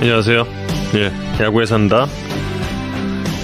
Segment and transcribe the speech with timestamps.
[0.00, 0.46] 안녕하세요.
[0.94, 1.12] 예,
[1.44, 2.06] 야구에 산다.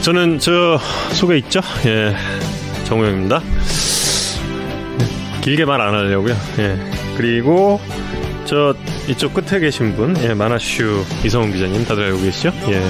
[0.03, 0.79] 저는 저
[1.12, 1.61] 속에 있죠.
[1.86, 2.14] 예,
[2.84, 3.40] 정우영입니다.
[5.43, 6.34] 길게 말 안 하려고요.
[6.58, 6.77] 예,
[7.16, 7.80] 그리고
[8.46, 8.75] 저
[9.08, 12.53] 이쪽 끝에 계신 분, 예, 마나슈 이성훈 기자님 다들 알고 계시죠?
[12.68, 12.82] 예.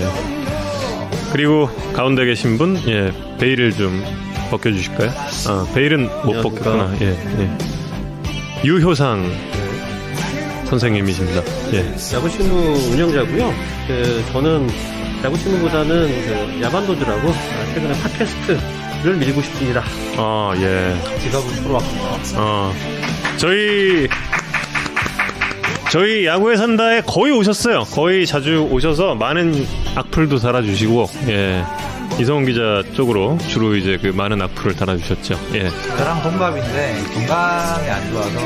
[1.33, 4.03] 그리고 가운데 계신 분, 예, 베일을 좀
[4.51, 5.11] 벗겨주실까요?
[5.49, 6.41] 아, 베일은 못.
[6.43, 6.95] 벗겼구나.
[7.01, 7.51] 예, 예.
[8.65, 9.31] 유효상
[10.67, 11.43] 선생님이십니다.
[11.73, 11.95] 예.
[12.15, 13.55] 야구신문 운영자고요.
[13.87, 14.69] 그 저는
[15.25, 17.33] 야구신문보다는 그 야반도주라고
[17.75, 19.83] 최근에 팟캐스트를 밀고 싶습니다.
[20.17, 20.95] 아, 예.
[21.21, 22.03] 지갑을 풀어왔군요.
[22.37, 22.73] 어,
[23.37, 24.09] 저희
[25.91, 27.85] 저희 야구에 산다에 거의 오셨어요.
[27.85, 31.65] 거의 자주 오셔서 많은 악플도 달아주시고, 예.
[32.19, 35.39] 이성훈 기자 쪽으로 주로 이제 그 많은 악플을 달아주셨죠.
[35.55, 35.71] 예.
[35.97, 38.39] 저랑 동갑인데 건강이 안 좋아서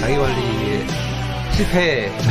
[0.00, 0.86] 자기 관리에
[1.68, 2.08] 실패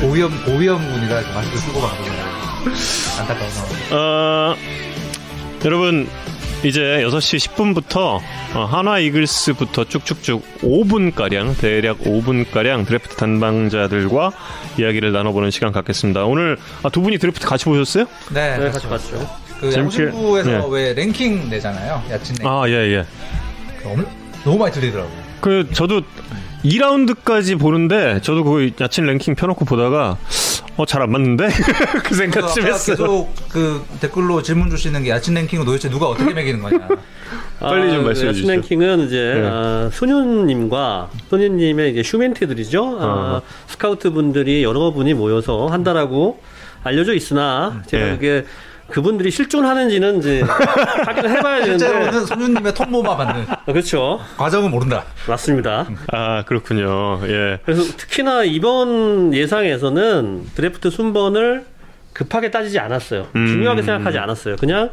[0.00, 2.10] 고위험 고위험군이라 이렇게 마스크 쓰고 방송을
[3.20, 3.50] 안타까운.
[3.92, 4.56] 어,
[5.62, 6.08] 여러분,
[6.62, 8.18] 이제 6시 10분부터
[8.54, 14.32] 한화 이글스부터 쭉쭉쭉 5분가량, 대략 5분가량 드래프트 단방자들과
[14.78, 16.24] 이야기를 나눠보는 시간 갖겠습니다.
[16.24, 18.06] 오늘 아, 두 분이 드래프트 같이 보셨어요?
[18.32, 19.18] 네, 네, 같이 봤죠.
[19.60, 20.62] 그 재밌게- 야구신부에서 네.
[20.70, 22.02] 왜 랭킹 내잖아요.
[22.10, 22.48] 야친 랭킹.
[22.48, 23.04] 아, 예, 예.
[23.82, 24.02] 너무,
[24.44, 25.12] 너무 많이 들리더라고요.
[25.42, 26.00] 그 저도
[26.64, 30.16] 2라운드까지 보는데 저도 그 야친 랭킹 펴놓고 보다가
[30.76, 31.48] 어 잘 안 맞는데
[32.04, 32.96] 그 생각 좀 아까 했어요.
[32.96, 36.88] 계속 그 댓글로 질문 주시는 게 야친 랭킹은 도대체 누가 어떻게 매기는 거냐.
[37.60, 38.52] 빨리 좀 말씀해 야친 주시죠.
[38.52, 39.48] 랭킹은 이제 네.
[39.48, 42.98] 아, 손윤님과 손윤님의 이제 휴멘트들이죠.
[43.00, 43.42] 아, 어.
[43.68, 46.40] 스카우트 분들이 여러 분이 모여서 한다라고
[46.82, 48.10] 알려져 있으나 제가 예.
[48.14, 48.44] 그게
[48.94, 50.40] 그분들이 실존하는지는 이제
[51.04, 54.20] 확인을 해봐야 되는데 실제로는 손윤님의 톱모마 받는 아, 그렇죠.
[54.36, 55.02] 과정은 모른다.
[55.28, 55.88] 맞습니다.
[56.12, 57.18] 아 그렇군요.
[57.26, 57.58] 예.
[57.64, 61.64] 그래서 특히나 이번 예상에서는 드래프트 순번을
[62.12, 63.26] 급하게 따지지 않았어요.
[63.34, 63.48] 음.
[63.48, 64.54] 중요하게 생각하지 않았어요.
[64.56, 64.90] 그냥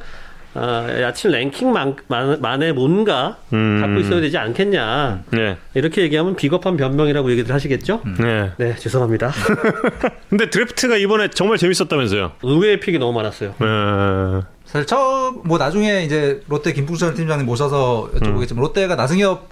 [0.53, 3.79] 아, 야친 랭킹만에 뭔가 음.
[3.81, 5.23] 갖고 있어야 되지 않겠냐.
[5.31, 5.57] 네.
[5.73, 8.01] 이렇게 얘기하면 비겁한 변명이라고 얘기들 하시겠죠?
[8.19, 8.51] 네.
[8.57, 9.31] 네, 죄송합니다.
[10.29, 12.33] 근데 드래프트가 이번에 정말 재밌었다면서요?
[12.43, 13.55] 의외의 픽이 너무 많았어요.
[13.61, 14.45] 예.
[14.65, 19.49] 사실 처음 뭐 나중에 이제 롯데 김풍철 팀장님 모셔서 여쭤보겠지만 롯데가 나승엽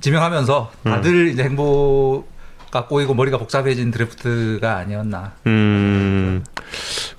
[0.00, 2.28] 지명하면서 다들 이제 행복
[2.70, 5.32] 가 꼬이고 머리가 복잡해진 드래프트가 아니었나.
[5.46, 6.44] 음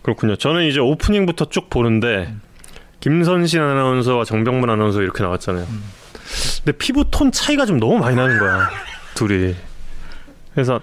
[0.01, 0.37] 그렇군요.
[0.37, 2.33] 저는 이제 오프닝부터 쭉 보는데
[3.01, 5.65] 김선신 아나운서와 정병문 아나운서 이렇게 나왔잖아요.
[6.63, 8.69] 근데 피부 톤 차이가 좀 너무 많이 나는 거야
[9.15, 9.55] 둘이.
[10.53, 10.79] 그래서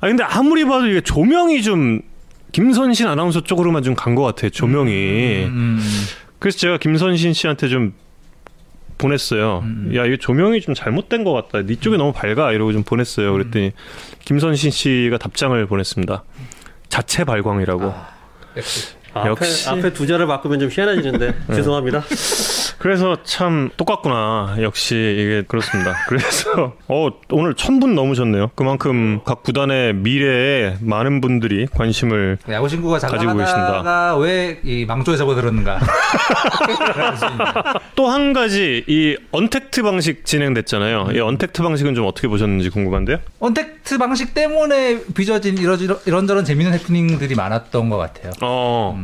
[0.00, 2.00] 아 근데 아무리 봐도 이게 조명이 좀
[2.52, 5.44] 김선신 아나운서 쪽으로만 좀 간 것 같아 조명이.
[5.46, 5.80] 음,
[6.38, 7.94] 그래서 제가 김선신 씨한테 좀
[8.98, 9.60] 보냈어요.
[9.64, 9.92] 음.
[9.96, 11.62] 야, 이거 조명이 좀 잘못된 것 같다.
[11.66, 12.52] 네 쪽이 너무 밝아.
[12.52, 13.32] 이러고 좀 보냈어요.
[13.32, 13.72] 그랬더니
[14.24, 16.22] 김선신 씨가 답장을 보냈습니다.
[16.88, 17.92] 자체 발광이라고.
[19.16, 19.28] 역시.
[19.28, 19.68] 앞에, 역시.
[19.68, 22.02] 앞에 두 자를 바꾸면 좀 희한해지는데 죄송합니다.
[22.78, 24.56] 그래서 참 똑같구나.
[24.60, 25.94] 역시 이게 그렇습니다.
[26.08, 28.50] 그래서 어 오늘 천 분 넘으셨네요.
[28.54, 35.80] 그만큼 각 구단의 미래에 많은 분들이 관심을 야구 친구가 잘 가지고 나가다가 왜이 망조에 접어들었는가.
[37.96, 41.08] 또 한 가지 이 언택트 방식 진행됐잖아요.
[41.14, 43.18] 이 언택트 방식은 좀 어떻게 보셨는지 궁금한데요.
[43.40, 48.32] 언택트 방식 때문에 빚어진 이러지러, 이런저런 재밌는 해프닝들이 많았던 것 같아요.
[48.42, 48.94] 어.
[48.96, 49.03] 음.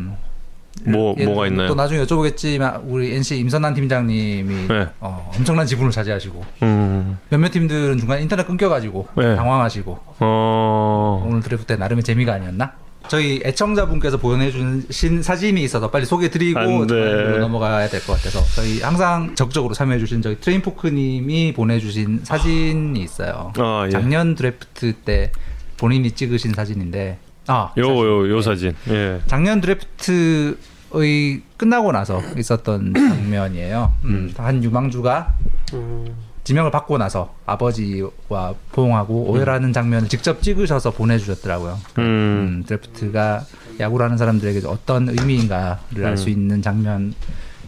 [0.85, 1.69] 뭐 예, 뭐가 있나요?
[1.69, 4.87] 또 나중에 여쭤보겠지만 우리 NC 임선남 팀장님이 네.
[5.01, 7.19] 어, 엄청난 지분을 차지하시고 음.
[7.29, 9.37] 몇몇 팀들은 중간 에 인터넷 끊겨가지고 네.
[9.37, 11.25] 당황하시고 어.
[11.29, 12.73] 오늘 드래프트 때 나름의 재미가 아니었나?
[13.09, 17.39] 저희 애청자분께서 보내주신 사진이 있어서 빨리 소개드리고 돼.
[17.41, 23.53] 넘어가야 될 것 같아서 저희 항상 적극적으로 참여해주신 저희 트레인포크님이 보내주신 사진이 있어요.
[23.59, 23.91] 아, 예.
[23.91, 25.33] 작년 드래프트 때
[25.77, 27.19] 본인이 찍으신 사진인데
[27.51, 28.73] 아 요 요 요 사진.
[28.89, 29.21] 예.
[29.27, 33.93] 작년 드래프트의 끝나고 나서 있었던 장면이에요.
[34.05, 35.35] 음, 한 유망주가
[35.75, 36.07] 음,
[36.45, 41.79] 지명을 받고 나서 아버지와 포옹하고 오해라는 장면을 직접 찍으셔서 보내주셨더라고요.
[41.99, 42.03] 음.
[42.03, 43.45] 음, 드래프트가
[43.79, 46.33] 야구라는 사람들에게 어떤 의미인가를 알수 음.
[46.33, 47.15] 있는 장면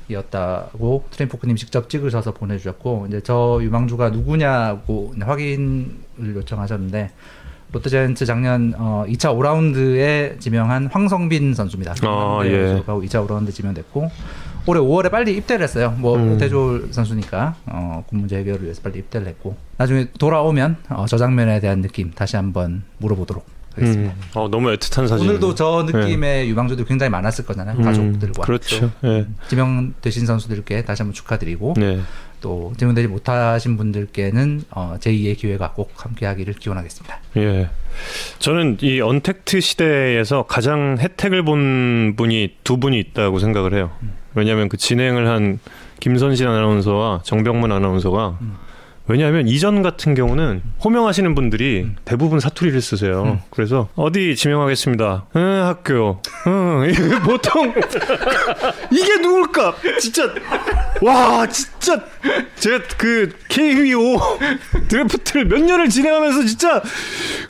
[0.09, 5.87] 이었다고 트레인포크님 직접 찍으셔서 보내주셨고 이제 저 유망주가 누구냐고 확인을
[6.37, 7.11] 요청하셨는데
[7.73, 11.95] 롯데자이언츠 작년 어, 2차 5라운드에 지명한 황성빈 선수입니다.
[12.03, 12.83] 아, 예.
[12.87, 14.11] 하고 2차 5라운드 지명됐고
[14.67, 15.95] 올해 5월에 빨리 입대를 했어요.
[15.99, 16.39] 뭐 음.
[16.39, 21.59] 대졸 선수니까 어, 군 문제 해결을 위해서 빨리 입대를 했고 나중에 돌아오면 어, 저 장면에
[21.61, 23.45] 대한 느낌 다시 한번 물어보도록
[23.77, 24.15] 하겠습니다.
[24.15, 24.21] 음.
[24.35, 25.29] 어, 너무 애틋한 사진.
[25.29, 27.79] 오늘도 저 느낌의 유망주들 굉장히 많았을 거잖아요.
[27.79, 28.43] 음, 가족들과.
[28.43, 28.91] 그렇죠.
[29.05, 29.27] 예.
[29.49, 32.01] 지명되신 선수들께 다시 한번 축하드리고 네.
[32.41, 37.21] 또 지명되지 못하신 분들께는 어, 제2의 기회가 꼭 함께하기를 기원하겠습니다.
[37.37, 37.71] 예.
[38.39, 43.91] 저는 이 언택트 시대에서 가장 혜택을 본 분이 두 분이 있다고 생각을 해요.
[44.35, 45.59] 왜냐하면 그 진행을 한
[46.01, 48.39] 김선신 아나운서와 정병문 아나운서가
[49.09, 53.41] 왜냐하면 이전 같은 경우는 호명하시는 분들이 대부분 사투리를 쓰세요.
[53.51, 55.27] 그래서 어디 지명하겠습니다.
[55.37, 56.23] 응, 학교.
[56.47, 56.93] 응,
[57.25, 57.73] 보통
[58.93, 59.75] 이게 누굴까?
[60.01, 60.33] 진짜
[61.03, 62.01] 와 진짜
[62.57, 64.17] 제가 그 KBO
[64.89, 66.81] 드래프트를 몇 년을 진행하면서 진짜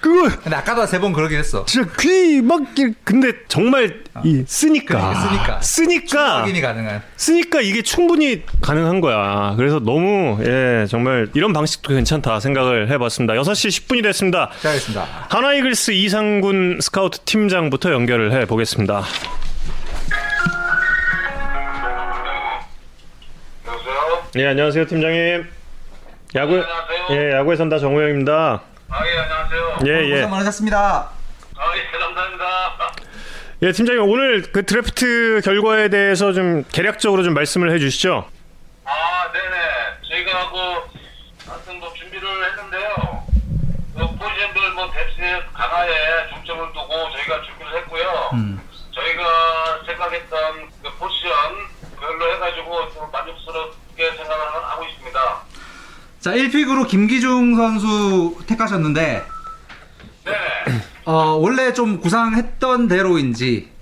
[0.01, 1.65] 그거 근데 아까도 세 번 그러긴 했어.
[1.67, 2.63] 진짜 귀막
[3.05, 5.61] 근데 정말 이 쓰니까 그러니까, 쓰니까.
[5.61, 7.03] 쓰니까 확인이 가능한.
[7.17, 9.55] 쓰니까 이게 충분히 가능한 거야.
[9.57, 13.35] 그래서 너무 예 정말 이런 방식도 괜찮다 생각을 해봤습니다.
[13.35, 14.51] 6시 10분이 됐습니다.
[14.57, 15.27] 시작하겠습니다.
[15.29, 19.03] 하나이글스 이상군 스카우트 팀장부터 연결을 해 보겠습니다.
[24.37, 25.51] 예 안녕하세요 팀장님.
[26.37, 27.07] 야구 안녕하세요.
[27.11, 28.63] 예 야구에 선다 정우영입니다.
[28.89, 29.79] 아, 예, 안녕하세요.
[29.87, 30.11] 예 예.
[30.11, 30.79] 고생 많으셨습니다.
[31.59, 32.45] 아, 예, 감사합니다.
[33.63, 38.27] 예 팀장님 오늘 그 드래프트 결과에 대해서 좀 개략적으로 좀 말씀을 해 주시죠.
[38.85, 40.09] 아, 네 네.
[40.09, 43.23] 저희가 그, 하여튼 뭐 준비를 했는데요.
[43.95, 45.91] 그 포지션별 뭐 뎁스 강화에
[46.33, 48.31] 중점을 두고 저희가 준비를 했고요.
[48.33, 48.61] 음.
[48.95, 49.23] 저희가
[49.87, 51.31] 생각했던 그 포지션
[52.01, 53.32] 별로 해가지고 좀 만족스럽게
[54.25, 55.43] 생각을 하고 있습니다.
[56.21, 59.25] 자, 1픽으로 김기중 선수 택하셨는데
[60.25, 60.83] 네네.
[61.05, 63.73] 어, 원래 좀 구상했던 대로인지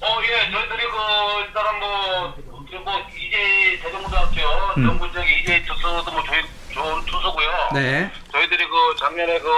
[0.00, 4.40] 어, 예, 저희들이 그, 일단은 뭐, 그 뭐, 이제 대전고등학교,
[4.76, 5.12] 음.
[5.12, 7.48] 지역의 이제 투수도 뭐 좋은, 좋은 투수고요.
[7.74, 8.10] 네.
[8.32, 9.48] 저희들이 그 작년에 그,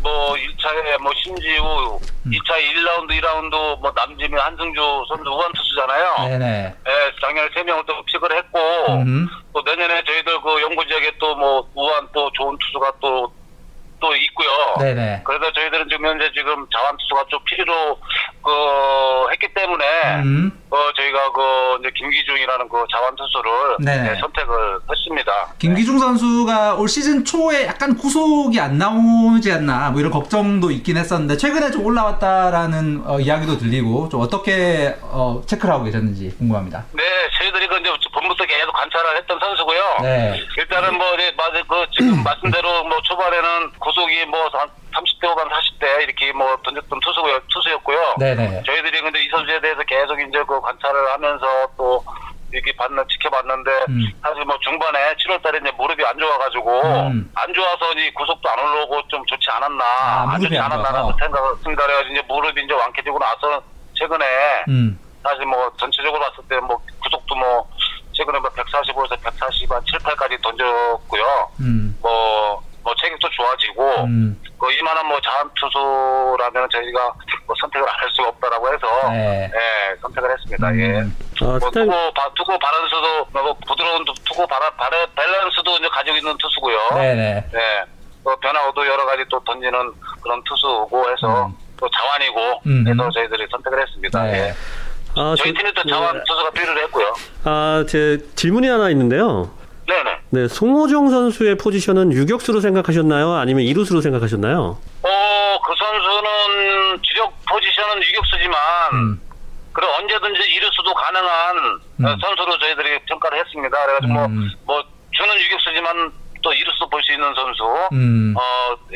[0.00, 2.30] 뭐, 1차에 뭐, 신지우, 음.
[2.30, 6.28] 2차 1라운드, 2라운드, 뭐, 남지민, 한승주 선수 우한 투수잖아요.
[6.28, 6.74] 네네.
[6.86, 8.58] 예, 작년에 3명을 또 픽을 했고,
[9.02, 9.28] 음.
[9.52, 13.32] 또 내년에 저희들 그 연구 지역에 또 뭐, 우한 또 좋은 투수가 또,
[14.00, 14.74] 또 있고요.
[14.80, 15.22] 네네.
[15.24, 18.00] 그래서 저희들은 지금 현재 지금 자완 투수가 좀 필요로
[18.42, 19.84] 그 했기 때문에
[20.24, 20.61] 음.
[20.72, 24.10] 어 저희가 그 이제 김기중이라는 그 자완 투수를 네.
[24.14, 25.32] 네, 선택을 했습니다.
[25.58, 31.36] 김기중 선수가 올 시즌 초에 약간 구속이 안 나오지 않나 뭐 이런 걱정도 있긴 했었는데
[31.36, 36.86] 최근에 좀 올라왔다라는 어, 이야기도 들리고 좀 어떻게 어, 체크를 하고 계셨는지 궁금합니다.
[36.92, 37.02] 네,
[37.38, 39.80] 저희들이 그 이제 본부터 계속 관찰을 했던 선수고요.
[40.00, 40.40] 네.
[40.56, 41.34] 일단은 뭐 이제
[41.68, 48.14] 그 지금 말씀대로 뭐 초반에는 구속이 뭐한 30대 후반 40대 이렇게 뭐 던졌던 투수고요 투수였고요.
[48.18, 48.62] 네네.
[48.64, 51.46] 저희들이 근데 이 선수에 대해서 계속 이제 그 관찰을 하면서
[51.76, 52.04] 또
[52.52, 54.04] 이렇게 봤는 지켜봤는데 음.
[54.22, 57.32] 사실 뭐 중반에 7월달에 이제 무릎이 안 좋아가지고 음.
[57.34, 61.16] 안 좋아서 이 구속도 안 올라오고 좀 좋지 않았나 아, 안 좋지 안 않았나라는 좋아서.
[61.18, 63.62] 생각을 생각 해가지고 이제 무릎이 이제 완쾌되고 나서
[63.94, 64.24] 최근에
[64.68, 64.98] 음.
[65.22, 67.66] 사실 뭐 전체적으로 봤을 때 뭐 구속도 뭐
[68.12, 71.48] 최근에 뭐 145에서 140, 한 7, 8까지 던졌고요.
[71.60, 71.96] 음.
[72.02, 74.40] 뭐, 뭐 체격도 좋아지고, 음.
[74.58, 77.12] 그 이만한 뭐 자원 투수라면 저희가
[77.46, 79.50] 뭐 선택을 안 할 수가 없다라고 해서, 네.
[79.54, 80.76] 예, 선택을 했습니다.
[80.76, 81.00] 예.
[81.00, 81.16] 음.
[81.40, 85.88] 아, 뭐 스타일, 투구, 바, 투구 바란스도, 뭐 부드러운 투- 투구 바라, 바라, 밸런스도 이제
[85.88, 86.78] 가지고 있는 투수고요.
[86.94, 87.44] 네네.
[87.54, 87.84] 예.
[88.24, 89.92] 또 변화도 여러 가지 또 던지는
[90.22, 91.54] 그런 투수고 해서, 음.
[91.78, 92.84] 또 좌완이고 음.
[92.88, 94.22] 해서 저희들이 선택을 했습니다.
[94.24, 94.48] 네.
[94.48, 94.54] 예.
[95.14, 96.20] 아, 저희 저- 팀에 또 네.
[96.26, 97.14] 투수가 필요를 했고요.
[97.44, 99.50] 아, 제 질문이 하나 있는데요.
[99.92, 100.18] 네네.
[100.30, 103.32] 네, 송호정 선수의 포지션은 유격수로 생각하셨나요?
[103.34, 104.78] 아니면 이루수로 생각하셨나요?
[105.02, 108.56] 어, 그 선수는 주력 포지션은 유격수지만,
[108.94, 109.20] 음.
[109.74, 111.56] 그래 언제든지 이루수도 가능한
[112.00, 112.04] 음.
[112.06, 113.76] 어, 선수로 저희들이 평가를 했습니다.
[113.84, 114.50] 그래가지고 음.
[114.64, 118.34] 뭐, 뭐, 주는 유격수지만 또 이루수도 볼수 있는 선수, 음.
[118.36, 118.42] 어,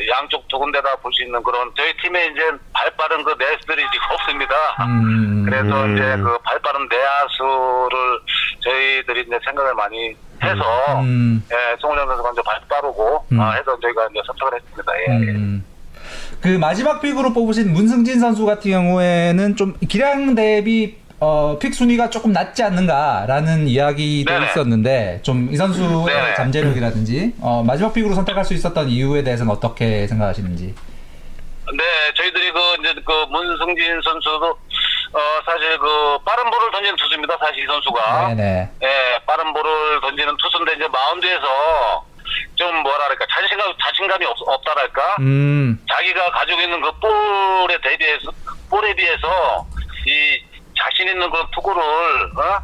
[0.09, 2.41] 양쪽 두 군데 다 볼 수 있는 그런, 저희 팀에 이제
[2.73, 4.55] 발 빠른 그 내수들이 지금 없습니다.
[4.81, 5.45] 음.
[5.45, 5.95] 그래서 음.
[5.95, 8.19] 이제 그 발 빠른 내야수를
[8.71, 11.43] 저희들이 이제 생각을 많이 해서, 음.
[11.51, 13.39] 예, 송은영 선수가 이제 발 빠르고, 음.
[13.39, 14.93] 아, 해서 저희가 이제 선택을 했습니다.
[14.99, 15.27] 예.
[15.27, 15.31] 예.
[15.31, 15.65] 음.
[16.41, 22.31] 그 마지막 픽으로 뽑으신 문승진 선수 같은 경우에는 좀 기량 대비 어, 픽 순위가 조금
[22.31, 24.45] 낮지 않는가라는 이야기도 네네.
[24.45, 26.35] 있었는데 좀 이 선수의 네네.
[26.35, 30.75] 잠재력이라든지 어, 마지막 픽으로 선택할 수 있었던 이유에 대해서는 어떻게 생각하시는지.
[31.73, 31.83] 네,
[32.15, 34.55] 저희들이 그 이제 그 문승진 선수도
[35.13, 37.37] 어 사실 그 빠른 볼을 던지는 투수입니다.
[37.39, 38.69] 사실 이 선수가 네네.
[38.83, 42.05] 예 빠른 볼을 던지는 투수인데 이제 마운드에서
[42.55, 45.79] 좀 뭐랄까 자신감 자신감이 없, 없다랄까 음.
[45.89, 48.31] 자기가 가지고 있는 그 볼에 대비해서
[48.69, 49.65] 볼에 비해서
[50.05, 50.43] 이
[50.77, 52.59] 자신 있는 그런 투구를 어?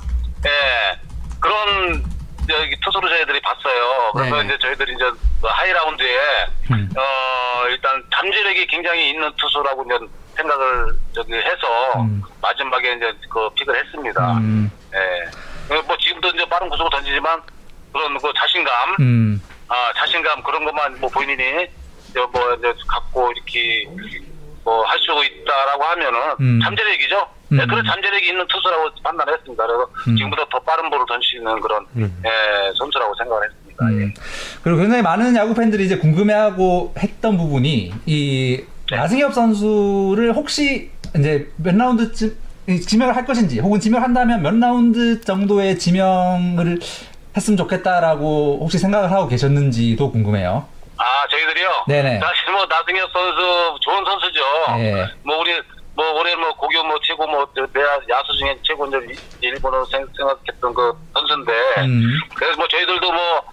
[0.45, 1.00] 예
[1.39, 2.03] 그런
[2.50, 4.12] 저기 투수로 저희들이 봤어요.
[4.13, 4.45] 그래서 네.
[4.45, 5.05] 이제 저희들이 이제
[5.41, 6.20] 그 high round에
[6.71, 6.89] 음.
[6.97, 9.97] 어 일단 잠재력이 굉장히 있는 투수라고 이제
[10.36, 12.22] 생각을 저기 해서 음.
[12.42, 14.34] 마지막에 이제 그 pick을 했습니다.
[14.38, 15.75] 음, 예.
[15.88, 17.42] 뭐 지금도 이제 빠른 구속을 던지지만
[17.92, 21.68] 그런 그 자신감, 음, 아 자신감 그런 것만 뭐 본인이
[22.10, 23.86] 이제 뭐 이제 갖고 이렇게
[24.63, 26.60] 뭐 할 수 있다라고 하면은 음.
[26.63, 27.28] 잠재력이죠.
[27.52, 27.58] 음.
[27.58, 29.68] 네, 그런 잠재력이 있는 투수라고 판단했습니다.
[29.68, 30.16] 그래서 음.
[30.16, 32.24] 지금보다 더 빠른 볼을 던질 수 있는 그런 음.
[32.25, 33.86] 예, 선수라고 생각을 했습니다.
[33.92, 33.96] 예.
[34.06, 34.13] 음.
[34.63, 38.98] 그리고 굉장히 많은 야구 팬들이 이제 궁금해하고 했던 부분이 이 네.
[38.98, 42.36] 나승엽 선수를 혹시 이제 몇 라운드쯤
[42.68, 46.80] 이 지명을 할 것인지 혹은 지명한다면 몇 라운드 정도의 지명을
[47.36, 50.66] 했으면 좋겠다라고 혹시 생각을 하고 계셨는지도 궁금해요.
[50.98, 51.68] 아 저희들이요.
[51.88, 52.20] 네네.
[52.20, 54.42] 사실 뭐 나승엽 선수 좋은 선수죠.
[54.80, 55.08] 예.
[55.24, 55.52] 뭐 우리
[55.95, 58.97] 뭐 올해 뭐 고교 뭐 최고 뭐 내야 야수 중에 최고 이제
[59.41, 62.17] 일본으로 생- 생각했던 그 선수인데 음.
[62.35, 63.43] 그래서 뭐 저희들도 뭐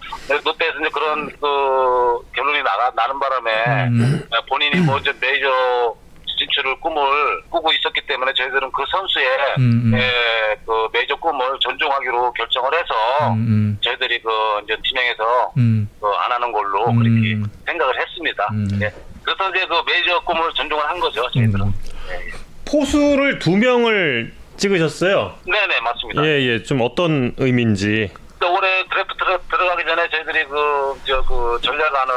[0.43, 3.51] 롯데에서 이제 그런 그 결론이 나가 나는 바람에
[3.89, 4.27] 음.
[4.49, 5.95] 본인이 뭐 이제 메이저
[6.39, 9.27] 진출을 꿈을 꾸고 있었기 때문에 저희들은 그 선수의
[9.59, 9.99] 음, 음.
[9.99, 14.29] 예, 그 메이저 꿈을 존중하기로 결정을 해서 음, 저희들이 그
[14.63, 16.97] 이제 지명해서 음, 그안 하는 걸로 음.
[16.97, 18.47] 그렇게 생각을 했습니다.
[18.53, 18.67] 음.
[18.81, 18.91] 예.
[19.21, 21.71] 그래서 이제 그 메이저 꿈을 존중을 한 거죠 저희들은.
[22.17, 22.31] 음.
[22.65, 25.33] 포수를 두 명을 찍으셨어요.
[25.45, 26.23] 네네 맞습니다.
[26.23, 26.63] 예, 예.
[26.63, 28.09] 좀 어떤 의미인지.
[28.39, 32.13] 또 올해 드래프트 들어, 들어가기 전에 저희들이 그, 저, 그 전략안을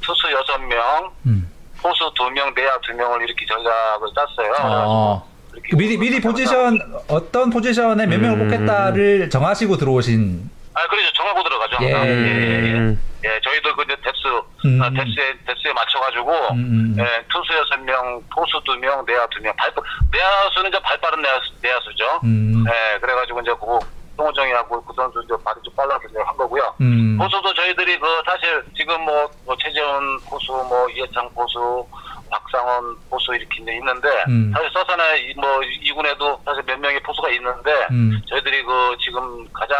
[0.00, 1.48] 투수 여섯 명 음.
[1.80, 5.22] 포수 두 명, 내야 두 명을 이렇게 전략을 짰어요.
[5.70, 8.48] 그 미리 미리 포지션 어떤 포지션에 몇 명을 음.
[8.48, 11.12] 뽑겠다를 정하시고 들어오신 아, 그렇죠.
[11.12, 11.76] 정하고 들어가죠.
[11.82, 11.86] 예.
[11.86, 12.72] 예, 예, 예.
[12.78, 13.02] 음.
[13.24, 14.26] 예, 저희도 그 이제 depth,
[14.66, 14.82] 음.
[14.82, 16.96] 아, depth에, depth에 맞춰가지고, 음, 음.
[16.98, 19.54] 예, 투수 여섯 명, 포수 두 명, 내야 두 명.
[19.56, 19.72] 발,
[20.10, 22.20] 내야수는 이제 발 빠른 내야수, 내야수죠.
[22.24, 22.64] 음.
[22.66, 23.78] 예, 그래가지고 이제 그거,
[24.16, 26.74] 송호정이하고 그 선수 이제 발이 좀 빨라서 이제 한 거고요.
[26.80, 27.16] 음.
[27.18, 31.86] 포수도 저희들이 그 사실 지금 뭐, 뭐 최재훈 포수, 뭐 이해창 포수,
[32.32, 34.50] 박상원 포수 이렇게 이제 있는데 음.
[34.54, 38.20] 사실 서산에 이- 뭐 이군에도 사실 몇 명의 포수가 있는데 음.
[38.28, 39.76] 저희들이 그 지금 가장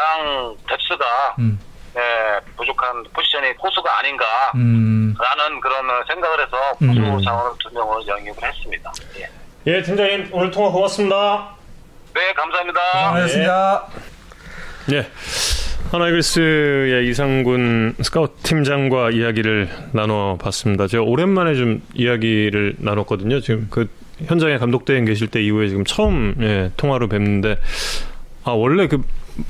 [0.68, 1.58] 뎁스가 음.
[1.96, 5.14] 예, 부족한 포지션이 포수가 아닌가 음.
[5.18, 6.88] 라는 그런 생각을 해서 음.
[6.88, 8.92] 포수 상원을 두 명을 영입을 했습니다.
[9.18, 9.28] 예.
[9.66, 11.48] 예, 팀장님 오늘 통화 고맙습니다.
[12.14, 12.80] 네, 감사합니다.
[13.10, 13.86] 고맙습니다.
[14.92, 15.06] 예.
[15.92, 20.86] 하나이글스의 이상군 스카우트 팀장과 이야기를 나눠봤습니다.
[20.86, 23.40] 제가 오랜만에 좀 이야기를 나눴거든요.
[23.40, 23.88] 지금 그
[24.24, 27.58] 현장에 감독 대행 계실 때 이후에 지금 처음 예, 통화로 뵙는데
[28.42, 29.02] 아 원래 그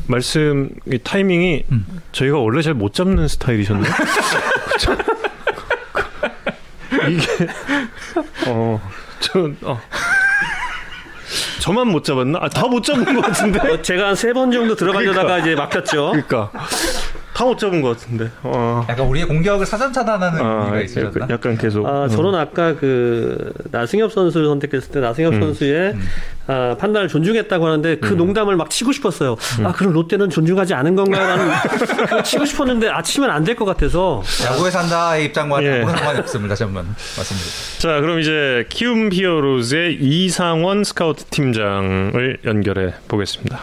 [0.09, 1.65] 말씀 이 타이밍이
[2.11, 3.93] 저희가 원래 잘 못 잡는 스타일이셨나요?
[7.09, 7.47] 이게
[8.51, 9.81] 어저 어.
[11.63, 12.39] 저만 못 잡았나?
[12.43, 13.61] 아, 다 못 잡은 것 같은데.
[13.71, 16.11] 어, 제가 한 세 번 정도 들어가려다가 이제 막혔죠.
[16.13, 16.51] 그러니까
[17.35, 18.31] 다 못 잡은 것 같은데.
[18.43, 18.85] 어.
[18.89, 21.09] 약간 우리의 공격을 사전 차단하는 아, 의미가 있으셨나?
[21.09, 21.87] 약간, 약간 계속.
[21.87, 22.09] 아, 어.
[22.09, 25.97] 저는 아까 그 나승엽 선수를 선택했을 때 나승엽 선수의
[26.47, 29.37] 아, 판단을 존중했다고 하는데 그 농담을 막 치고 싶었어요.
[29.65, 31.53] 아 그럼 롯데는 존중하지 않은 건가라는
[32.25, 35.77] 치고 싶었는데 아 치면 안 될 것 같아서 야구에 산다의 입장과는 예.
[35.81, 36.55] 아무런 상관이 없습니다.
[36.55, 37.49] 전문 맞습니다.
[37.79, 43.59] 자, 그럼 이제 키움 히어로즈의 이상원 스카우트 팀장을 연결해 보겠습니다.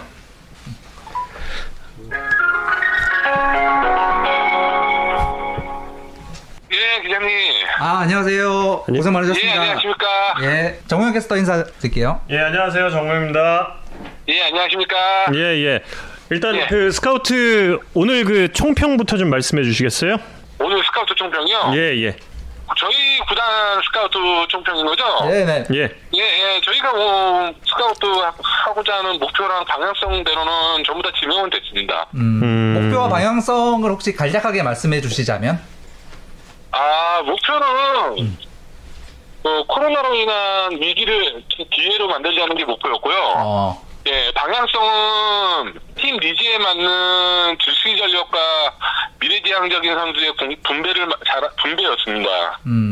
[7.20, 7.66] 기자님.
[7.80, 8.84] 아 안녕하세요.
[8.86, 9.62] 고생 예, 많으셨습니다.
[9.62, 10.08] 안녕하십니까.
[10.44, 12.22] 예, 정우영 캐스터 인사 드릴게요.
[12.30, 12.90] 예, 안녕하세요.
[12.90, 13.76] 정우영입니다.
[14.30, 14.96] 예, 안녕하십니까.
[15.36, 15.84] 예, 예.
[16.30, 16.68] 일단 예.
[16.68, 20.18] 그 스카우트 오늘 그 총평부터 좀 말씀해 주시겠어요?
[20.60, 21.72] 오늘 스카우트 총평이요?
[21.74, 22.16] 예, 예.
[22.78, 23.44] 저희 구단
[23.84, 25.04] 스카우트 총평인 거죠?
[25.28, 25.66] 네네.
[25.74, 25.82] 예.
[26.14, 28.06] 예, 예, 저희가 뭐 스카우트
[28.44, 32.06] 하고자 하는 목표랑 방향성대로는 전부 다 지명은 됐습니다.
[32.14, 32.84] 음, 음.
[32.84, 35.60] 목표와 방향성을 혹시 간략하게 말씀해 주시자면?
[37.20, 38.38] 아, 목표는
[39.44, 43.34] 그 코로나로 인한 위기를 기회로 만들자는 게 목표였고요.
[43.38, 48.38] 어, 예, 방향성은 팀 니즈에 맞는 주식 전력과
[49.20, 51.50] 미래지향적인 선수의 분- 분배를 마- 잘 음.
[51.62, 52.30] 분배였습니다.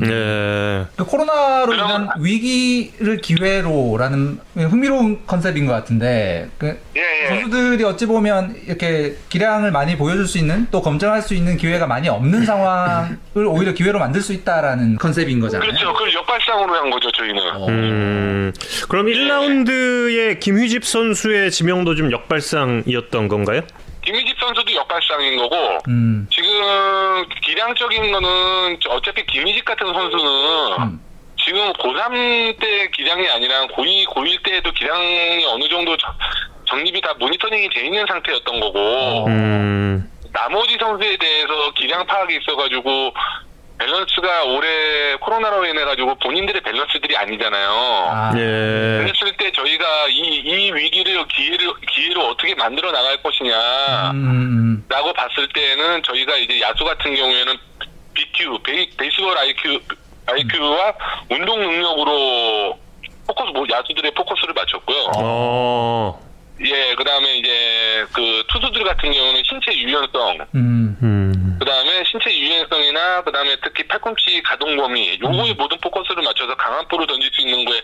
[0.05, 0.85] 예.
[0.97, 7.27] 그 코로나로 그럼- 인한 위기를 기회로라는 흥미로운 컨셉인 것 같은데 그 예, 예.
[7.29, 12.09] 선수들이 어찌 보면 이렇게 기량을 많이 보여줄 수 있는 또 검증할 수 있는 기회가 많이
[12.09, 15.69] 없는 상황을 오히려 기회로 만들 수 있다라는 컨셉인 거잖아요.
[15.69, 15.93] 그렇죠.
[15.93, 17.41] 그걸 역발상으로 한 거죠, 저희는.
[17.55, 17.67] 어.
[17.69, 18.53] 음.
[18.89, 23.61] 그럼 1라운드의 김휘집 선수의 지명도 좀 역발상이 었던 건가요?
[24.03, 25.55] 김희집 선수도 역발상인 거고,
[25.89, 30.25] 음, 지금 기량적인 거는 어차피 김희집 같은 선수는
[30.79, 31.01] 음.
[31.43, 36.13] 지금 고3 때 기량이 아니라 고2, 고1 때에도 기량이 어느 정도 정-
[36.65, 39.25] 정립이 다 모니터링이 돼 있는 상태였던 거고, 어.
[39.27, 40.11] 음.
[40.33, 43.13] 나머지 선수에 대해서 기량 파악이 있어가지고
[43.77, 47.69] 밸런스가 올해 코로나로 인해 가지고 본인들의 밸런스들이 아니잖아요.
[48.09, 49.03] 아, 예.
[49.03, 54.11] 그랬을 때 저희가 이, 이 위기를 기회를 기회로 어떻게 만들어 나갈 것이냐.
[54.11, 57.55] 음, 음, 라고 봤을 때는 저희가 이제 야수 같은 경우에는
[58.13, 59.79] BQ, base, baseball IQ,
[60.25, 60.93] IQ와
[61.29, 62.79] 운동 능력으로
[63.27, 65.11] 포커스, 뭐 야수들의 포커스를 맞췄고요.
[65.17, 66.27] 어.
[66.65, 71.57] 예, 그 다음에 이제 그 투수들 같은 경우는 신체 유연성, 음, 음.
[71.59, 76.87] 그 다음에 신체 유연성이나 그 다음에 특히 팔꿈치 가동 범위, 요거에 모든 포커스를 맞춰서 강한
[76.87, 77.81] 볼을 던질 수 있는 거에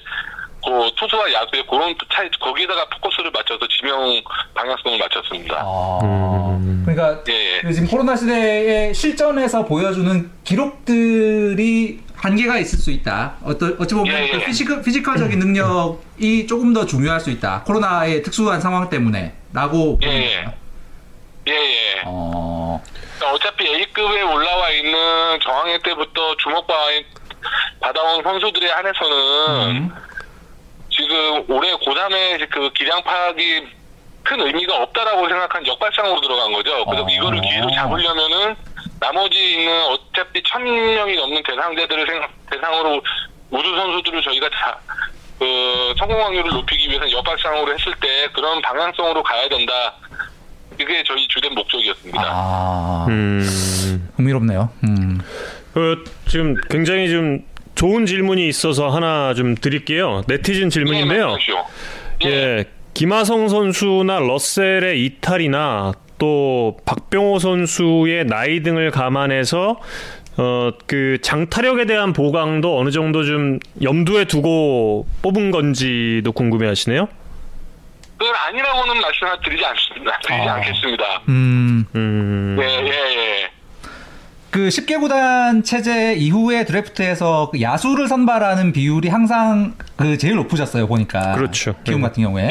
[0.66, 4.22] 그 투수와 야수의 그런 차이, 거기에다가 포커스를 맞춰서 지명
[4.54, 5.58] 방향성을 맞췄습니다.
[5.60, 7.62] 아, 그러니까 예, 예.
[7.62, 13.36] 그 지금 코로나 시대의 실전에서 보여주는 기록들이 한계가 있을 수 있다.
[13.44, 14.32] 어떠, 어찌 보면 예, 예.
[14.32, 17.64] 그 physical, physical적인 능력이 조금 더 중요할 수 있다.
[17.64, 19.36] 코로나의 특수한 상황 때문에.
[19.52, 20.46] 라고 예, 보는 예.
[21.48, 22.02] 예, 예.
[22.06, 22.82] 어,
[23.18, 26.76] 그러니까 어차피 A급에 올라와 있는 정황회 때부터 주목받
[27.82, 29.92] 받아온 선수들에 한해서는 음.
[30.96, 33.68] 지금 올해 고3의 그 기량 파악이
[34.24, 36.86] 큰 의미가 없다라고 생각한 역발상으로 들어간 거죠.
[36.86, 37.08] 그래서 어.
[37.10, 38.56] 이거를 기회로 잡으려면은
[39.00, 43.02] 나머지 있는 어차피 천 명이 넘는 대상자들을 생각, 대상으로
[43.50, 44.80] 우주 선수들을 저희가 다,
[45.38, 49.94] 그, 성공 확률을 높이기 위해서 역발상으로 했을 때 그런 방향성으로 가야 된다.
[50.80, 52.22] 이게 저희 주된 목적이었습니다.
[52.26, 54.10] 아, 음.
[54.16, 54.70] 흥미롭네요.
[54.86, 55.20] 음.
[55.74, 57.40] 그 지금 굉장히 좀
[57.84, 60.24] 좋은 질문이 있어서 하나 좀 드릴게요.
[60.28, 61.20] 네티즌 질문인데요.
[61.20, 61.66] 예, 말씀하십시오.
[62.24, 62.30] 예.
[62.30, 69.82] 예, 김하성 선수나 러셀의 이탈이나 또 박병호 선수의 나이 등을 감안해서
[70.38, 77.10] 어 그 장타력에 대한 보강도 어느 정도 좀 염두에 두고 뽑은 건지도 궁금해 하시네요.
[78.18, 80.18] 그건 아니라고는 말씀을 드리지 않습니다.
[80.20, 80.54] 드리지 아.
[80.54, 81.22] 않겠습니다.
[81.28, 83.52] 음, 음, 예, 예, 예.
[84.54, 91.34] 그 10개 구단 체제 이후에 드래프트에서 그 야수를 선발하는 비율이 항상 그 제일 높으셨어요, 보니까.
[91.34, 91.74] 그렇죠.
[91.84, 92.08] 키움 네.
[92.08, 92.44] 같은 경우에.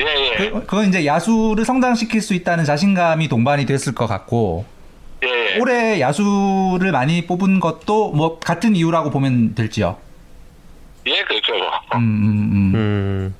[0.00, 0.50] 예, 예, 예.
[0.50, 4.66] 그, 그건 이제 야수를 성장시킬 수 있다는 자신감이 동반이 됐을 것 같고
[5.24, 5.58] 예, 예.
[5.60, 9.96] 올해 야수를 많이 뽑은 것도 뭐 같은 이유라고 보면 될지요.
[11.06, 11.54] 예, 그렇죠.
[11.94, 12.72] 음, 음, 음.
[12.74, 13.34] 음.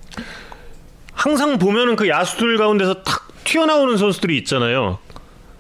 [1.13, 4.97] 항상 보면은 그 야수들 가운데서 탁 튀어나오는 선수들이 있잖아요.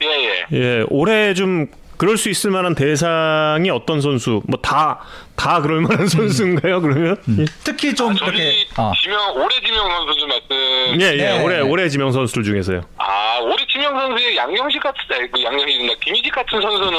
[0.03, 0.47] 예, 예.
[0.53, 4.43] 예, 올해 좀 그럴 수 있을 만한 대상이 어떤 선수?
[4.47, 5.01] 뭐 다
[5.37, 6.81] 다 그럴 만한 선수인가요?
[6.81, 7.17] 그러면?
[7.41, 7.45] 예.
[7.65, 8.93] 특히 좀 아, 이렇게 저희 어.
[9.03, 11.01] 지명 올해 지명 선수들 말씀.
[11.01, 11.43] 예, 예, 네.
[11.45, 12.83] 올해 올해 지명 선수들 중에서요.
[12.99, 15.01] 아, 올해 지명 선수의 양경식 같은
[15.33, 15.95] 그 양경식입니다.
[16.05, 16.99] 김희직 같은 선수는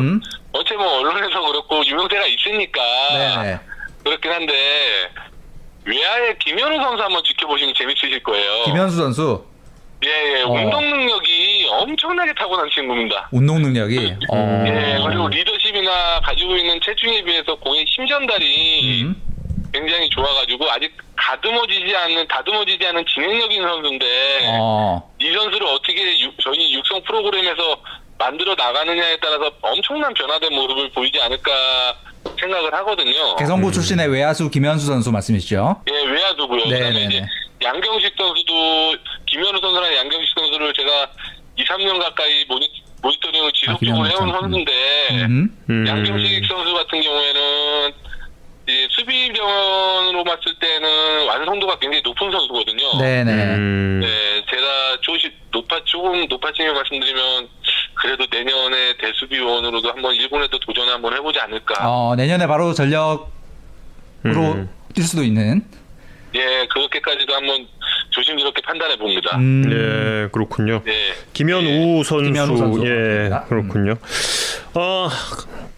[0.00, 0.20] 음.
[0.52, 2.80] 어째 뭐 언론에서 그렇고 유명세가 있으니까
[3.12, 3.60] 네네.
[4.04, 4.52] 그렇긴 한데
[5.84, 8.64] 외야의 김현우 선수 한번 지켜보시면 재밌으실 거예요.
[8.64, 9.44] 김현수 선수
[10.04, 10.08] 예,
[10.38, 10.42] 예.
[10.42, 10.50] 어.
[10.50, 13.28] 운동 능력이 엄청나게 타고난 친구입니다.
[13.32, 14.64] 운동 능력이 어.
[14.66, 19.22] 예, 그리고 리더십이나 가지고 있는 체중에 비해서 공의 심전달이 음.
[19.72, 24.06] 굉장히 좋아가지고 아직 다듬어지지 않는 다듬어지지 않은 진행력 있는 선수인데
[24.52, 25.10] 어.
[25.20, 27.76] 이 선수를 어떻게 육- 저희 육성 프로그램에서
[28.18, 31.50] 만들어 나가느냐에 따라서 엄청난 변화된 모습을 보이지 않을까
[32.40, 33.36] 생각을 하거든요.
[33.36, 35.82] 개성고 출신의 외야수 김현수 선수 말씀이시죠?
[35.90, 36.64] 예, 외야두고요.
[36.66, 37.26] 네, 그다음에 네, 이제 네.
[37.62, 41.10] 양경식 선수도 김현우 선수랑 양경식 선수를 제가
[41.56, 42.70] 2, 3년 가까이 모니,
[43.02, 44.40] 모니터링을 지속적으로 아, 해온 참.
[44.40, 44.72] 선수인데
[45.26, 45.58] 음.
[45.70, 45.86] 음.
[45.86, 47.92] 양경식 선수 같은 경우에는
[48.68, 52.98] 이제 수비병으로 봤을 때는 완성도가 굉장히 높은 선수거든요.
[52.98, 53.32] 네네.
[53.32, 54.00] 음.
[54.02, 57.48] 네, 제가 조시 높아 조금 높아지게 말씀드리면
[57.94, 61.90] 그래도 내년에 대수비원으로도 한번 일본에도 도전을 한번 해보지 않을까.
[61.90, 63.26] 어, 내년에 바로 전력으로
[64.26, 64.68] 음.
[64.94, 65.64] 뛸 수도 있는.
[66.34, 67.66] 예, 그렇게까지도 한번
[68.10, 69.36] 조심스럽게 판단해 봅니다.
[69.38, 69.64] 음.
[69.70, 70.82] 예, 그렇군요.
[70.84, 71.14] 네.
[71.32, 72.86] 김현우 선수, 김현우 선수.
[72.86, 73.30] 예.
[73.48, 73.96] 그렇군요.
[74.74, 75.08] 어,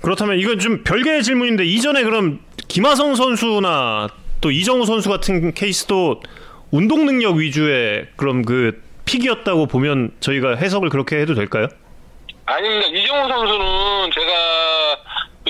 [0.02, 4.08] 그렇다면 이건 좀 별개의 질문인데 이전에 그럼 김하성 선수나
[4.40, 6.22] 또 이정우 선수 같은 케이스도
[6.70, 11.68] 운동 능력 위주의 그럼 그 픽이었다고 보면 저희가 해석을 그렇게 해도 될까요?
[12.46, 12.86] 아닙니다.
[12.86, 14.32] 이정우 선수는 제가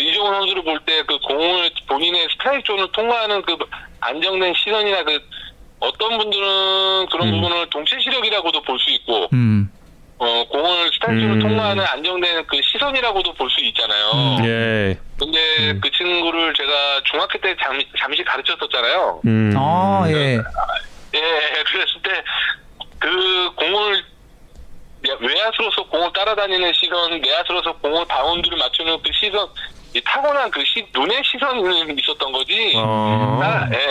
[0.00, 3.56] 그 이정우 선수를 볼 때 그 공을 본인의 스트라이크 존을 통과하는 그
[4.00, 5.20] 안정된 시선이나 그
[5.78, 7.40] 어떤 분들은 그런 음.
[7.40, 9.70] 부분을 동체 시력이라고도 볼 수 있고 음.
[10.18, 11.40] 어, 공을 스트라이크 존을 음.
[11.40, 14.10] 통과하는 안정된 그 시선이라고도 볼 수 있잖아요.
[14.12, 14.44] 음.
[14.44, 14.98] 예.
[15.18, 15.38] 근데
[15.70, 15.80] 음.
[15.82, 19.20] 그 친구를 제가 중학교 때 잠, 잠시 가르쳤었잖아요.
[19.26, 19.54] 음.
[19.56, 20.38] 아, 예.
[21.14, 22.10] 예, 그랬을 때
[22.98, 24.04] 그 공을
[25.18, 29.46] 외야수로서 공을 따라다니는 시선, 내야수로서 공을 바운드를 맞추는 그 시선,
[29.92, 31.60] 이 타고난 그 시, 눈의 시선이
[31.98, 32.74] 있었던 거지.
[32.76, 33.40] 어.
[33.42, 33.82] 아, 예, 예,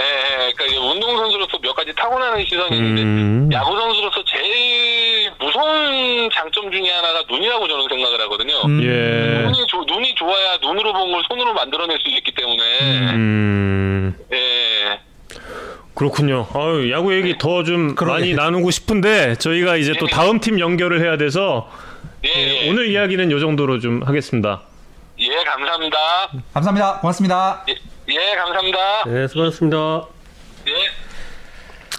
[0.47, 0.53] 예.
[0.53, 3.49] 그러니까 이제 운동 선수로서 몇 가지 타고나는 시선이 있는데 음.
[3.51, 8.62] 야구 선수로서 제일 무서운 장점 중에 하나가 눈이 눈이라고 저는 생각을 하거든요.
[8.65, 8.82] 음.
[8.82, 9.41] 예.
[9.43, 12.63] 눈이, 조- 눈이 좋아야 눈으로 본 걸 손으로 만들어낼 수 있기 때문에
[13.12, 14.17] 음.
[14.32, 14.99] 예.
[15.99, 16.47] 그렇군요.
[16.53, 18.19] 아유, 야구 얘기 더좀 그러게.
[18.19, 20.12] 많이 나누고 싶은데 저희가 이제 또 네.
[20.13, 21.69] 다음 팀 연결을 해야 돼서
[22.23, 22.69] 예, 예, 예.
[22.69, 24.62] 오늘 이야기는 요 정도로 좀 하겠습니다.
[25.19, 25.97] 예, 감사합니다.
[26.53, 26.99] 감사합니다.
[27.01, 27.65] 고맙습니다.
[27.67, 27.73] 예,
[28.13, 29.03] 예 감사합니다.
[29.07, 30.18] 네, 수고하셨습니다.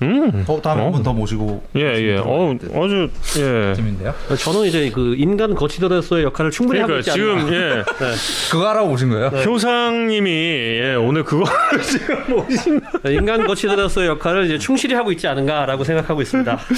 [0.03, 0.07] 예.
[0.07, 0.45] 음.
[0.47, 0.85] 더 다음에 어.
[0.87, 2.17] 한번 더 모시고 예, 예.
[2.19, 3.75] 어, 아주 예.
[3.75, 4.15] 재밌는데요.
[4.39, 7.41] 저는 이제 그 인간 거치더라서의 역할을 충분히 하고 그러니까 있지 않나.
[7.41, 7.83] 지금 예.
[8.51, 9.27] 그거 하라고 오신 거예요?
[9.29, 11.45] 효상님이 예, 오늘 그거
[11.83, 16.59] 지금 오신 인간 거치더라서의 역할을 이제 충실히 하고 있지 않은가라고 생각하고 있습니다.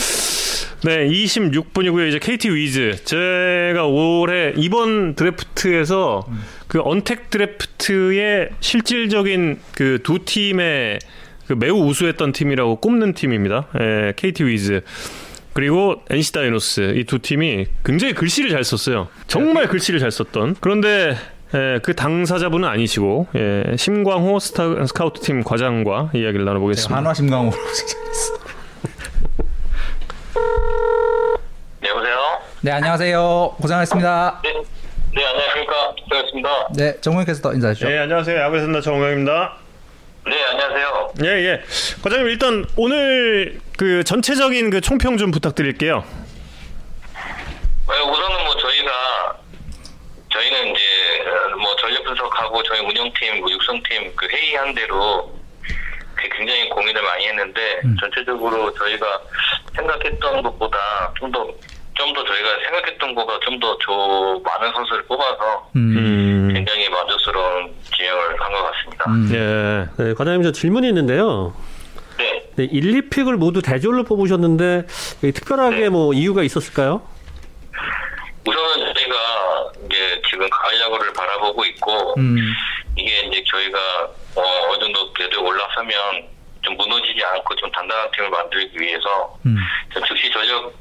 [0.84, 2.08] 네, 26분이고요.
[2.08, 3.04] 이제 KT 위즈.
[3.04, 6.26] 제가 올해 이번 드래프트에서
[6.66, 11.06] 그 언택 드래프트의 실질적인 그 두 팀의 그
[11.48, 13.66] 매우 우수했던 팀이라고 꼽는 팀입니다.
[13.80, 14.82] 예, KT 위즈.
[15.52, 19.08] 그리고 NC 다이노스 이 두 팀이 굉장히 글씨를 잘 썼어요.
[19.26, 20.56] 정말 글씨를 잘 썼던.
[20.60, 21.16] 그런데
[21.54, 26.96] 예, 그 당사자분은 아니시고 예, 심광호 스타, 스카우트 팀 과장과 이야기를 나눠보겠습니다.
[26.96, 27.52] 한화 심강으로
[31.80, 32.16] 네, 여보세요?
[32.62, 33.56] 네 안녕하세요.
[33.60, 34.40] 고생하셨습니다.
[34.44, 34.52] 네.
[35.14, 35.94] 네, 안녕하십니까.
[36.04, 36.68] 수고하셨습니다.
[36.74, 37.90] 네 정우영 캐스터 인사해 주시죠.
[37.90, 38.50] 네, 안녕하세요.
[38.60, 39.56] 선다 정우영입니다.
[40.24, 41.12] 네, 안녕하세요.
[41.24, 41.62] 예, 예.
[42.02, 46.04] 과장님 일단 오늘 그 전체적인 그 총평 좀 부탁드릴게요.
[47.14, 49.36] 네, 우선은 뭐 저희가
[50.32, 50.80] 저희는 이제
[51.26, 55.36] 어, 뭐 전력 분석하고 저희 운영팀, 뭐 육성팀 그 회의한 대로
[56.14, 59.20] 그 굉장히 고민을 많이 했는데 전체적으로 저희가
[59.76, 61.46] 생각했던 것보다 좀 더
[61.94, 65.96] 좀더 저희가 생각했던 것보다 좀 더 많은 선수를 뽑아서 음.
[65.96, 66.54] 음.
[66.54, 69.10] 굉장히 만족스러운 진행을 한 것 같습니다.
[69.10, 69.28] 음.
[69.98, 70.02] 예.
[70.04, 71.54] 네, 과장님 저 질문이 있는데요.
[72.18, 72.42] 네.
[72.56, 74.86] 네, 1, 2픽을 모두 대졸로 뽑으셨는데
[75.24, 75.88] 이 특별하게 네.
[75.88, 77.02] 뭐 이유가 있었을까요?
[78.46, 79.14] 우선은 저희가
[79.86, 82.36] 이제 지금 가을 야구를 바라보고 있고 음.
[82.96, 83.78] 이게 이제 저희가
[84.36, 85.94] 어, 어느 정도 궤도에 올라서면
[86.62, 89.56] 좀 무너지지 않고 좀 단단한 팀을 만들기 위해서 음.
[89.92, 90.72] 좀 즉시 전력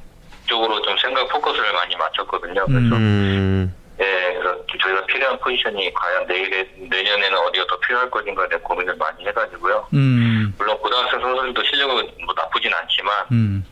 [0.47, 2.65] 쪽으로 좀 생각 포커스를 많이 맞췄거든요.
[2.67, 2.74] 음.
[2.74, 3.76] 그래서 음.
[4.02, 9.26] 예, 그래서 저희가 필요한 포지션이 과연 내일에 내년에는 어디가 더 필요할 것인가에 대한 고민을 많이
[9.28, 9.88] 해가지고요.
[9.94, 10.54] 음.
[10.58, 13.66] 물론 고등학생 선수들도 실력은 뭐 나쁘진 않지만 음.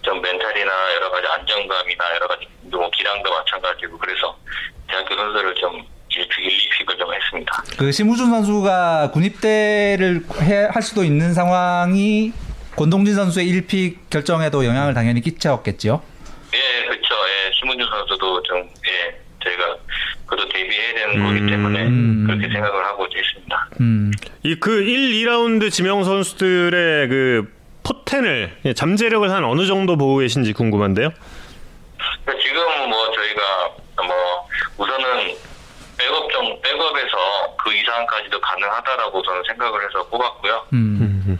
[0.00, 4.36] 좀 mental이나 여러 가지 안정감이나 여러 가지 뭐 기량도 마찬가지고 그래서
[4.88, 7.62] 대학교 선수를 좀 1pick, 1, 2pick을 좀 했습니다.
[7.78, 12.32] 그 심우준 선수가 군입대를 해, 할 수도 있는 상황이
[12.76, 16.02] 권동진 선수의 1pick 결정에도 영향을 당연히 끼쳤겠지요.
[16.54, 17.14] 예, 그렇죠.
[17.14, 19.76] 예, 심은준 선수도 좀 예, 저희가
[20.26, 21.26] 그래도 데뷔해야 되는 음.
[21.26, 22.24] 거기 때문에 음.
[22.26, 23.68] 그렇게 생각을 하고 있습니다.
[23.80, 24.10] 음.
[24.42, 27.52] 이 그 1, 2라운드 지명 선수들의 그
[27.82, 31.10] 포텐을 예, 잠재력을 한 어느 정도 보고 계신지 궁금한데요.
[32.24, 33.42] 그러니까 지금 뭐 저희가
[34.06, 35.34] 뭐 우선은
[35.98, 40.66] 백업 좀 백업에서 그 이상까지도 가능하다라고 저는 생각을 해서 뽑았고요.
[40.72, 41.38] 음.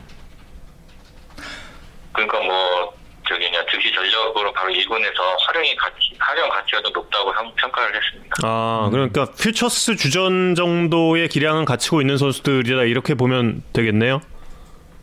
[2.13, 2.95] 그러니까 뭐
[3.29, 8.37] 저기 그냥 즉시 전력으로 바로 1군에서 활용이 가치 활용 가치가 좀 높다고 한- 평가를 했습니다.
[8.43, 14.21] 아, 그러니까 퓨처스 주전 정도의 기량은 갖추고 있는 선수들이다 이렇게 보면 되겠네요.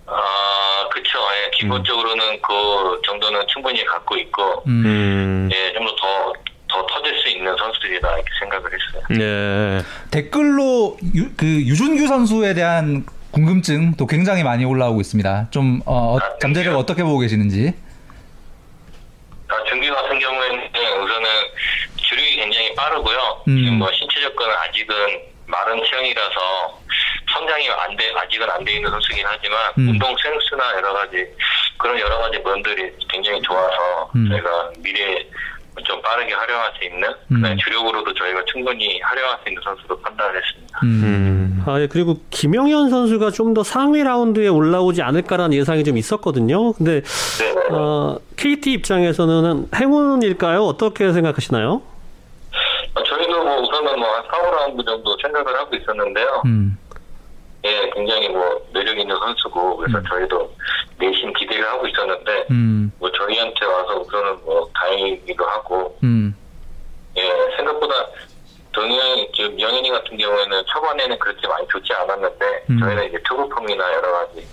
[0.07, 1.17] 아, 그쵸.
[1.19, 4.83] 예, 기본적으로는 그 정도는 충분히 갖고 있고, 음.
[4.85, 5.49] 음.
[5.53, 6.33] 예, 좀 더 더,
[6.67, 9.21] 더 터질 수 있는 선수들이다, 이렇게 생각을 했어요.
[9.21, 9.83] 예.
[10.11, 15.47] 댓글로 유, 그 유준규 선수에 대한 궁금증도 굉장히 많이 올라오고 있습니다.
[15.51, 17.73] 좀 어, 어, 잠재력 어떻게 보고 계시는지.
[19.51, 20.69] 아, 준규 같은 경우에는
[21.03, 21.29] 우선은
[21.97, 23.43] 주력이 굉장히 빠르고요.
[23.47, 23.57] 음.
[23.57, 24.95] 지금 뭐 신체 조건은 아직은
[25.45, 26.79] 마른 체형이라서
[27.33, 29.89] 성장이 안 돼, 아직은 안 돼 있는 선수긴 하지만 음.
[29.89, 31.25] 운동 센스나 여러 가지
[31.77, 34.29] 그런 여러 가지 면들이 굉장히 좋아서 음.
[34.29, 35.27] 저희가 미래에
[35.83, 37.57] 좀 빠르게 활용할 수 있는 음.
[37.57, 40.79] 주력으로도 저희가 충분히 활용할 수 있는 선수로 판단을 했습니다.
[40.83, 40.87] 음.
[41.03, 41.63] 음.
[41.65, 46.71] 아, 예, 그리고 김영현 선수가 좀 더 상위 라운드에 올라오지 않을까라는 예상이 좀 있었거든요.
[46.73, 47.53] 근데 네.
[47.71, 50.61] 어, KT 입장에서는 행운일까요?
[50.63, 51.81] 어떻게 생각하시나요?
[52.93, 56.41] 어, 저희도 뭐 우선은 뭐 한 4, 5라운드 정도 생각을 하고 있었는데요.
[56.45, 56.77] 음.
[57.63, 58.43] 예, 굉장히 뭐
[58.73, 60.55] 매력 있는 선수고 그래서 저희도
[60.97, 62.91] 내심 기대를 하고 있었는데 음.
[62.99, 66.35] 뭐 저희한테 와서 우선은 뭐 다행이기도 하고 음.
[67.17, 67.21] 예
[67.57, 67.93] 생각보다
[68.71, 72.79] 동현 지금 명현이 같은 경우에는 초반에는 그렇게 많이 좋지 않았는데 음.
[72.79, 74.47] 저희는 이제 투구폼이나 여러 가지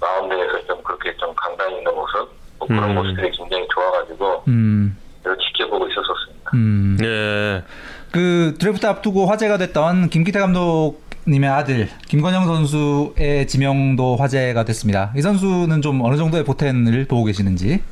[0.00, 2.94] 마운드에서 좀 그렇게 좀 강단 있는 모습 뭐 그런 음.
[2.94, 4.96] 모습들이 굉장히 좋아가지고 음.
[5.22, 6.50] 지켜보고 있었었습니다.
[6.54, 6.96] 음.
[7.02, 7.62] 예.
[8.10, 15.12] 그 드래프트 앞두고 화제가 됐던 김기태 감독 님의 아들 김건영 선수의 지명도 화제가 됐습니다.
[15.14, 17.82] 이 선수는 좀 어느 정도의 포텐을 보고 계시는지.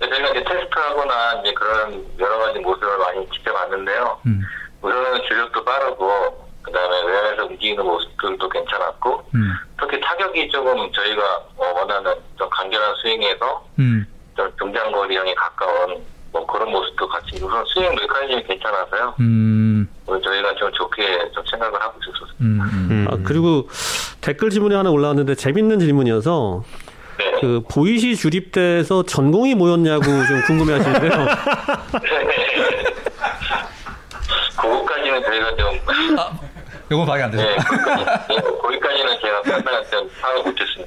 [0.00, 4.18] 저희가 이제 테스트하거나 이제 그런 여러 가지 모습을 많이 지켜봤는데요.
[4.26, 4.40] 음.
[4.82, 9.52] 우선은 주력도 빠르고 그다음에 외야에서 움직이는 모습들도 괜찮았고 음.
[9.78, 11.22] 특히 타격이 조금 저희가
[11.56, 14.06] 어, 원하는 좀 간결한 스윙에서 음.
[14.36, 16.02] 좀 중장거리형에 가까운
[16.32, 19.14] 뭐 그런 모습도 같이 우선 스윙 메커니즘이 괜찮아서요.
[19.20, 19.88] 음.
[20.06, 22.34] 오늘 저희가 좀 좋게 좀 생각을 하고 있었어요.
[22.40, 22.60] 음.
[22.60, 22.88] 음.
[22.90, 23.06] 음.
[23.10, 23.68] 아, 그리고
[24.20, 26.64] 댓글 질문이 하나 올라왔는데 재밌는 질문이어서
[27.18, 27.32] 네.
[27.40, 31.12] 그 보이시 주립대에서 전공이 뭐였냐고 좀 궁금해하시는데요.
[34.56, 35.78] 그거까지는 저희가 좀
[36.90, 37.42] 요건 방해 안 되죠.
[37.42, 37.56] 네,
[38.60, 38.78] 거기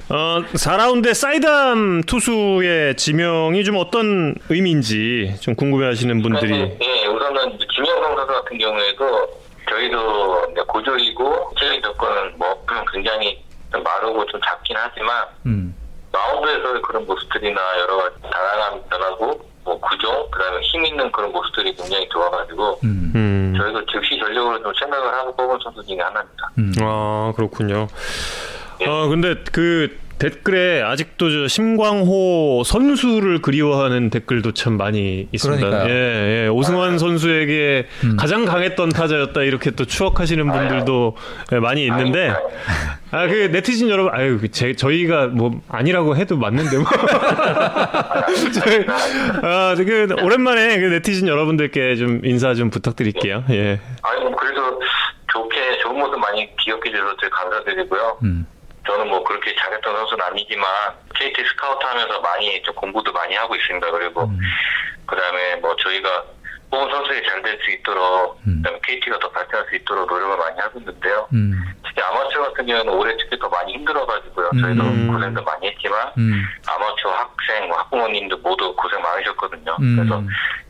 [0.08, 8.32] 어, 4라운드에 사이담 투수의 지명이 좀 어떤 의미인지 좀 궁금해하시는 분들이 네, 우선은 김영성 선수
[8.32, 9.28] 같은 경우에도
[9.68, 15.74] 저희도 이제 고졸이고 체력 조건은 뭐 굉장히 좀 마르고 좀 작긴 하지만 음.
[16.12, 19.40] 마운드에서의 그런 모습들이나 여러 가지 다양한 변하고
[19.76, 23.12] 뭐 구종 그다음에 힘 있는 그런 모습들이 굉장히 좋아가지고 음.
[23.14, 23.54] 음.
[23.56, 26.50] 저희도 즉시 전력으로 좀 생각을 하고 뽑은 선수 중에 하나입니다.
[26.58, 26.72] 음.
[26.80, 27.86] 아 그렇군요.
[28.86, 35.66] 어 근데 그 댓글에 아직도 저 심광호 선수를 그리워하는 댓글도 참 많이 있습니다.
[35.66, 35.92] 그러니까요.
[35.92, 36.48] 예, 예.
[36.48, 38.16] 오승환 선수에게 음.
[38.16, 41.16] 가장 강했던 타자였다 이렇게 또 추억하시는 분들도
[41.52, 46.76] 예, 많이 있는데 아 그 네티즌 여러분 아유 그 제, 저희가 뭐 아니라고 해도 맞는데
[46.78, 46.86] 뭐.
[48.52, 48.84] 저희,
[49.42, 53.44] 아, 그 오랜만에 그 네티즌 여러분들께 좀 인사 좀 부탁드릴게요.
[53.50, 53.80] 예.
[54.02, 54.80] 아니 뭐 그래도
[55.32, 58.18] 좋게 좋은 모습 많이 기억해 주셔서 되게 감사드리고요.
[58.24, 58.46] 음.
[58.86, 60.66] 저는 뭐 그렇게 잘했던 선수는 아니지만
[61.14, 63.90] KT 스카우트 하면서 많이 좀 공부도 많이 하고 있습니다.
[63.90, 64.38] 그리고 음.
[65.06, 66.24] 그다음에 뭐 저희가
[66.70, 68.56] 뽑은 선수들이 잘 될 수 있도록 음.
[68.62, 71.28] 그다음에 KT가 더 발전할 수 있도록 노력을 많이 하고 있는데요.
[71.32, 71.52] 음.
[71.86, 74.50] 특히 아마추어 같은 경우는 올해 특히 더 많이 힘들어가지고요.
[74.60, 75.12] 저희도 음.
[75.12, 76.42] 고생도 많이 했지만 음.
[76.68, 79.76] 아마추어 학생, 뭐 학부모님도 모두 고생 많으셨거든요.
[79.80, 79.96] 음.
[79.96, 80.22] 그래서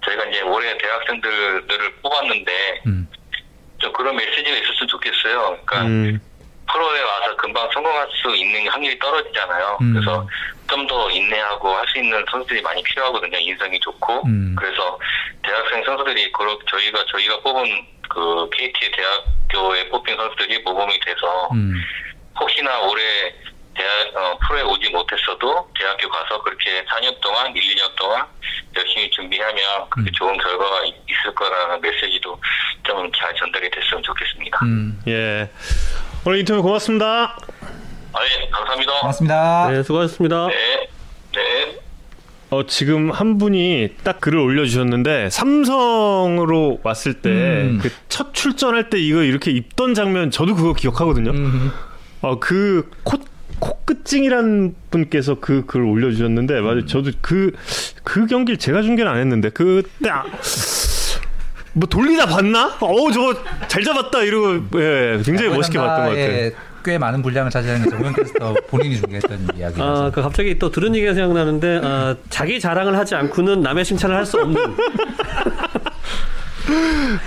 [0.04, 3.08] 저희가 이제 올해 대학생들을 뽑았는데 음.
[3.78, 5.58] 좀 그런 메시지가 있었으면 좋겠어요.
[5.64, 6.20] 그러니까 음.
[6.72, 9.78] 프로에 와서 금방 성공할 수 있는 확률이 떨어지잖아요.
[9.80, 9.92] 음.
[9.94, 10.26] 그래서
[10.68, 13.38] 좀 더 인내하고 할 수 있는 선수들이 많이 필요하거든요.
[13.38, 14.26] 인성이 좋고.
[14.26, 14.54] 음.
[14.58, 14.98] 그래서
[15.42, 21.74] 대학생 선수들이 그렇 저희가 저희가 뽑은 그 KT 대학교에 뽑힌 선수들이 모범이 돼서 음.
[22.38, 23.02] 혹시나 올해
[23.74, 28.26] 대학 어, 프로에 오지 못했어도 대학교 가서 그렇게 4년 동안, 1, 2년 동안
[28.76, 30.12] 열심히 준비하면 그렇게 음.
[30.14, 32.40] 좋은 결과가 있- 있을 거라는 메시지도
[32.84, 34.58] 좀 잘 전달이 됐으면 좋겠습니다.
[34.64, 35.00] 음.
[35.08, 35.48] 예.
[36.26, 37.36] 오늘 인터뷰 고맙습니다.
[38.12, 38.92] 아, 예, 감사합니다.
[39.00, 39.70] 고맙습니다.
[39.70, 40.48] 네, 수고하셨습니다.
[40.48, 40.88] 네,
[41.36, 41.78] 네.
[42.50, 47.78] 어, 지금 한 분이 딱 글을 올려주셨는데 삼성으로 왔을 때 음.
[47.80, 51.30] 그첫 출전할 때 이거 이렇게 입던 장면 저도 그거 기억하거든요.
[51.30, 51.70] 음.
[52.22, 53.18] 어, 그 코,
[53.60, 56.86] 코끝증이란 분께서 그 글을 올려주셨는데 맞아요.
[56.86, 57.52] 저도 그
[58.06, 60.24] 그 경기를 제가 중계는 안 했는데 그때 아,
[61.76, 62.74] 뭐 돌리다 봤나?
[62.80, 63.34] 어우 저거
[63.68, 66.18] 잘 잡았다 이러고 예, 굉장히 멋있게 봤던 것 같아요.
[66.32, 70.06] 예, 꽤 많은 분량을 차지하는 게 정명 캐스터 본인이 중계했던 이야기라서.
[70.06, 74.24] 아, 그 갑자기 또 들은 얘기가 생각나는데 아, 자기 자랑을 하지 않고는 남의 칭찬을 할
[74.24, 74.56] 수 없는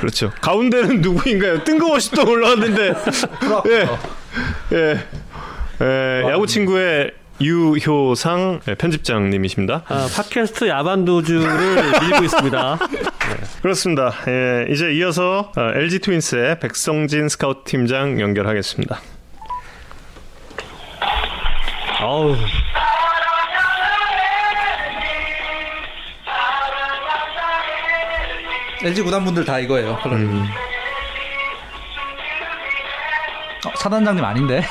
[0.02, 0.32] 그렇죠.
[0.42, 1.64] 가운데는 누구인가요?
[1.64, 2.94] 뜬금없이 또 올라왔는데
[3.70, 3.88] 예.
[4.76, 5.00] 예.
[5.82, 9.84] 예, 야구 친구의 유효상 예, 편집장님이십니다.
[9.88, 12.80] 아, 팟캐스트 야반도주를 밀고 있습니다.
[13.62, 14.12] 그렇습니다.
[14.28, 19.00] 예, 이제 이어서 어, LG 트윈스의 백성진 스카우트 팀장 연결하겠습니다.
[22.02, 22.36] 아우
[28.82, 29.98] LG 구단분들 다 이거예요.
[29.98, 30.42] 컬러링.
[33.66, 34.64] 어, 사단장님 아닌데?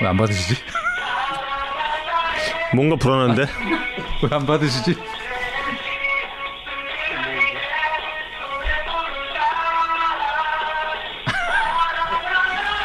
[0.00, 0.54] 왜 안 받으시지?
[2.74, 3.46] 뭔가 불안한데?
[4.22, 4.96] 왜 안 받으시지?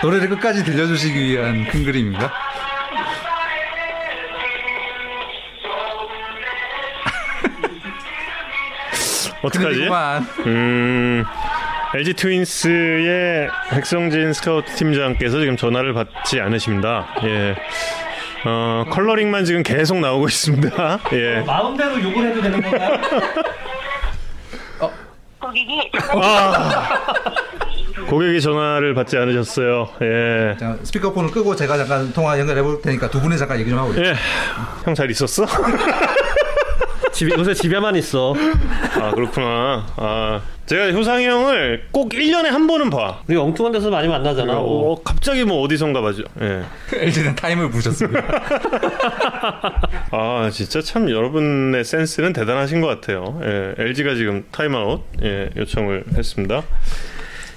[0.01, 2.31] 노래를 끝까지 들려주시기 위한 큰 그림인가?
[9.41, 9.89] 어떡하지?
[10.45, 11.23] 음,
[11.95, 17.07] LG 트윈스의 백성진 스카우트 팀장께서 지금 전화를 받지 않으십니다.
[17.23, 17.55] 예.
[18.45, 20.99] 어, 컬러링만 지금 계속 나오고 있습니다.
[21.13, 21.41] 예.
[21.45, 22.99] 마음대로 욕을 해도 되는 건가요?
[25.39, 26.89] 고객이 아,
[28.09, 29.89] 고객이 전화를 받지 않으셨어요.
[30.01, 30.55] 예.
[30.57, 33.91] 자, 스피커폰을 끄고 제가 잠깐 통화 연결해 볼 테니까 두 분이 잠깐 얘기 좀 하고
[33.91, 34.05] 있어요.
[34.07, 34.13] 예.
[34.85, 35.45] 형 잘 있었어?
[37.13, 38.33] 집에 요새 집에만 있어.
[38.99, 39.85] 아 그렇구나.
[39.95, 43.21] 아 제가 효상이 형을 꼭 1년에 한 번은 봐.
[43.27, 44.53] 우리 엉뚱한 데서 많이 만나잖아.
[44.57, 46.23] 어, 갑자기 뭐 어디선가 봐죠.
[46.41, 46.63] 예.
[46.97, 48.23] LG는 타임을 부르셨습니다.
[50.11, 53.39] 아 진짜 참 여러분의 센스는 대단하신 것 같아요.
[53.43, 56.63] 예, LG가 지금 타임아웃 예, 요청을 했습니다.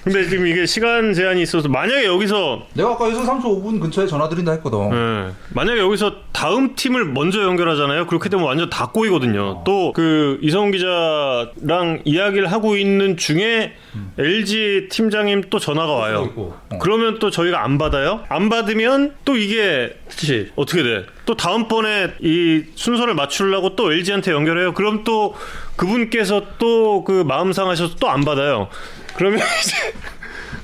[0.06, 4.52] 근데 지금 이게 시간 제한이 있어서 만약에 여기서 내가 아까 여기서 35분 근처에 전화 드린다
[4.52, 4.78] 했거든.
[4.92, 8.06] 예, 만약에 여기서 다음 팀을 먼저 연결하잖아요.
[8.06, 9.64] 그렇게 되면 완전 다 꼬이거든요.
[9.64, 13.74] 또그 이성훈 기자랑 이야기를 하고 있는 중에
[14.16, 16.30] LG 팀장님 또 전화가 와요.
[16.36, 16.78] 어.
[16.80, 18.22] 그러면 또 저희가 안 받아요?
[18.28, 20.52] 안 받으면 또 이게 그렇지.
[20.54, 21.04] 어떻게 돼?
[21.24, 24.72] 또 다음번에 이 순서를 맞추려고 또 LG한테 연결해요.
[24.74, 25.34] 그럼 또
[25.76, 28.68] 그분께서 또 그 마음 상하셔서 또 안 받아요.
[29.16, 29.76] 그러면 이제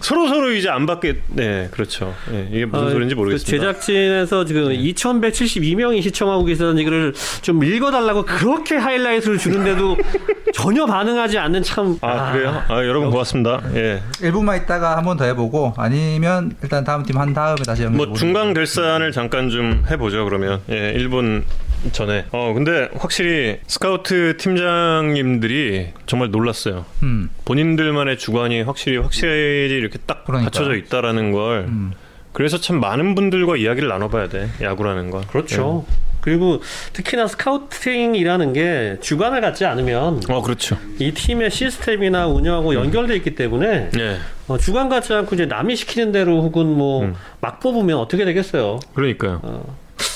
[0.01, 2.13] 서로 서로 이제 안 받게 네 그렇죠.
[2.33, 3.51] 예, 이게 무슨 어, 소리인지 그 모르겠습니다.
[3.73, 9.97] 제작진에서 지금 2,172명이 시청하고 계시다는 얘기를 좀 읽어달라고 그렇게 하이라이트를 주는데도
[10.53, 11.97] 전혀 반응하지 않는 참.
[12.01, 12.63] 아 그래요?
[12.69, 13.63] 아 여러분 고맙습니다.
[13.77, 14.03] 예.
[14.21, 18.07] 1분만 있다가 한 번 더 해보고 아니면 일단 다음 팀 한 다음에 다시 연결.
[18.09, 21.45] 뭐 중간 결산을 잠깐 좀 해보죠 그러면 예 1분
[21.91, 27.29] 전에 어 근데 확실히 스카우트 팀장님들이 정말 놀랐어요 음.
[27.45, 30.51] 본인들만의 주관이 확실히 확실히 이렇게 딱 그러니까.
[30.51, 31.93] 갖춰져 있다라는 걸 음.
[32.33, 35.85] 그래서 참 많은 분들과 이야기를 나눠봐야 돼 야구라는 건 그렇죠.
[36.23, 40.33] 그리고 특히나 스카우팅이라는 게 주관을 갖지 않으면 예.
[40.33, 45.47] 어 그렇죠 이 팀의 시스템이나 운영하고 연결돼 있기 때문에 예 어, 주관 갖지 않고 이제
[45.47, 47.15] 남이 시키는 대로 혹은 뭐 음.
[47.41, 48.79] 막 뽑으면 어떻게 되겠어요?
[48.95, 49.65] 그러니까요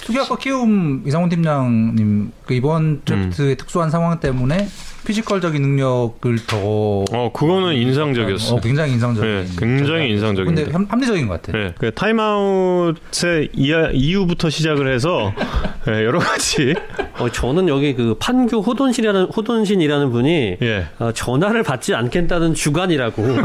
[0.04, 4.68] 특히 아까 키움 이상훈 팀장님 그 이번 드래프트의 특수한 상황 때문에
[5.06, 9.30] physical적인 능력을 더 어 그거는 인상적이었어 어, 굉장히 인상적인.
[9.30, 10.64] 예, 굉장히 인상적인데.
[10.64, 11.58] 근데 합- 합리적인 것 같아.
[11.58, 15.32] 예, 그 타임아웃의 이하, 이후부터 시작을 해서
[15.88, 16.74] 예, 여러 가지
[17.18, 20.86] 어, 저는 여기 그 판교 호돈신이라는 호돈신이라는 분이 예.
[20.98, 23.22] 어, 전화를 받지 않겠다는 주관이라고.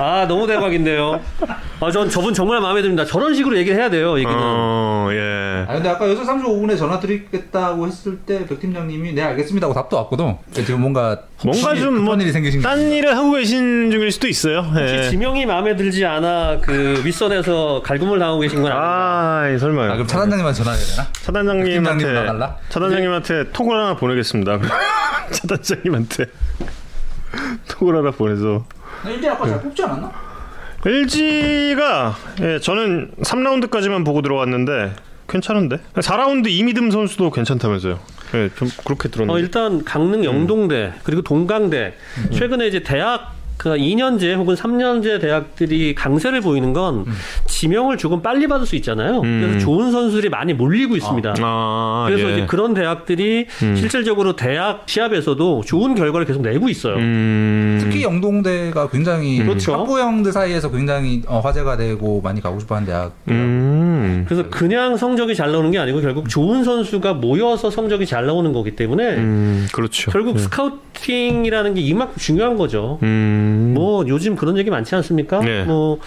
[0.00, 1.20] 아 너무 대박인데요.
[1.80, 3.04] 아, 전 저분 정말 마음에 듭니다.
[3.04, 4.14] 저런 식으로 얘기를 해야 돼요.
[4.18, 4.34] 얘기는.
[4.36, 5.64] 어, 예.
[5.68, 9.98] 아 근데 아까 6시 35분에 전화 드리겠다고 했을 때 백 팀장님이 네 알겠습니다 하고 답도
[9.98, 10.24] 왔거든.
[10.24, 12.90] 그러니까 지금 뭔가 뭔가 혹시 좀뭐 급한 일이 생기신 딴?
[12.90, 14.60] 일을 하고 계신 중일 수도 있어요.
[14.60, 15.10] 혹시 예.
[15.10, 19.54] 지명이 마음에 들지 않아 그 윗선에서 갈굼을 당하고 계신 건 아니에요?
[19.54, 19.90] 아, 설마요.
[19.90, 21.08] 아 그럼 차 단장님한테 전화해야 되나?
[21.12, 22.56] 차 단장님한테 팀장님 나갈라?
[22.70, 24.58] 차단장님한테 톡을 하나 보내겠습니다.
[25.30, 26.24] 차 단장님한테
[27.68, 28.64] 톡을 하나 보내서
[29.06, 30.10] 일대 아까 잘 뽑지 않았나?
[30.84, 34.94] LG가 예, 저는 3라운드까지만 보고 들어왔는데
[35.28, 37.98] 괜찮은데 4라운드 이미듬 선수도 괜찮다면서요.
[38.34, 39.40] 예, 좀 그렇게 어, 들었는데.
[39.40, 41.94] 일단 강릉 영동대 그리고 동강대
[42.32, 47.04] 최근에 이제 대학 그 2년제 혹은 3년제 대학들이 강세를 보이는 건
[47.46, 49.20] 지명을 조금 빨리 받을 수 있잖아요.
[49.20, 49.58] 그래서 음.
[49.60, 51.34] 좋은 선수들이 많이 몰리고 있습니다.
[51.38, 52.32] 아, 그래서 예.
[52.32, 53.76] 이제 그런 대학들이 음.
[53.76, 56.96] 실질적으로 대학 시합에서도 좋은 결과를 계속 내고 있어요.
[56.96, 57.78] 음.
[57.80, 59.74] 특히 영동대가 굉장히 그렇죠.
[59.74, 63.12] 학부형들 사이에서 굉장히 어, 화제가 되고 많이 가고 싶어하는 대학.
[63.28, 64.24] 음.
[64.26, 68.74] 그래서 그냥 성적이 잘 나오는 게 아니고 결국 좋은 선수가 모여서 성적이 잘 나오는 거기
[68.74, 70.10] 때문에 음, 그렇죠.
[70.10, 70.40] 결국 예.
[70.40, 72.98] 스카우팅이라는 게 이만큼 중요한 거죠.
[73.04, 73.51] 음.
[73.74, 75.40] 뭐 요즘 그런 얘기 많지 않습니까?
[75.40, 75.64] 네.
[75.64, 75.98] 뭐,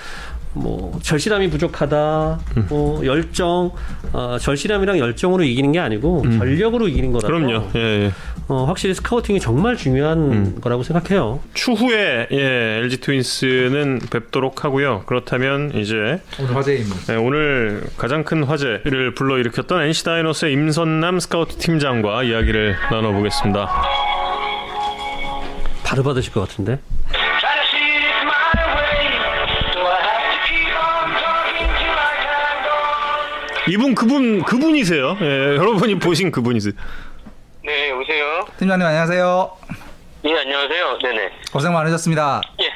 [0.54, 2.66] 뭐 절실함이 부족하다, 음.
[2.70, 3.72] 뭐 열정,
[4.14, 7.48] 어, 절실함이랑 열정으로 이기는 게 아니고 전력으로 이기는 거라서 음.
[7.48, 7.68] 그럼요.
[7.76, 8.12] 예, 예.
[8.48, 10.58] 어, 확실히 스카우팅이 정말 중요한 음.
[10.62, 11.40] 거라고 생각해요.
[11.54, 15.04] 추후에 예, LG 트윈스는 뵙도록 하고요.
[15.08, 16.98] 그렇다면 이제 오늘 화제 인물.
[17.10, 23.70] 예, 오늘 가장 큰 화제를 불러일으켰던 NC 다이노스의 임선남 스카우트 팀장과 이야기를 나눠보겠습니다.
[25.84, 26.80] 바로 받으실 것 같은데.
[33.70, 35.18] 이분 그분 그분이세요.
[35.22, 35.26] 예,
[35.58, 36.74] 여러분이 보신 그분이세요.
[37.64, 38.46] 네, 여보세요?
[38.60, 39.58] 팀장님 안녕하세요.
[40.26, 40.98] 예, 안녕하세요.
[41.00, 41.30] 네네.
[41.52, 42.42] 고생 많으셨습니다.
[42.62, 42.70] 예.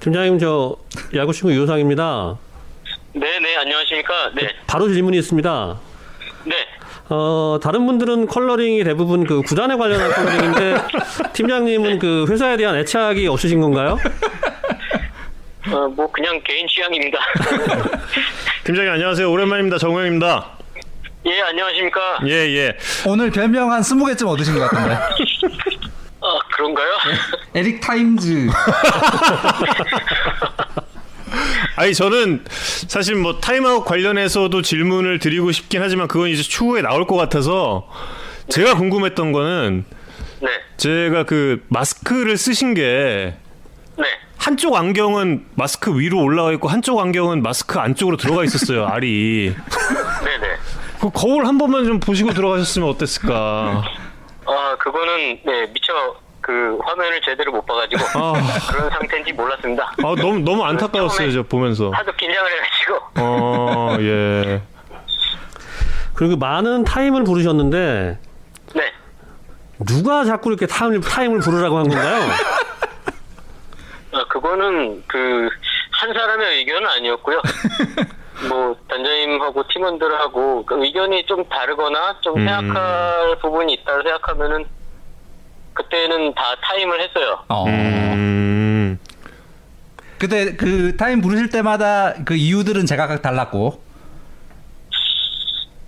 [0.00, 0.76] 팀장님 저
[1.14, 2.38] 야구 친구 유상입니다.
[3.12, 4.30] 네 네, 안녕하십니까?
[4.34, 4.48] 네.
[4.66, 5.78] 바로 질문이 있습니다.
[6.44, 6.54] 네.
[7.08, 10.74] 어, 다른 분들은 컬러링이 대부분 그 구단에 관련한 컬러링인데
[11.34, 13.98] 팀장님은 그 회사에 대한 애착이 없으신 건가요?
[15.70, 17.18] 어, 뭐, 그냥 개인 취향입니다.
[18.66, 19.30] 팀장님 안녕하세요.
[19.30, 19.78] 오랜만입니다.
[19.78, 20.58] 정우영입니다.
[21.26, 22.18] 예, 안녕하십니까?
[22.26, 22.76] 예, 예.
[23.06, 24.94] 오늘 별명 한 20개쯤 얻으신 것 같은데.
[26.20, 26.90] 아, 그런가요?
[27.54, 28.48] 에릭 타임즈.
[31.76, 32.44] 아니 저는
[32.88, 37.88] 사실 뭐 타임아웃 관련해서도 질문을 드리고 싶긴 하지만 그건 이제 추후에 나올 것 같아서
[38.48, 39.84] 제가 궁금했던 거는
[40.40, 40.48] 네.
[40.76, 43.36] 제가 그 마스크를 쓰신 게
[43.96, 44.04] 네.
[44.38, 49.54] 한쪽 안경은 마스크 위로 올라가 있고 한쪽 안경은 마스크 안쪽으로 들어가 있었어요 알이
[50.24, 50.56] 네네.
[51.00, 53.82] 그 거울 한 번만 좀 보시고 들어가셨으면 어땠을까.
[54.46, 55.92] 아 그거는 네 미처
[56.40, 58.32] 그 화면을 제대로 못 봐가지고 아,
[58.70, 59.92] 그런 상태인지 몰랐습니다.
[59.98, 61.90] 아 너무 너무 안타까웠어요 저 보면서.
[61.90, 64.62] 하도 긴장을 해가지고 어 예.
[66.14, 68.18] 그리고 많은 타임을 부르셨는데
[68.74, 68.92] 네
[69.86, 72.22] 누가 자꾸 이렇게 타임을 타임을 부르라고 한 건가요?
[74.16, 75.48] 아, 그거는 그
[75.98, 77.40] 한 사람의 의견은 아니었고요.
[78.48, 82.46] 뭐 단장님하고 팀원들하고 그 의견이 좀 다르거나 좀 음.
[82.46, 84.66] 생각할 부분이 있다 생각하면은
[85.72, 87.44] 그때는 다 타임을 했어요.
[87.48, 87.64] 어.
[87.66, 88.98] 음.
[90.18, 93.82] 그때 그 타임 부르실 때마다 그 이유들은 제각각 달랐고.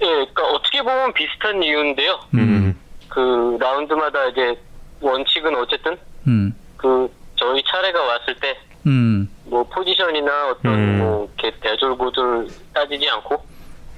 [0.00, 2.20] 예, 그러니까 어떻게 보면 비슷한 이유인데요.
[2.34, 2.78] 음.
[3.08, 4.58] 그 라운드마다 이제
[5.00, 6.54] 원칙은 어쨌든 음.
[6.76, 9.28] 그 저희 차례가 왔을 때 음.
[9.44, 10.98] 뭐 포지션이나 어떤 음.
[10.98, 13.42] 뭐 이렇게 대졸고들 따지지 않고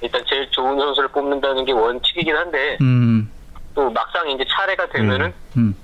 [0.02, 3.30] 일단 제일 좋은 선수를 뽑는다는 게 원칙이긴 한데 음.
[3.74, 5.74] 또 막상 이제 차례가 되면은 음.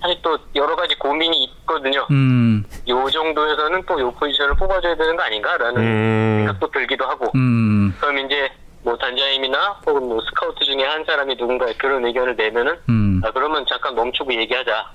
[0.00, 2.06] 사실 또 여러 가지 고민이 있거든요.
[2.12, 2.64] 음.
[2.88, 6.36] 요 정도에서는 또 요 포지션을 뽑아줘야 되는 거 아닌가라는 음.
[6.38, 7.92] 생각도 들기도 하고 음.
[8.00, 8.48] 그럼 이제
[8.84, 13.20] 뭐 단장님이나 혹은 뭐 스카우트 중에 한 사람이 누군가 그런 의견을 내면은 음.
[13.24, 14.92] 아 그러면 잠깐 멈추고 얘기하자.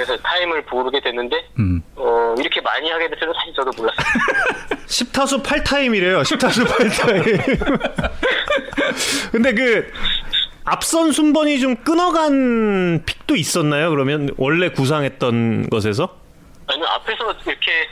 [0.00, 0.04] 음.
[0.04, 1.82] 그래서 타임을 부르게 됐는데 음.
[1.96, 4.06] 어 이렇게 많이 하게 될 줄은 사실 저도 몰랐어요.
[4.86, 6.22] 10타수 8타임이래요.
[6.22, 8.10] 10타수 8타임.
[9.32, 9.92] 근데 그
[10.64, 13.90] 앞선 순번이 좀 끊어간 pick도 있었나요?
[13.90, 16.16] 그러면 원래 구상했던 것에서?
[16.66, 17.88] 아니 앞에서 이렇게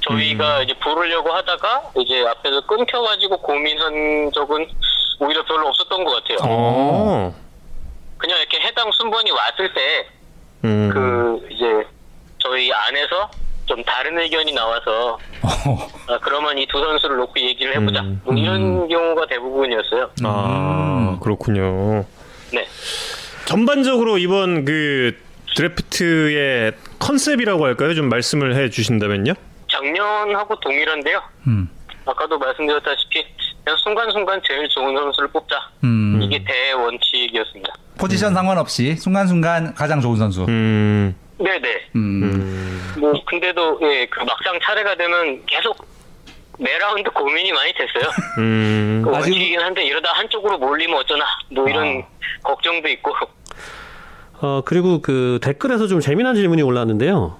[0.00, 4.68] 저희가 이제 부르려고 하다가 이제 앞에서 끊겨가지고 고민한 적은
[5.20, 6.38] 오히려 별로 없었던 것 같아요.
[6.42, 7.34] 어.
[8.18, 10.08] 그냥 이렇게 해당 순번이 왔을 때
[10.62, 11.40] 그 음.
[11.50, 11.64] 이제
[12.38, 13.30] 저희 안에서
[13.66, 15.88] 좀 다른 의견이 나와서 어.
[16.08, 18.00] 아, 그러면 이 두 선수를 놓고 얘기를 해보자.
[18.00, 18.20] 음.
[18.24, 20.10] 뭐 이런 경우가 대부분이었어요.
[20.24, 22.04] 아, 그렇군요.
[22.52, 22.66] 네.
[23.46, 25.16] 전반적으로 이번 그
[25.56, 27.94] 드래프트의 컨셉이라고 할까요?
[27.94, 29.34] 좀 말씀을 해 주신다면요?
[29.70, 31.22] 작년하고 동일한데요.
[31.46, 31.68] 음.
[32.06, 33.24] 아까도 말씀드렸다시피
[33.64, 35.56] 그냥 순간순간 제일 좋은 선수를 뽑자.
[35.84, 36.20] 음.
[36.22, 37.72] 이게 대원칙이었습니다.
[37.98, 40.44] 포지션 상관없이 순간순간 가장 좋은 선수.
[40.48, 41.14] 음.
[41.38, 41.68] 네네.
[41.96, 42.94] 음.
[42.98, 45.86] 뭐 근데도 예, 그 막상 차례가 되면 계속
[46.58, 48.10] 매 라운드 고민이 많이 됐어요.
[48.38, 49.02] 음.
[49.04, 52.38] 그 아직- 원칙이긴 한데 이러다 한쪽으로 몰리면 어쩌나 뭐 이런 아.
[52.42, 53.12] 걱정도 있고.
[54.40, 57.36] 어 그리고 그 댓글에서 좀 재미난 질문이 올라왔는데요.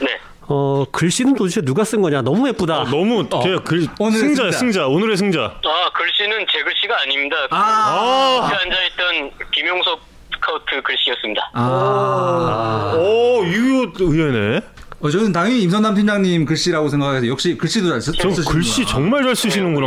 [0.00, 0.18] 네.
[0.48, 2.22] 어 글씨는 도대체 누가 쓴 거냐?
[2.22, 2.74] 너무 예쁘다.
[2.74, 4.58] 아, 너무 그냥 글 오늘의 승자 승자.
[4.58, 5.40] 승자 오늘의 승자.
[5.64, 7.36] 아 글씨는 제 글씨가 아닙니다.
[7.50, 8.48] 아.
[8.50, 10.00] 그 앉아 있던 김용석
[10.34, 11.50] 스카우트 글씨였습니다.
[11.54, 12.94] 아.
[12.98, 14.60] 오, 이거 의외네.
[15.00, 18.52] 어, 저는 당연히 임선남 팀장님 글씨라고 생각해서 역시 글씨도 잘 쓰, 저 쓰시는구나.
[18.52, 19.86] 글씨 정말 잘 쓰시는구나.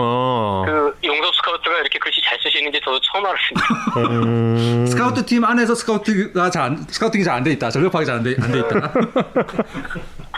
[0.65, 4.23] 그 용석 스카우트가 이렇게 글씨 잘 쓰시는지 저도 처음 알았습니다.
[4.25, 4.85] 음.
[4.87, 7.69] 스카우트 팀 안에서 스카우트가 잘 안, scouting이 잘 안 돼 있다.
[7.69, 8.93] 전력파악이 잘 안 돼 안 돼 있다.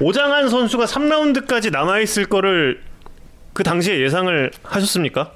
[0.00, 2.82] 오장한 선수가 3라운드까지 남아 있을 거를
[3.52, 5.32] 그 당시에 예상을 하셨습니까?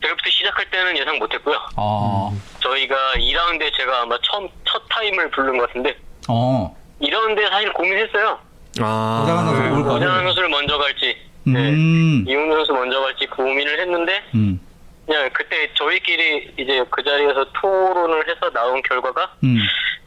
[0.00, 1.58] 드래프트 시작할 때는 예상 못했고요.
[1.76, 2.32] 어.
[2.60, 5.96] 저희가 2라운드에 제가 아마 처음 첫 타임을 부른 것 같은데
[6.28, 6.76] 어.
[7.00, 8.38] 2라운드에 사실 고민했어요.
[8.80, 9.22] 아.
[9.24, 9.96] 오장한 선수 올 거를.
[9.96, 11.70] 오장한 선수를 먼저 갈지, 네.
[11.70, 12.24] 음.
[12.28, 14.60] 이용우 선수 먼저 갈지 고민을 했는데 음.
[15.06, 19.58] 그냥 그때 저희끼리 이제 그 자리에서 토론을 해서 나온 결과가 음.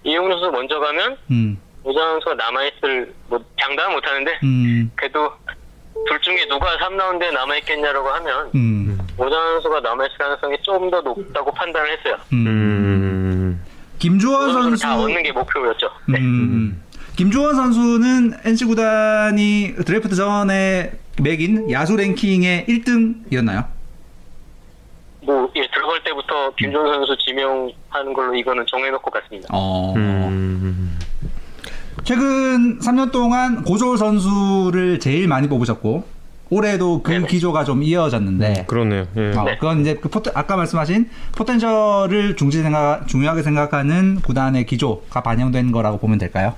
[0.03, 1.59] 이용우 선수 먼저 가면 음.
[1.83, 4.91] 선수가 남아있을 뭐 장담은 못하는데 음.
[4.95, 5.31] 그래도
[6.07, 8.99] 둘 중에 누가 3라운드에 남아있겠냐라고 하면 음.
[9.17, 12.17] 오장한 선수가 남아있을 가능성이 좀 더 높다고 판단을 했어요.
[12.33, 12.47] 음.
[12.47, 13.63] 음.
[14.53, 15.89] 선수를 선수 다 얻는 게 목표였죠.
[16.07, 16.19] 네.
[16.19, 16.81] 음.
[17.15, 23.65] 김주원 선수는 NC 구단이 드래프트 전에 매긴 야수 랭킹의 1등이었나요?
[25.23, 29.47] 뭐, 예, 들어갈 때부터 김준 선수 지명하는 걸로 이거는 정해놓고 갔습니다.
[29.51, 29.93] 어.
[29.95, 30.97] 음.
[32.03, 37.27] 최근 3년 동안 고졸 선수를 제일 많이 뽑으셨고 올해도 그 네네.
[37.27, 39.07] 기조가 좀 이어졌는데 그러네요.
[39.15, 39.31] 예.
[39.37, 39.57] 어, 네.
[39.57, 45.97] 그건 이제 그 포텐, 아까 말씀하신 포텐셜을 중시 생각, 중요하게 생각하는 구단의 기조가 반영된 거라고
[45.97, 46.55] 보면 될까요?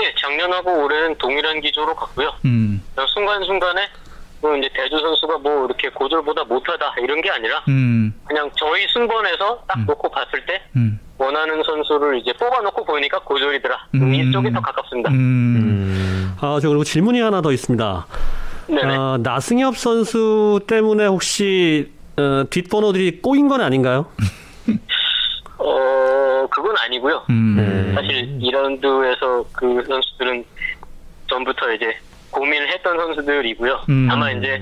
[0.00, 2.32] 예, 작년하고 올해는 동일한 기조로 갔고요.
[2.46, 2.82] 음,
[3.12, 3.82] 순간순간에
[4.40, 9.62] 뭐 이제 대주 선수가 뭐 이렇게 고졸보다 못하다 이런 게 아니라 음, 그냥 저희 순번에서
[9.68, 13.86] 딱 놓고 봤을 때 음, 원하는 선수를 이제 뽑아놓고 보니까 고졸이더라.
[13.94, 14.12] 음.
[14.12, 15.10] 이쪽이 더 가깝습니다.
[15.10, 16.36] 음, 음.
[16.40, 18.06] 아, 저 그리고 질문이 하나 더 있습니다.
[18.66, 18.96] 네네.
[18.96, 24.06] 아, 나승엽 선수 때문에 혹시 어, 뒷번호들이 꼬인 건 아닌가요?
[25.58, 27.24] 어, 그건 아니고요.
[27.30, 30.44] 음, 사실 2라운드에서 그 선수들은
[31.28, 31.96] 전부터 이제
[32.32, 33.84] 고민을 했던 선수들이고요.
[33.88, 34.06] 음.
[34.08, 34.60] 다만 이제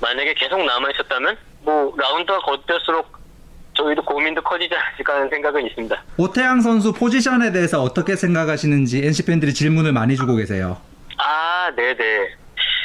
[0.00, 3.17] 만약에 계속 남아 있었다면 뭐 라운드가 걷될수록
[3.78, 6.02] 저희도 고민도 커지지 않을까 하는 생각은 있습니다.
[6.16, 10.76] 오태양 선수 포지션에 대해서 어떻게 생각하시는지 NC 팬들이 질문을 많이 주고 계세요.
[11.18, 12.28] 아, 네네.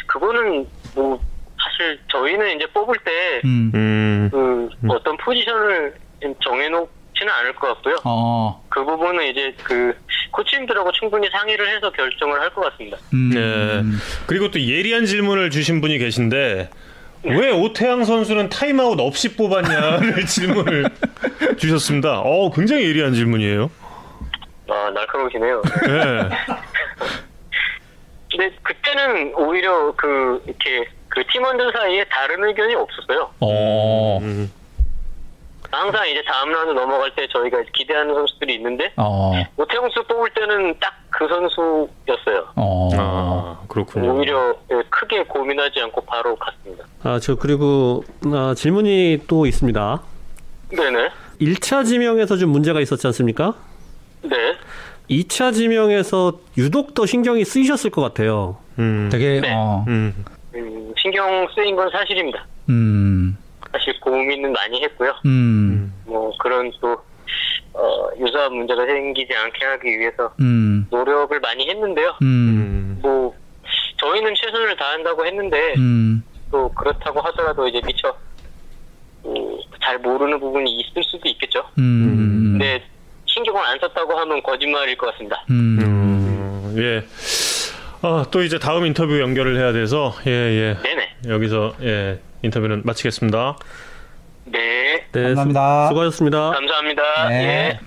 [0.08, 1.20] 그거는 뭐
[1.58, 3.72] 사실 저희는 이제 뽑을 때 음.
[3.74, 4.30] 음.
[4.32, 5.96] 그 어떤 포지션을
[6.44, 7.96] 정해놓지는 않을 것 같고요.
[8.04, 8.64] 어.
[8.70, 9.94] 그 부분은 이제 그
[10.32, 12.98] 코치님들하고 충분히 상의를 해서 결정을 할 것 같습니다.
[13.14, 13.30] 음.
[13.34, 13.82] 네.
[14.28, 16.70] 그리고 또 예리한 질문을 주신 분이 계신데
[17.24, 20.90] 왜 오태양 선수는 타임아웃 없이 뽑았냐를 질문을
[21.58, 22.20] 주셨습니다.
[22.20, 23.72] 어, 굉장히 예리한 질문이에요.
[24.70, 25.62] 아, 날카로우시네요.
[25.62, 26.30] 네.
[28.32, 33.30] 근데 그때는 오히려 그 이렇게 그 팀원들 사이에 다른 의견이 없었어요.
[33.40, 34.20] 어.
[34.22, 34.52] 음.
[35.78, 39.34] 항상 이제 다음 라운드 넘어갈 때 저희가 기대하는 선수들이 있는데 어.
[39.58, 42.48] 오태영 선수 뽑을 때는 딱 그 선수였어요.
[42.56, 42.90] 어.
[42.98, 44.14] 아, 그렇군요.
[44.16, 46.86] 오히려 예, 크게 고민하지 않고 바로 갔습니다.
[47.04, 50.02] 아, 저 그리고 아, 질문이 또 있습니다.
[50.70, 51.10] 네네.
[51.40, 53.54] 1차 지명에서 좀 문제가 있었지 않습니까?
[54.24, 54.36] 네.
[55.10, 58.58] 2차 지명에서 유독 더 신경이 쓰이셨을 것 같아요.
[58.80, 59.10] 음.
[59.12, 59.54] 되게 네.
[59.54, 59.86] 어.
[59.88, 60.26] 음.
[60.56, 62.46] 음, 신경 쓰인 건 사실입니다.
[62.70, 63.38] 음.
[63.74, 65.14] 사실 고민은 많이 했고요.
[65.26, 65.92] 음.
[66.06, 66.96] 뭐 그런 또
[67.74, 70.86] 어, 유사한 문제가 생기지 않게 하기 위해서 음.
[70.92, 72.18] 노력을 많이 했는데요.
[72.22, 72.28] 음.
[72.28, 73.00] 음.
[73.02, 73.36] 뭐
[73.98, 76.24] 저희는 최선을 다한다고 했는데 음.
[76.52, 78.16] 또 그렇다고 하더라도 이제 미처
[79.26, 81.66] 음, 잘 모르는 부분이 있을 수도 있겠죠.
[81.80, 82.58] 음.
[82.60, 82.84] 근데
[83.26, 85.44] 신경을 안 썼다고 하면 거짓말일 것 같습니다.
[85.50, 85.80] 음.
[85.82, 86.76] 음.
[86.78, 87.04] 예.
[88.06, 90.78] 아, 또 이제 다음 인터뷰 연결을 해야 돼서 예, 예.
[90.84, 91.16] 네네.
[91.30, 93.58] 여기서 예, 인터뷰는 마치겠습니다.
[94.46, 95.06] 네.
[95.12, 95.86] 네, 감사합니다.
[95.86, 96.52] 수, 수고하셨습니다.
[96.52, 97.30] 감사합니다.
[97.30, 97.44] 네.
[97.44, 97.80] 예.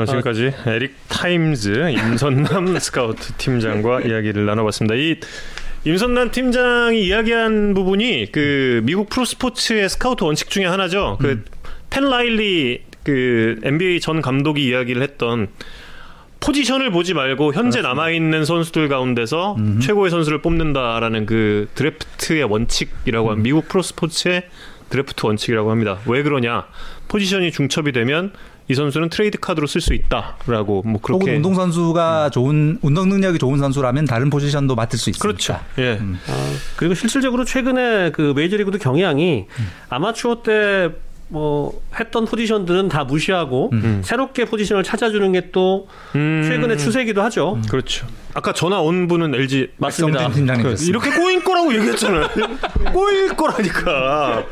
[0.00, 4.94] 어, 지금까지 NC 다이노스 임선남 스카우트 팀장과 이야기를 나눠봤습니다.
[4.94, 5.20] 이
[5.84, 11.18] 임선남 팀장이 이야기한 부분이 그 미국 프로스포츠의 스카우트 원칙 중에 하나죠.
[11.20, 15.48] 그 팻 라일리 그 NBA 전 감독이 이야기를 했던
[16.40, 23.42] 포지션을 보지 말고 현재 남아 있는 선수들 가운데서 최고의 선수를 뽑는다라는 그 드래프트의 원칙이라고 한
[23.42, 24.44] 미국 프로스포츠의
[24.90, 25.98] 드래프트 원칙이라고 합니다.
[26.06, 26.66] 왜 그러냐?
[27.08, 28.32] 포지션이 중첩이 되면
[28.68, 33.38] 이 선수는 트레이드 카드로 쓸 수 있다라고 뭐 혹은 그렇게 운동 선수가 좋은 운동 능력이
[33.38, 35.22] 좋은 선수라면 다른 포지션도 맡을 수 있습니다.
[35.22, 35.60] 그렇죠.
[35.78, 36.00] 예.
[36.76, 39.46] 그리고 실질적으로 최근에 그 메이저리그도 경향이
[39.88, 40.90] 아마추어 때
[41.28, 43.70] 뭐 했던 포지션들은 다 무시하고
[44.02, 46.44] 새롭게 포지션을 찾아주는 게또 음.
[46.48, 47.58] 최근의 추세이기도 하죠.
[47.68, 48.06] 그렇죠.
[48.34, 50.28] 아까 전화 온 분은 LG 맞습니다.
[50.28, 50.76] 그.
[50.86, 52.28] 이렇게 꼬일 거라고 얘기했잖아요.
[52.92, 54.44] 꼬일 거라니까.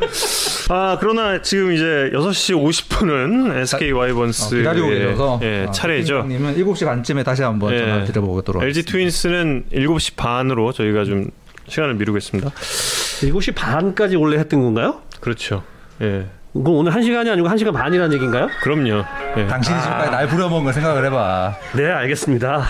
[0.71, 6.23] 아, 그러나 지금 이제 6시 50분은 SK 어, 와이번스 기다리고 계셔서 예, 어, 차례죠.
[6.23, 7.79] 팀장님은 7시 반쯤에 다시 한번 예.
[7.79, 11.31] 전화 드려보도록 LG 트윈스는 7시 반으로 저희가 좀
[11.69, 12.51] 시간을 미루고 있습니다.
[12.51, 15.03] 7시 반까지 원래 했던 건가요?
[15.21, 15.63] 그렇죠.
[16.01, 16.27] 예.
[16.55, 18.49] 그럼 오늘 1시간이 아니고 1시간 반이라는 얘기인가요?
[18.63, 19.05] 그럼요.
[19.37, 19.47] 예.
[19.47, 21.57] 당신이 지금까지 날 부려먹은 걸 생각을 해봐.
[21.75, 22.65] 네, 알겠습니다.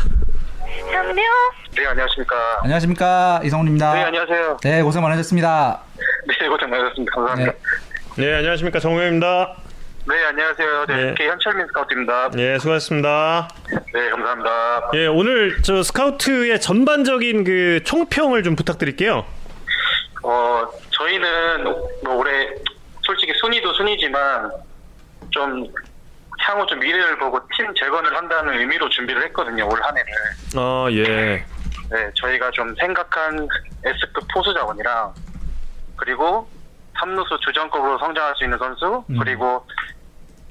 [1.77, 2.37] 네, 안녕하십니까.
[2.63, 3.93] 안녕하십니까 이성훈입니다.
[3.93, 4.57] 네, 안녕하세요.
[4.63, 5.81] 네, 고생 많으셨습니다.
[6.27, 7.13] 네, 고생 많으셨습니다.
[7.15, 7.53] 감사합니다.
[8.17, 8.25] 네.
[8.25, 8.79] 네, 안녕하십니까.
[8.79, 9.57] 정우영입니다.
[10.07, 10.87] 네, 안녕하세요.
[10.87, 11.27] 네, 네.
[11.29, 12.31] 현철민 스카우트입니다.
[12.39, 13.49] 예, 수고하셨습니다.
[13.93, 14.91] 네, 감사합니다.
[14.95, 19.25] 예, 오늘 저 스카우트의 전반적인 그 총평을 좀 부탁드릴게요.
[20.23, 21.65] 어, 저희는
[22.05, 22.49] 뭐 올해
[23.05, 24.51] 솔직히 순위도 순위지만
[25.31, 25.67] 좀
[26.41, 30.13] 향후 좀 미래를 보고 팀 재건을 한다는 의미로 준비를 했거든요, 올 한 해를.
[30.57, 31.45] 아, 예.
[31.91, 33.47] 네, 저희가 좀 생각한
[33.85, 35.15] S급 포수 자원이랑
[35.97, 36.49] 그리고
[36.97, 39.67] 3루수 주전급으로 성장할 수 있는 선수 그리고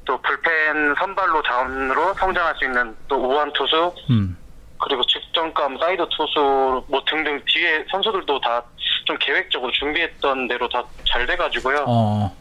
[0.06, 4.38] 또 불펜 선발로 자원으로 성장할 수 있는 또 우완 투수 음.
[4.84, 8.64] 그리고 즉전감 사이드 투수 뭐 등등 뒤에 선수들도 다
[9.06, 11.84] 좀 계획적으로 준비했던 대로 다 잘 돼가지고요.
[11.88, 12.36] 어.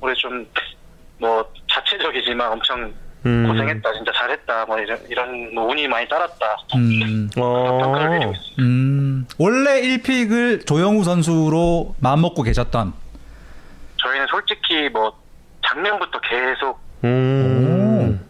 [0.00, 2.92] 올해 좀뭐 자체적이지만 엄청
[3.24, 3.46] 음.
[3.46, 6.56] 고생했다, 진짜 잘했다, 뭐 이런 이런 뭐 운이 많이 따랐다.
[6.74, 7.30] 음.
[7.38, 8.32] 어.
[8.58, 9.26] 음.
[9.38, 12.92] 원래 1pick을 조형우 선수로 마음먹고 계셨던.
[13.98, 15.12] 저희는 솔직히 뭐
[15.66, 18.20] 작년부터 계속 음.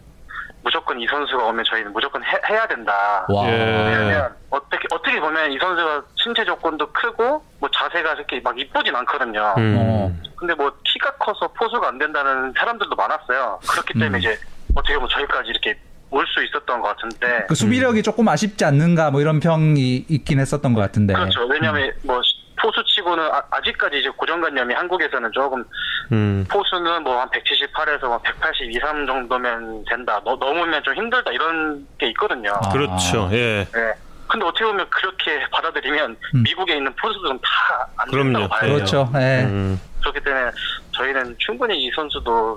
[0.63, 3.25] 무조건 이 선수가 오면 저희는 무조건 해, 해야 된다.
[3.29, 3.47] 와.
[3.49, 3.51] 예.
[3.53, 9.55] 왜냐면 어떻게 어떻게 보면 이 선수가 신체 조건도 크고 뭐 자세가 이렇게 막 이쁘진 않거든요.
[9.59, 9.75] 음.
[9.79, 10.13] 어.
[10.37, 13.61] 근데 뭐 키가 커서 포수가 안 된다는 사람들도 많았어요.
[13.69, 14.19] 그렇기 때문에 음.
[14.19, 14.39] 이제
[14.75, 15.79] 어떻게 보면 저희까지 이렇게
[16.13, 17.47] 올 수 있었던 것 같은데.
[17.49, 21.15] 그 수비력이 조금 아쉽지 않는가 뭐 이런 평이 있긴 했었던 것 같은데.
[21.15, 21.47] 그렇죠.
[21.47, 22.21] 왜냐하면 뭐
[22.63, 25.65] 포수치고는 아, 직까지 이제 고정관념이 한국에서는 조금
[26.13, 26.45] 음.
[26.51, 30.21] 포수는 뭐 한 178에서 뭐180 이상 정도면 된다.
[30.25, 32.53] 너, 넘으면 좀 힘들다 이런 게 있거든요.
[32.63, 32.69] 아.
[32.71, 33.29] 그렇죠.
[33.33, 33.67] 예.
[33.73, 33.93] 네.
[34.27, 36.43] 근데 어떻게 보면 그렇게 받아들이면 음.
[36.43, 38.11] 미국에 있는 포수들은 다 안.
[38.11, 38.75] 된다고 봐야 돼요.
[38.75, 39.11] 그렇죠.
[39.17, 39.43] 예.
[39.45, 39.81] 음.
[40.01, 40.51] 그렇기 때문에
[40.93, 42.55] 저희는 충분히 이 선수도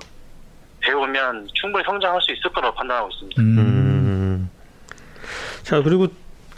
[0.80, 3.42] 배우면 충분히 성장할 수 있을 거라고 판단하고 있습니다.
[3.42, 3.58] 음.
[3.58, 4.50] 음.
[5.62, 6.06] 자 그리고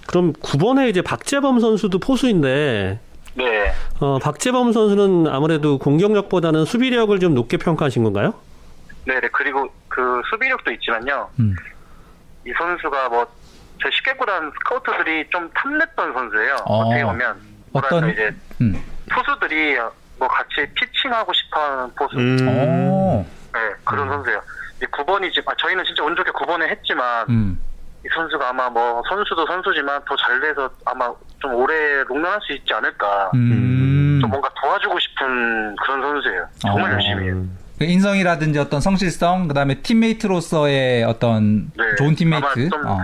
[0.06, 3.00] 그럼 9번에 이제 박재범 선수도 포수인데
[3.36, 3.72] 네.
[4.00, 8.34] 어, 박재범 선수는 아무래도 공격력보다는 수비력을 좀 높게 평가하신 건가요?
[9.04, 9.28] 네, 네.
[9.32, 11.28] 그리고 그 수비력도 있지만요.
[11.40, 11.54] 음.
[12.46, 13.26] 이 선수가 뭐,
[13.82, 16.56] 제 10개구단 스카우트들이 좀 탐냈던 선수예요.
[16.64, 16.78] 어.
[16.80, 16.90] 어.
[16.90, 17.36] 떻게 보면.
[17.72, 18.82] 어떤- 이제 음.
[19.10, 19.76] 투수들이
[20.18, 22.16] 뭐 같이 피칭하고 싶어 하는 포수.
[22.16, 22.48] 음.
[22.48, 23.26] 오.
[23.52, 24.40] 네, 그런 선수예요.
[24.82, 27.58] 이 9번이 지금, 아, 저희는 진짜 운 좋게 9번에 했지만, 음.
[28.06, 32.72] 이 선수가 아마 뭐, 선수도 선수지만 더 잘 돼서 아마 좀 오래 롱런할 수 있지
[32.72, 33.30] 않을까.
[33.34, 34.18] 음.
[34.20, 36.46] 좀 뭔가 도와주고 싶은 그런 선수예요.
[36.58, 36.94] 정말 어.
[36.94, 37.42] 열심히 해요.
[37.78, 41.84] 그 인성이라든지 어떤 성실성, 그 다음에 팀메이트로서의 어떤 네.
[41.98, 42.44] 좋은 팀메이트.
[42.46, 42.98] 아마 좀 어.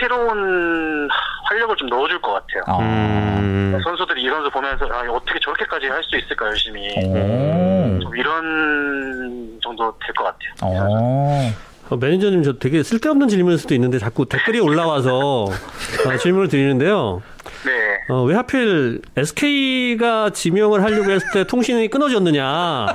[0.00, 1.08] 새로운
[1.48, 2.62] 활력을 좀 넣어줄 것 같아요.
[2.68, 2.78] 어.
[2.80, 3.78] 음.
[3.82, 7.98] 선수들이 이 선수 보면서 아, 어떻게 저렇게까지 할 수 있을까 열심히 오.
[8.00, 11.52] 좀 이런 정도 될 것 같아요.
[11.90, 11.94] 어.
[11.94, 17.22] 어, 매니저님 저 되게 쓸데없는 질문일 수도 있는데 자꾸 댓글이 올라와서 어, 질문을 드리는데요.
[17.64, 17.72] 네,
[18.08, 22.86] 어, 왜 하필 SK가 지명을 하려고 했을 때 통신이 끊어졌느냐?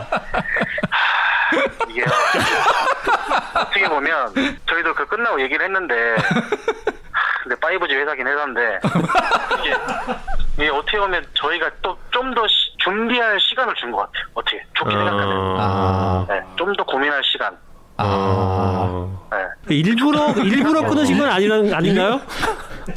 [1.89, 2.03] 이게
[3.55, 4.33] 어떻게 보면
[4.69, 5.93] 저희도 그 끝나고 얘기를 했는데
[7.43, 8.79] 근데 파이브지 회사긴 회사인데
[9.59, 9.75] 이게,
[10.57, 12.43] 이게 어떻게 보면 저희가 또 좀 더
[12.77, 14.23] 준비할 시간을 준 것 같아요.
[14.35, 16.25] 어떻게 좋게 생각하면 아.
[16.29, 17.57] 네, 좀더 고민할 시간.
[18.03, 19.20] 아.
[19.31, 19.75] 네.
[19.75, 22.21] 일부러 일부러 끊으신 건 아니, 아닌가요?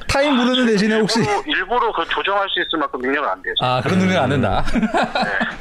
[0.09, 3.55] 타임 부르는 대신에 혹시 일부러, 일부러 그 조정할 수 있을 만큼 능력은 안 돼요.
[3.61, 4.65] 아 그런 능력 안 된다.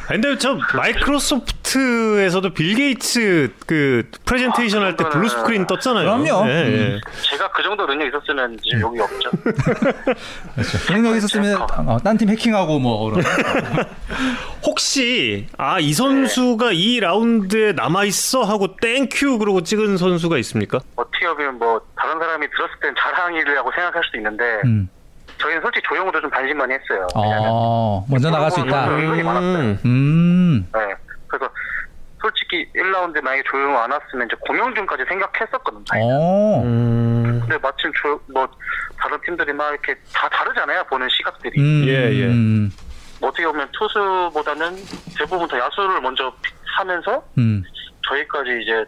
[0.08, 6.06] 아니, 근데 저 마이크로소프트에서도 빌 게이츠 그 프레젠테이션 할때 blue screen 떴잖아요.
[6.06, 6.50] 그럼요.
[6.50, 6.54] 예,
[6.96, 7.02] 예.
[7.30, 9.30] 제가 그 정도 능력 있었으면 지금 여기 없죠.
[10.88, 13.24] 그런 능력 있었으면 어, 딴팀 해킹하고 뭐 그런.
[14.66, 20.63] 혹시 아 이 선수가 이 라운드에 남아 있어 하고 thank you 그러고 찍은 선수가 있습니까?
[20.96, 24.90] 어떻게 보면 뭐 다른 사람이 들었을 땐 자랑이라고 생각할 수도 있는데 음.
[25.38, 27.08] 저희는 솔직히 조용호도 좀 반신 많이 했어요.
[27.16, 28.88] 왜냐면 어 먼저 나갈 수 있다.
[28.88, 28.98] 음.
[29.00, 29.78] 은근히 많았어요.
[29.86, 30.68] 음.
[30.74, 30.80] 네.
[31.28, 31.50] 그래서
[32.22, 35.84] 솔직히 1라운드 만약에 조용호 안 왔으면 이제 공영준까지 생각했었거든요.
[36.02, 36.62] 어.
[36.64, 37.40] 음.
[37.42, 38.48] 근데 마침 조, 뭐
[38.98, 40.84] 다른 팀들이 막 이렇게 다 다르잖아요.
[40.86, 41.60] 보는 시각들이.
[41.60, 41.84] 음.
[41.88, 42.26] 예, 예.
[42.28, 42.72] 음.
[43.20, 44.76] 뭐 어떻게 보면 투수보다는
[45.18, 46.34] 대부분 다 야수를 먼저
[46.78, 47.64] 하면서 음.
[48.08, 48.86] 저희까지 이제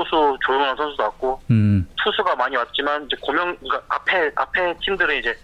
[0.00, 1.86] 포수 조용한 선수도 왔고 음.
[2.04, 5.34] 투수가 많이 왔지만 이제 고명 그러니까 앞에 앞에 팀들은 이제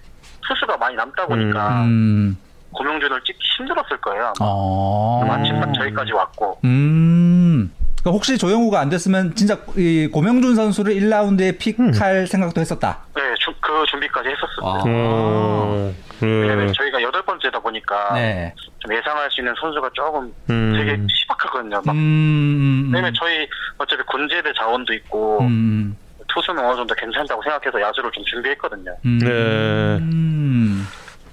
[0.46, 2.36] 투수가 많이 남다 보니까 음.
[2.72, 4.24] 고명준을 찍기 힘들었을 거예요.
[4.26, 4.34] 아마.
[4.40, 5.24] 어.
[5.26, 7.72] 마침 딱 저희까지 왔고 음.
[8.00, 12.98] 그러니까 혹시 조영우가 안 됐으면 진짜 이 고명준 선수를 1라운드에 픽할 생각도 했었다.
[13.14, 14.82] 네, 주- 그 준비까지 했었습니다.
[14.84, 15.92] 아.
[16.22, 16.26] 어.
[16.26, 16.72] 왜냐면 음.
[16.72, 18.54] 저희가 여덟 번째다 보니까 네.
[18.78, 20.72] 좀 예상할 수 있는 선수가 조금 음.
[20.76, 21.82] 되게 희박하거든요.
[21.84, 22.90] 막 음.
[22.92, 23.46] 왜냐면 저희
[23.78, 25.96] 어차피 군제대 자원도 있고 음.
[26.28, 28.96] 투수는 어느 정도 괜찮다고 생각해서 야수를 좀 준비했거든요.
[29.04, 29.18] 음.
[29.18, 29.28] 네.
[29.28, 30.86] 음.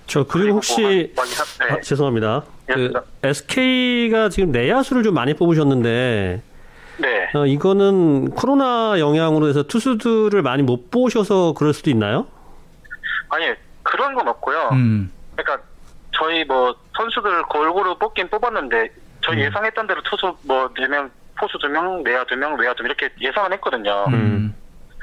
[0.07, 1.81] 저 그리고 혹시 뭐 한- 뭐 한- 아, 네.
[1.81, 2.43] 죄송합니다.
[2.67, 2.91] 그
[3.23, 6.41] 예, SK가 지금 내야수를 좀 많이 뽑으셨는데
[6.97, 7.29] 네.
[7.35, 12.25] 어, 이거는 코로나 영향으로 해서 투수들을 많이 못 보셔서 그럴 수도 있나요?
[13.29, 13.45] 아니
[13.89, 14.69] 그런 건 없고요.
[14.73, 15.11] 음.
[15.35, 15.65] 그러니까
[16.11, 18.89] 저희 뭐 선수들 골고루 뽑긴 뽑았는데
[19.21, 21.09] 저희 예상했던 대로 투수 뭐 네 명,
[21.39, 24.05] 포수 두 명, 내야 두 명, 외야 두명 이렇게 예상은 했거든요.
[24.09, 24.53] 음.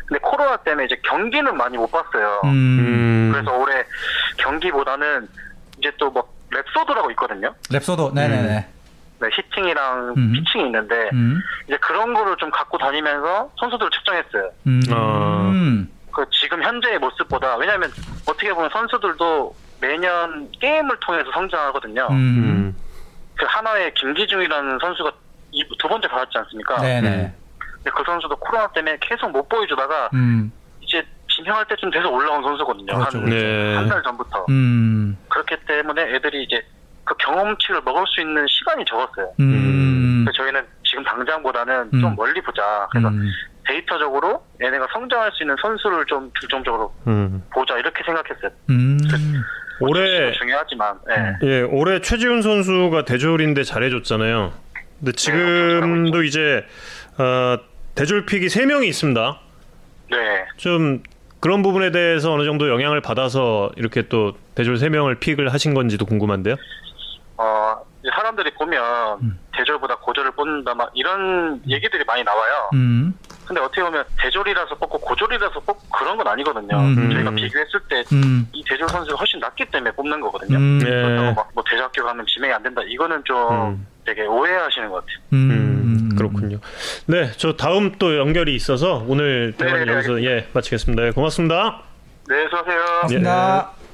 [0.07, 2.41] 근데 코로나 때문에 이제 경기는 많이 못 봤어요.
[2.45, 2.49] 음.
[2.51, 3.31] 음.
[3.33, 3.83] 그래서 올해
[4.39, 5.29] 경기보다는
[5.79, 6.23] 이제 또 뭐
[6.53, 7.53] 랩소드라고 있거든요.
[7.71, 8.15] 랩소도.
[8.15, 8.67] 네네네.
[9.19, 10.33] 네, 히팅이랑 음.
[10.33, 11.41] 피칭이 있는데 음.
[11.67, 14.51] 이제 그런 거를 좀 갖고 다니면서 선수들을 측정했어요.
[14.69, 14.81] 음.
[14.93, 15.51] 아.
[16.17, 16.25] 음.
[16.25, 17.91] 그 지금 현재의 모습보다 왜냐하면
[18.27, 22.07] 어떻게 보면 선수들도 매년 게임을 통해서 성장하거든요.
[22.11, 22.15] 음.
[22.15, 22.77] 음.
[23.37, 25.13] 그 하나의 김기중이라는 선수가
[25.53, 26.81] 이- 두 번째 받았지 않습니까?
[26.81, 27.35] 네네.
[27.75, 30.51] 근데 그 선수도 코로나 때문에 계속 못 보여주다가 음.
[30.81, 32.87] 이제 지명할 때쯤 돼서 올라온 선수거든요.
[32.95, 33.75] 그렇죠, 한 네.
[33.77, 34.47] 한달 전부터.
[34.49, 35.17] 음.
[35.29, 36.67] 그렇기 때문에 애들이 이제
[37.05, 39.33] 그 경험치를 먹을 수 있는 시간이 적었어요.
[39.41, 40.25] 음.
[40.25, 42.01] 그래서 저희는 지금 당장보다는 음.
[42.01, 42.89] 좀 멀리 보자.
[42.91, 43.31] 그래서 음.
[43.67, 47.43] 데이터적으로 얘네가 성장할 수 있는 선수를 좀 중점적으로 음.
[47.53, 48.51] 보자 이렇게 생각했어요.
[48.71, 48.99] 음.
[49.81, 51.15] 올해 중요하지만, 예.
[51.15, 51.39] 음.
[51.43, 54.53] 예, 올해 최지훈 선수가 대졸인데 잘해줬잖아요.
[54.99, 56.65] 근데 지금도 이제
[57.19, 57.59] 어,
[57.95, 59.41] 대졸 픽이 3명이 있습니다.
[60.11, 60.17] 네.
[60.57, 61.03] 좀
[61.41, 66.57] 그런 부분에 대해서 어느 정도 영향을 받아서 이렇게 또 대졸 3명을 픽을 하신 건지도 궁금한데요.
[67.37, 67.77] 어,
[68.15, 69.39] 사람들이 보면 음.
[69.55, 72.71] 대졸보다 고졸을 뽑는다 막 이런 얘기들이 많이 나와요.
[72.75, 73.15] 음.
[73.47, 76.77] 근데 어떻게 보면 대졸이라서 뽑고 고졸이라서 뽑고 그런 건 아니거든요.
[76.79, 77.11] 음.
[77.13, 78.49] 저희가 비교했을 때 음.
[78.53, 80.59] 이 대졸 선수가 훨씬 낫기 때문에 뽑는 거거든요.
[80.59, 80.81] 음.
[80.83, 80.87] 예.
[80.91, 82.83] 그렇다고 막 뭐 대학교 가면 지명이 안 된다.
[82.87, 83.87] 이거는 좀 음.
[84.05, 85.17] 되게 오해하시는 것 같아요.
[85.33, 85.51] 음.
[86.11, 86.59] 음, 그렇군요.
[87.07, 91.03] 네, 저 다음 또 연결이 있어서 오늘 대화는 네, 네, 여기서 예 마치겠습니다.
[91.05, 91.83] 네, 고맙습니다.
[92.29, 92.85] 네, 수고하세요.
[92.85, 93.86] 고맙습니다.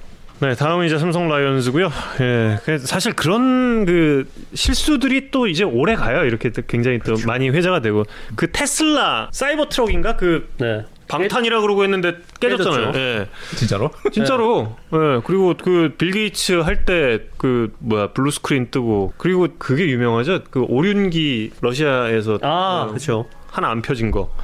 [0.43, 1.89] 네, 다음은 이제 삼성 라이온즈고요.
[2.21, 6.25] 예, 그 사실 그런 그 실수들이 또 이제 오래 가요.
[6.25, 8.03] 이렇게 또 굉장히 또 많이 회자가 되고
[8.35, 10.85] 그 테슬라 사이버 트럭인가 그 네.
[11.07, 12.93] 방탄이라 그러고 했는데 깨졌잖아요.
[12.97, 13.29] 예.
[13.55, 13.91] 진짜로?
[14.13, 14.77] 진짜로.
[14.93, 15.21] 예.
[15.25, 20.41] 그리고 그 빌 게이츠 할 때 그 뭐야 blue screen 뜨고 그리고 그게 유명하죠.
[20.51, 23.27] 그 오륜기 러시아에서 아, 어, 그렇죠.
[23.49, 24.35] 하나 안 펴진 거.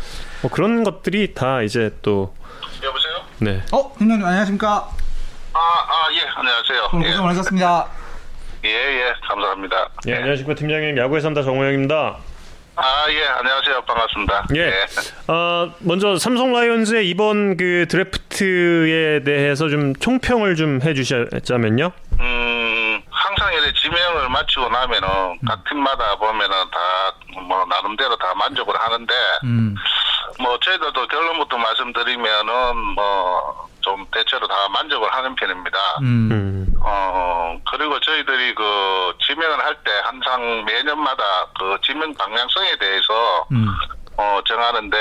[0.43, 2.35] 뭐 그런 것들이 다 이제 또
[2.85, 3.15] 여보세요?
[3.41, 3.63] 네.
[3.73, 4.89] 어, 팀장님 안녕하십니까?
[5.59, 6.91] 아, 아, 예, 안녕하세요.
[6.93, 7.87] 오늘 고생 많으셨습니다.
[8.65, 9.89] 예, 예, 감사합니다.
[10.07, 12.17] 예, 안녕하십니까 팀장님 야구의 산다 정호영입니다.
[12.77, 13.81] 아, 예, 안녕하세요.
[13.83, 14.47] 반갑습니다.
[14.55, 14.87] 예.
[15.27, 21.91] 어, 먼저 삼성 라이온즈의 이번 그 드래프트에 대해서 좀 총평을 좀 해주시자면요.
[22.21, 25.09] 음, 항상 이렇게 지명을 마치고 나면은
[25.45, 26.79] 각 팀마다 보면은 다
[27.47, 29.75] 뭐 나름대로 다 만족을 하는데 음.
[30.41, 35.79] 뭐 저희들도 결론부터 말씀드리면은 뭐 좀 대체로 다 만족을 하는 편입니다.
[36.03, 36.29] 음.
[36.31, 36.75] 음.
[36.83, 41.23] 어 그리고 저희들이 그 지명을 할 때 항상 매년마다
[41.59, 43.67] 그 지명 방향성에 대해서 음.
[44.19, 44.97] 어 정하는데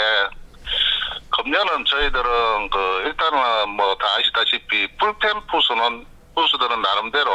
[1.31, 7.31] 금년은 저희들은 그 일단은 뭐 다 아시다시피 풀템 포수는 포수들은 나름대로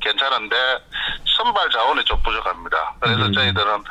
[0.00, 0.56] 괜찮은데
[1.36, 2.94] 선발 자원이 좀 부족합니다.
[3.00, 3.32] 그래서 음.
[3.32, 3.84] 저희들은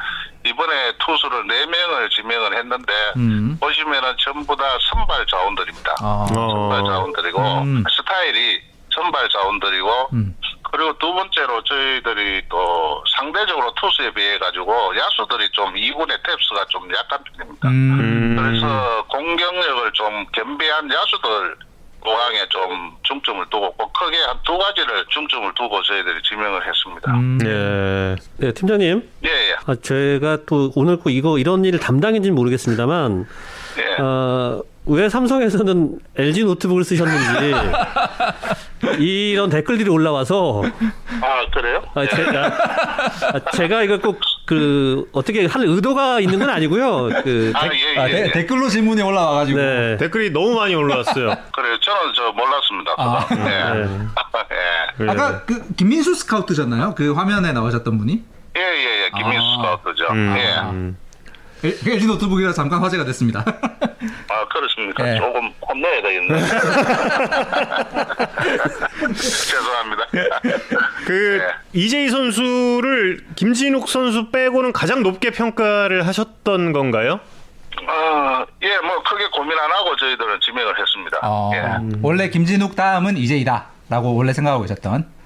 [0.45, 3.57] 이번에 투수를 4명을 지명을 했는데 음.
[3.59, 5.95] 보시면은 전부 다 선발 자원들입니다.
[6.01, 6.25] 아.
[6.29, 6.85] 선발 어.
[6.85, 7.83] 자원들이고 음.
[7.95, 8.61] 스타일이
[8.93, 10.35] 선발 자원들이고 음.
[10.71, 17.23] 그리고 두 번째로 저희들이 또 상대적으로 투수에 비해 가지고 야수들이 좀 2군의 탭스가 좀 약한
[17.23, 17.69] 편입니다.
[17.69, 18.35] 음.
[18.37, 21.57] 그래서 공격력을 좀 겸비한 야수들
[22.01, 27.11] 보강에 좀 중점을 두고 꼭 크게 한 두 가지를 중점을 두고 저희들이 지명을 했습니다.
[27.13, 27.37] 음.
[27.43, 28.15] 예.
[28.37, 29.09] 네, 팀장님.
[29.25, 33.25] 예, 예, 아, 제가 또 오늘 꼭 이거 이런 일을 담당인지는 모르겠습니다만
[33.77, 34.01] 예.
[34.01, 37.53] 어, 왜 삼성에서는 LG 노트북을 쓰셨는지
[38.99, 40.63] 이런 댓글들이 올라와서
[41.21, 41.83] 아, 그래요?
[41.93, 42.07] 아, 예.
[42.07, 47.09] 제가, 아, 제가 이거 꼭그 어떻게 할 의도가 있는 건 아니고요.
[47.23, 47.99] 그 아, 댓- 예, 예.
[47.99, 48.31] 아, 데- 예.
[48.31, 49.57] 댓글로 질문이 올라와가지고.
[49.59, 49.97] 네.
[49.97, 51.27] 댓글이 너무 많이 올라왔어요.
[51.53, 51.79] 그래요.
[51.81, 52.91] 저는 저 몰랐습니다.
[52.97, 53.27] 아.
[53.31, 53.35] 예.
[53.35, 53.87] 네.
[55.01, 55.05] 예.
[55.05, 55.09] 예.
[55.09, 56.95] 아까 그 김민수 스카우트잖아요.
[56.95, 58.23] 그 화면에 나오셨던 분이.
[58.57, 59.09] 예, 예, 예.
[59.15, 59.77] 김민수 아.
[59.81, 60.05] 스카우트죠.
[60.13, 60.35] 음.
[60.37, 60.55] 예.
[60.71, 60.97] 음.
[61.63, 63.43] LG 노트북이라 잠깐 화제가 됐습니다.
[63.45, 65.07] 아, 그렇습니까?
[65.11, 65.17] 예.
[65.17, 66.39] 조금 혼내야 되겠네.
[69.13, 70.05] 죄송합니다.
[71.05, 71.53] 그 네.
[71.73, 77.19] 이재희 선수를 김진욱 선수 빼고는 가장 높게 평가를 하셨던 건가요?
[77.87, 81.19] 어, 예, 뭐 크게 고민 안 하고 저희들은 지명을 했습니다.
[81.23, 81.63] 어, 예.
[82.01, 85.18] 원래 김진욱 다음은 이재이다라고 원래 생각하고 계셨던.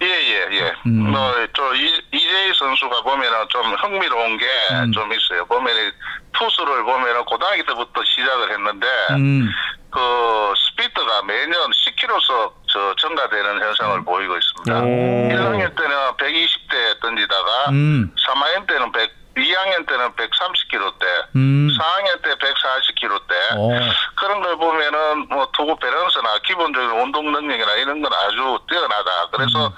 [0.00, 0.74] 예, 예, 예.
[0.86, 1.10] 음.
[1.10, 4.92] 뭐, 저, 이, 이재희 선수가 보면은 좀 흥미로운 게 음.
[4.92, 5.44] 좀 있어요.
[5.46, 5.90] 보면은,
[6.32, 9.48] 투수를 보면은 고등학교 때부터 시작을 했는데, 음.
[9.90, 14.80] 그, 스피드가 매년 10km씩 저 증가되는 현상을 보이고 있습니다.
[14.80, 15.28] 오.
[15.30, 18.14] 1학년 때는 120대 던지다가, 음.
[18.26, 21.04] 3학년 때는 100, 2학년 때는 130km대,
[21.36, 21.68] 음.
[21.68, 23.70] 4학년 때 140km대, 어.
[24.16, 29.28] 그런 걸 보면은 뭐 투구 밸런스나 기본적인 운동 능력이나 이런 건 아주 뛰어나다.
[29.32, 29.72] 그래서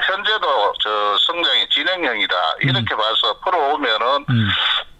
[0.00, 2.34] 현재도 저 성장이 진행형이다.
[2.60, 4.48] 이렇게 봐서 프로 오면은 음.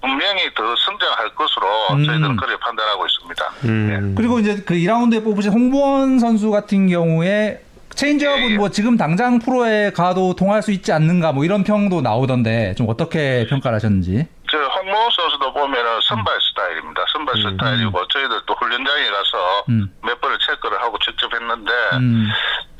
[0.01, 2.05] 분명히 더 성장할 것으로 음.
[2.05, 3.53] 저희들은 그렇게 판단하고 있습니다.
[3.65, 4.15] 음.
[4.17, 7.63] 그리고 이제 그 2라운드에 뽑으신 홍보원 선수 같은 경우에
[7.99, 8.57] 체인지업은 예, 예.
[8.57, 13.45] 뭐 지금 당장 프로에 가도 통할 수 있지 않는가 뭐 이런 평도 나오던데 좀 어떻게
[13.51, 14.25] 평가를 하셨는지.
[14.49, 17.05] 저 홍모 선수도 보면은 선발 스타일입니다.
[17.13, 19.93] 선발 스타일이고 저희들도 훈련장에 가서 음.
[20.05, 21.73] 몇 번을 체크를 하고 직접 했는데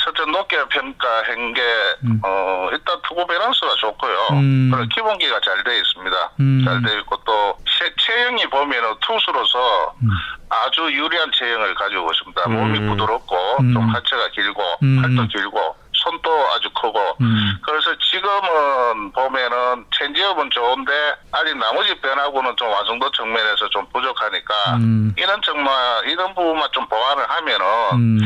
[0.09, 0.15] 음.
[0.15, 1.63] 첫째 높게 평가한 게
[2.05, 2.21] 음.
[2.25, 4.29] 어, 일단 투구 밸런스가 좋고요.
[4.33, 4.71] 음.
[4.73, 6.31] 그리고 기본기가 잘돼 있습니다.
[6.41, 6.65] 음.
[6.65, 10.09] 잘돼 있고 또 체, 체형이 보면은 투수로서 음.
[10.49, 12.43] 아주 유리한 체형을 가지고 있습니다.
[12.47, 12.53] 음.
[12.53, 13.73] 몸이 부드럽고 음.
[13.73, 15.03] 좀 하체가 길고 음.
[15.03, 15.77] 팔도 길고
[16.09, 17.59] 손도 아주 크고 음.
[17.63, 20.93] 그래서 지금은 보면은 체인지업은 좋은데
[21.33, 25.15] 아직 나머지 변화구는 좀 완성도 측면에서 좀 부족하니까 음.
[25.17, 28.19] 이런 정말 이런 부분만 좀 보완을 하면은 음.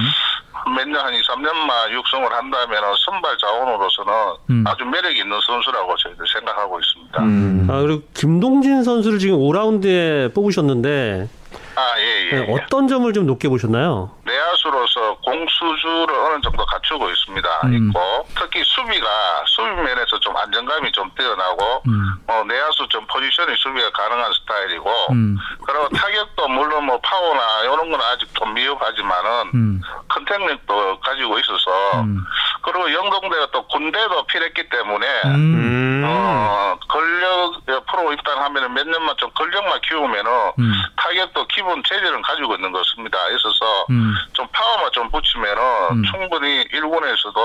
[0.77, 4.13] 몇년한 2, 3년만 육성을 한다면은 선발 자원으로서는
[4.51, 4.65] 음.
[4.67, 7.23] 아주 매력 있는 선수라고 저희들 생각하고 있습니다.
[7.23, 7.67] 음.
[7.69, 11.29] 아, 그리고 김동진 선수를 지금 5라운드에 뽑으셨는데
[11.75, 12.31] 아, 예, 예.
[12.31, 12.53] 네, 예.
[12.53, 14.11] 어떤 점을 좀 높게 보셨나요?
[14.25, 17.61] 내야수로서 공수주를 어느 정도 갖추고 있습니다.
[17.65, 17.89] 음.
[17.89, 19.09] 있고 특히 수비가
[19.47, 22.13] 수비 면에서 좀 안정감이 좀 뛰어나고 음.
[22.29, 25.37] 어, 내야수 좀 포지션이 수비가 가능한 스타일이고 음.
[25.67, 29.81] 그리고 타격도 물론 뭐 파워나 이런 건 아직 좀 미흡하지만은 음.
[30.09, 32.25] contact력도 가지고 있어서 음.
[32.63, 35.35] 그리고 영동대가 또 군대도 필했기 때문에 음.
[35.35, 36.03] 음.
[36.05, 40.73] 어 근력 프로 입단하면은 몇 년만 좀 근력만 키우면은 음.
[40.97, 43.19] 타격도 기본 체질은 가지고 있는 것입니다.
[43.31, 44.13] 있어서 음.
[44.33, 46.03] 좀 파워만 좀 붙이면은 음.
[46.05, 47.41] 충분히 일군에서도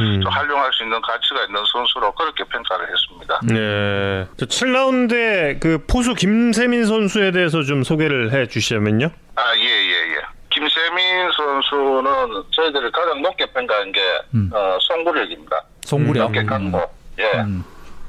[0.00, 0.20] 음.
[0.20, 3.40] 좀 활용할 수 있는 가치가 있는 선수로 그렇게 평가를 했습니다.
[3.44, 4.26] 네.
[4.36, 9.10] 저 7라운드에 그 포수 김세민 선수에 대해서 좀 소개를 해 주시면요.
[9.36, 10.20] 아, 예, 예, 예.
[10.50, 14.00] 김세민 선수는 저희들이 가장 높게 평가한 게,
[14.34, 14.50] 음.
[14.52, 15.62] 어, 송구력입니다.
[15.84, 16.24] 송구력.
[16.24, 16.80] 높게 강고.
[17.18, 17.40] 예.
[17.40, 17.64] 음.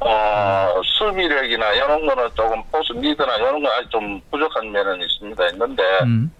[0.05, 5.47] 어, 수비력이나 이런 거는 조금 포수 리드나 이런 거 아직 좀 부족한 면은 있습니다.
[5.49, 6.31] 있는데, 음.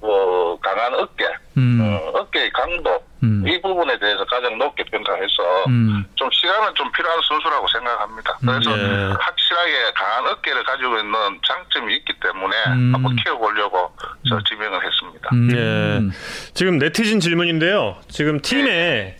[0.00, 1.80] 뭐, 강한 어깨, 음.
[1.80, 3.42] 어, 어깨의 강도, 음.
[3.46, 6.04] 이 부분에 대해서 가장 높게 평가해서, 음.
[6.14, 8.38] 좀 시간은 좀 필요한 선수라고 생각합니다.
[8.40, 9.14] 그래서 예.
[9.18, 11.12] 확실하게 강한 어깨를 가지고 있는
[11.46, 12.94] 장점이 있기 때문에 음.
[12.94, 13.90] 한번 키워보려고
[14.28, 15.30] 저 지명을 했습니다.
[15.32, 15.50] 음.
[15.52, 16.52] 예.
[16.52, 17.96] 지금 네티즌 질문인데요.
[18.08, 19.16] 지금 팀에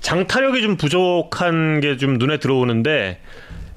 [0.00, 3.20] 장타력이 좀 부족한 게 좀 눈에 들어오는데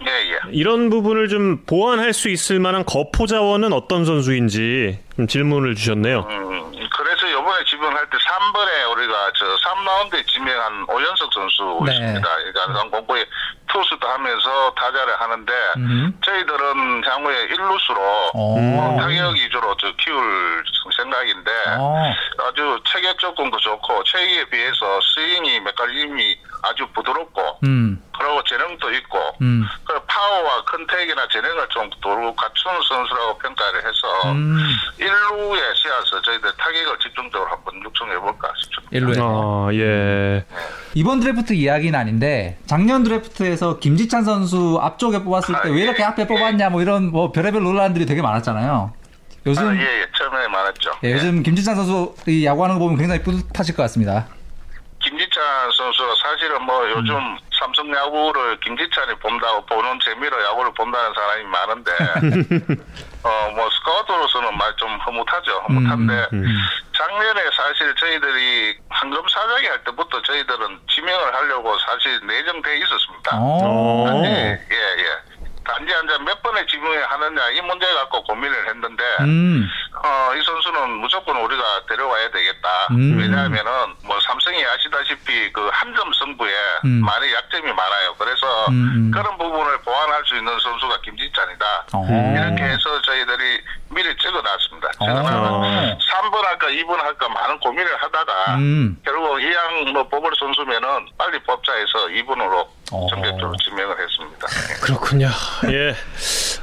[0.01, 0.38] 예, 예.
[0.51, 6.28] 이런 부분을 좀 보완할 수 있을 만한 거포 자원은 어떤 선수인지 좀 질문을 주셨네요.
[6.30, 11.93] 음, 그래서 이번에 지명할 때 3번에 우리가 저 3라운드에 지명한 오연석 선수 네.
[11.93, 12.36] 있습니다.
[12.53, 13.26] 그러니까 공부에
[13.67, 16.19] 투수도 하면서 타자를 하는데 음.
[16.23, 18.97] 저희들은 향후에 일루수로 어.
[18.99, 20.63] 타격 위주로 저 키울
[20.95, 22.13] 생각인데 어.
[22.47, 28.01] 아주 체격 조건도 좋고 체격에 비해서 스윙이 메커니즘이 아주 부드럽고 음.
[28.17, 29.67] 그리고 재능도 있고 음.
[29.86, 34.57] 그 파워와 contact이나 재능을 좀 두루 갖춘 선수라고 평가를 해서 음.
[34.97, 38.89] 일루에 세워서 저희들 타격을 집중적으로 한번 육성해 볼까 싶습니다.
[38.91, 39.16] 일루에.
[39.20, 40.45] 아, 예.
[40.93, 46.82] 이번 드래프트 이야기는 아닌데 작년 드래프트에서 김지찬 선수 앞쪽에 뽑았을 때왜 이렇게 앞에 뽑았냐 뭐
[46.82, 48.93] 이런 뭐 별의별 논란들이 되게 많았잖아요.
[49.47, 50.91] 요즘 아, 예, 예, 처음에 말했죠.
[51.03, 54.28] 예, 요즘 김지찬 선수 이 야구하는 거 보면 굉장히 뿌듯하실 것 같습니다.
[55.01, 57.38] 김지찬 선수가 사실은 뭐 요즘 음.
[57.59, 61.91] 삼성 야구를 김지찬이 본다고 보는 재미로 야구를 본다는 사람이 많은데
[63.24, 65.51] 어 뭐 스카우트로서는 말 좀 흐뭇하죠.
[65.68, 66.43] 흐뭇한데 음.
[66.98, 73.38] 작년에 사실 저희들이 황금 사자기 할 때부터 저희들은 지명을 하려고 사실 내정돼 있었습니다.
[73.38, 74.08] 어.
[74.08, 74.26] 어.
[74.26, 75.36] 예, 예, 예.
[75.66, 79.68] 단지 한자 몇 번의 지명을 하느냐 이 문제 갖고 고민을 했는데 음.
[80.06, 82.70] 어, 이 선수는 무조건 우리가 데려와야 되겠다.
[82.91, 83.18] 음.
[83.18, 83.72] 왜냐하면은
[84.03, 86.51] 뭐 삼성이 아시다시피 그 한 점 승부에
[86.84, 87.01] 음.
[87.06, 88.16] 많이 약점이 많아요.
[88.20, 89.12] 그래서 음, 음.
[89.14, 91.66] 그런 부분을 보완할 수 있는 선수가 김지찬이다.
[91.93, 92.06] 어.
[92.36, 94.88] 이렇게 해서 저희들이 미리 찍어놨습니다.
[94.99, 95.06] 어.
[95.06, 98.97] 찍어놨는데 3번 할까 2번 할까 많은 고민을 하다가 음.
[99.06, 103.08] 결국 이양 뭐 뽑을 선수면은 빨리 뽑자 해서 2번으로 어.
[103.10, 104.47] 전격적으로 지명을 했습니다.
[104.84, 105.30] 그렇군요.
[105.72, 105.95] 예.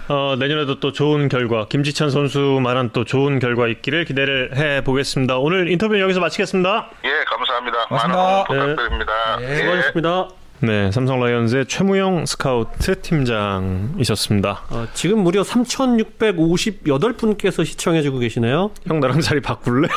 [0.08, 5.38] 어, 내년에도 또 좋은 결과, 김지찬 선수만한 또 좋은 결과 있기를 기대를 해 보겠습니다.
[5.38, 6.90] 오늘 인터뷰 여기서 마치겠습니다.
[7.04, 7.86] 예, 감사합니다.
[7.88, 8.18] 고맙습니다.
[8.18, 9.12] 많은 응원 부탁드립니다.
[9.40, 9.50] 네.
[9.50, 9.56] 예.
[9.56, 10.28] 수고하셨습니다.
[10.64, 14.62] 네, 삼성 라이온즈의 최무영 스카우트 팀장이셨습니다.
[14.70, 18.70] 어, 지금 무려 3,658분께서 시청해주고 계시네요.
[18.86, 19.88] 형 나랑 자리 바꿀래?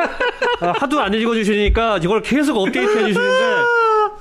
[0.62, 3.44] 아, 하도 안 읽어주시니까 이걸 계속 업데이트 해주시는데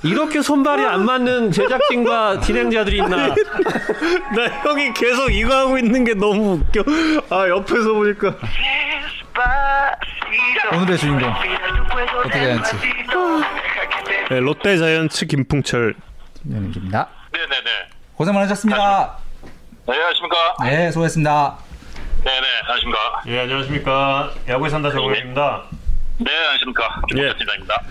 [0.05, 3.27] 이렇게 손발이 안 맞는 제작진과 진행자들이 있나?
[3.27, 6.83] 나 형이 계속 이거 하고 있는 게 너무 웃겨.
[7.31, 8.35] 아, 옆에서 보니까.
[10.73, 11.33] 오늘의 주인공
[12.23, 12.75] 롯데 자이언츠
[14.29, 15.95] 네, 롯데 자이언츠 김풍철.
[16.43, 17.07] 김영입니다.
[17.33, 17.89] 네네네.
[18.15, 19.17] 고생 많으셨습니다.
[19.87, 20.35] 네, 안녕하십니까?
[20.63, 21.57] 네, 수고했습니다.
[22.23, 23.21] 네네, 안녕하십니까?
[23.27, 24.31] 예, 안녕하십니까.
[24.47, 25.63] 야구에 산다 정우입니다.
[26.19, 27.01] 네, 안녕하십니까?
[27.17, 27.35] 예.
[27.37, 27.81] 팀장입니다.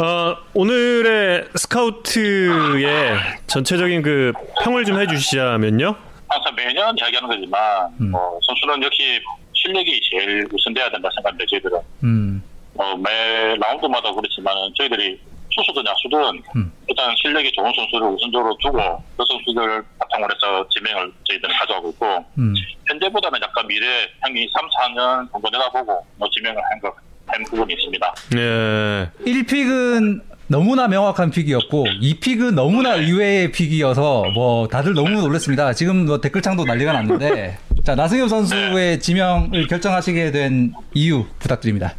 [0.00, 3.18] 어, 오늘의 스카우트의
[3.48, 4.32] 전체적인 그
[4.62, 5.92] 평을 좀 해주시자면요.
[6.28, 8.14] 항상 매년 이야기하는 거지만, 음.
[8.14, 9.20] 어, 선수는 역시
[9.54, 11.80] 실력이 제일 우선돼야 된다 생각합니다, 저희들은.
[12.04, 12.42] 음.
[12.76, 15.20] 어, 매 라운드마다 그렇지만, 저희들이
[15.50, 16.72] 투수든 야수든, 음.
[16.86, 22.54] 일단 실력이 좋은 선수를 우선적으로 두고, 그 선수들 바탕으로 해서 지명을 저희들은 가져가고 있고, 음.
[22.86, 26.94] 현재보다는 약간 미래, 향이 3, 4년 정도 내다보고, 뭐 지명을 한 것,
[27.28, 28.14] 한 부분이 있습니다.
[28.36, 29.10] 예.
[29.24, 35.72] 1픽은 너무나 명확한 픽이었고 2픽은 너무나 의외의 픽이어서 뭐 다들 너무 놀랐습니다.
[35.74, 41.94] 지금 뭐 댓글창도 난리가 났는데 자 나승엽 선수의 지명을 결정하시게 된 이유 부탁드립니다.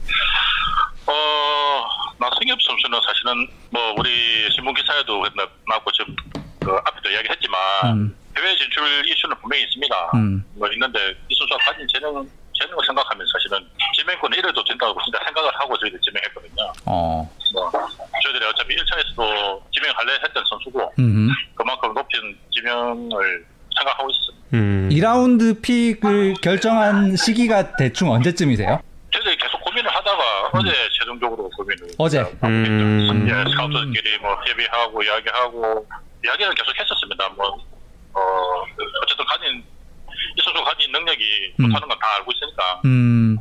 [1.05, 1.11] 어,
[2.19, 4.09] 나승엽 선수는 사실은 뭐 우리
[4.51, 6.15] 신문 기사에도 나- 나왔고 지금
[6.59, 8.15] 그 앞에도 이야기했지만 음.
[8.37, 9.95] 해외 진출 이슈는 분명히 있습니다.
[10.15, 10.43] 음.
[10.55, 10.99] 뭐 있는데
[11.29, 12.27] 이 선수가 가진 재능
[12.59, 16.73] 재능을 생각하면 사실은 지명권 이래도 된다고 진짜 생각을 하고 저희들 지명했거든요.
[16.85, 17.29] 어.
[17.53, 17.71] 뭐
[18.23, 21.29] 저희들이 어차피 1차에서도 지명할래 했던 선수고 음.
[21.55, 23.45] 그만큼 높은 지명을
[23.77, 24.47] 생각하고 있습니다.
[24.53, 24.89] 음.
[24.91, 28.81] 2라운드 픽을 결정한 시기가 대충 언제쯤이세요?
[29.11, 32.19] 저희들이 계속 고민을 하다가 어제 최종적으로 고민을 어제.
[32.43, 33.27] 음.
[33.27, 35.87] 예, 스카우트들끼리 뭐 협의하고 이야기하고
[36.25, 37.29] 이야기는 계속 했었습니다.
[37.29, 37.45] 뭐
[38.13, 38.21] 어,
[39.03, 39.63] 어쨌든 가진
[40.35, 41.67] 이 선수 가진 능력이 음.
[41.67, 43.37] 좋다는 건 다 알고 있으니까 음,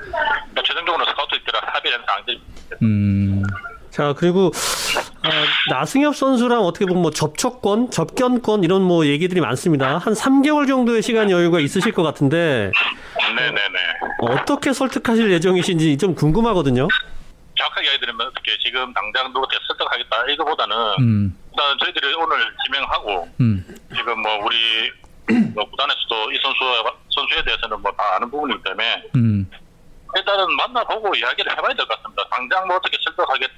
[0.00, 2.42] 그러니까 최종적으로 스카우트들끼리 합의된 사항들이
[2.82, 3.42] 음,
[3.90, 5.30] 자 그리고 어,
[5.70, 9.98] 나승엽 선수랑 어떻게 보면 뭐 접촉권, 접견권 이런 뭐 얘기들이 많습니다.
[9.98, 12.72] 한 3개월 정도의 시간 여유가 있으실 것 같은데
[13.36, 13.78] 네네네.
[14.20, 16.88] 어떻게 설득하실 예정이신지 좀 궁금하거든요.
[17.56, 22.36] 정확하게 이야기드리면 어떻게 지금 당장 누구한테 설득하겠다 이거보다는 음, 일단 저희들이 오늘
[22.66, 23.64] 지명하고 음,
[23.96, 24.90] 지금 뭐 우리
[25.54, 26.58] 뭐 구단에서도 이 선수
[27.10, 29.48] 선수에 대해서는 뭐 다 아는 부분이기 때문에 음,
[30.16, 32.22] 일단은 만나보고 이야기를 해봐야 될 것 같습니다.
[32.30, 33.54] 당장 뭐 어떻게 설득하겠다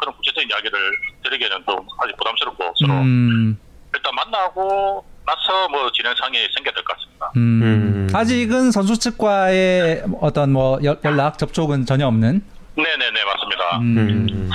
[0.00, 0.78] 그런 구체적인 이야기를
[1.24, 3.58] 드리기에는 좀 아직 부담스럽고 서로 음,
[3.94, 7.32] 일단 만나고 나서 뭐 진행상이 생겨야 될 것 같습니다.
[7.36, 7.62] 음.
[7.62, 8.08] 음.
[8.14, 12.42] 아직은 선수 측과의 어떤 뭐 연- 연락 접촉은 전혀 없는.
[12.76, 13.78] 네네네 맞습니다.
[13.80, 13.98] 음,
[14.30, 14.50] 음.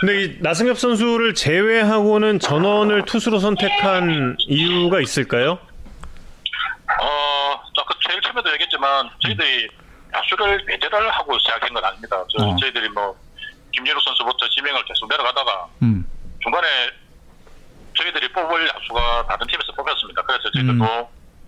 [0.00, 5.58] 근데 이 나승엽 선수를 제외하고는 전원을 투수로 선택한 이유가 있을까요?
[7.00, 9.68] 어, 아까 제일 처음에도 얘기했지만 저희들이
[10.14, 12.22] 야수를 배제를 하고 시작한 건 아닙니다.
[12.36, 12.56] 저, 어.
[12.56, 13.16] 저희들이 뭐
[13.72, 16.04] 김진우 선수부터 지명을 계속 내려가다가 음,
[16.42, 16.66] 중간에
[17.96, 20.22] 저희들이 뽑을 야수가 다른 팀에서 뽑혔습니다.
[20.22, 21.06] 그래서 저희들도 음.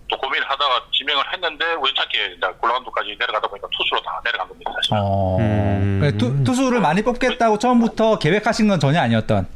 [0.09, 4.71] 또 고민을 하다가 지명을 했는데 우연찮게 이제 골라운드까지 내려가다 보니까 투수로 다 내려간 겁니다.
[4.75, 4.93] 사실.
[4.95, 5.99] 어, 음.
[5.99, 9.47] 그래, 투, 투수를 많이 뽑겠다고 처음부터 계획하신 건 전혀 아니었던.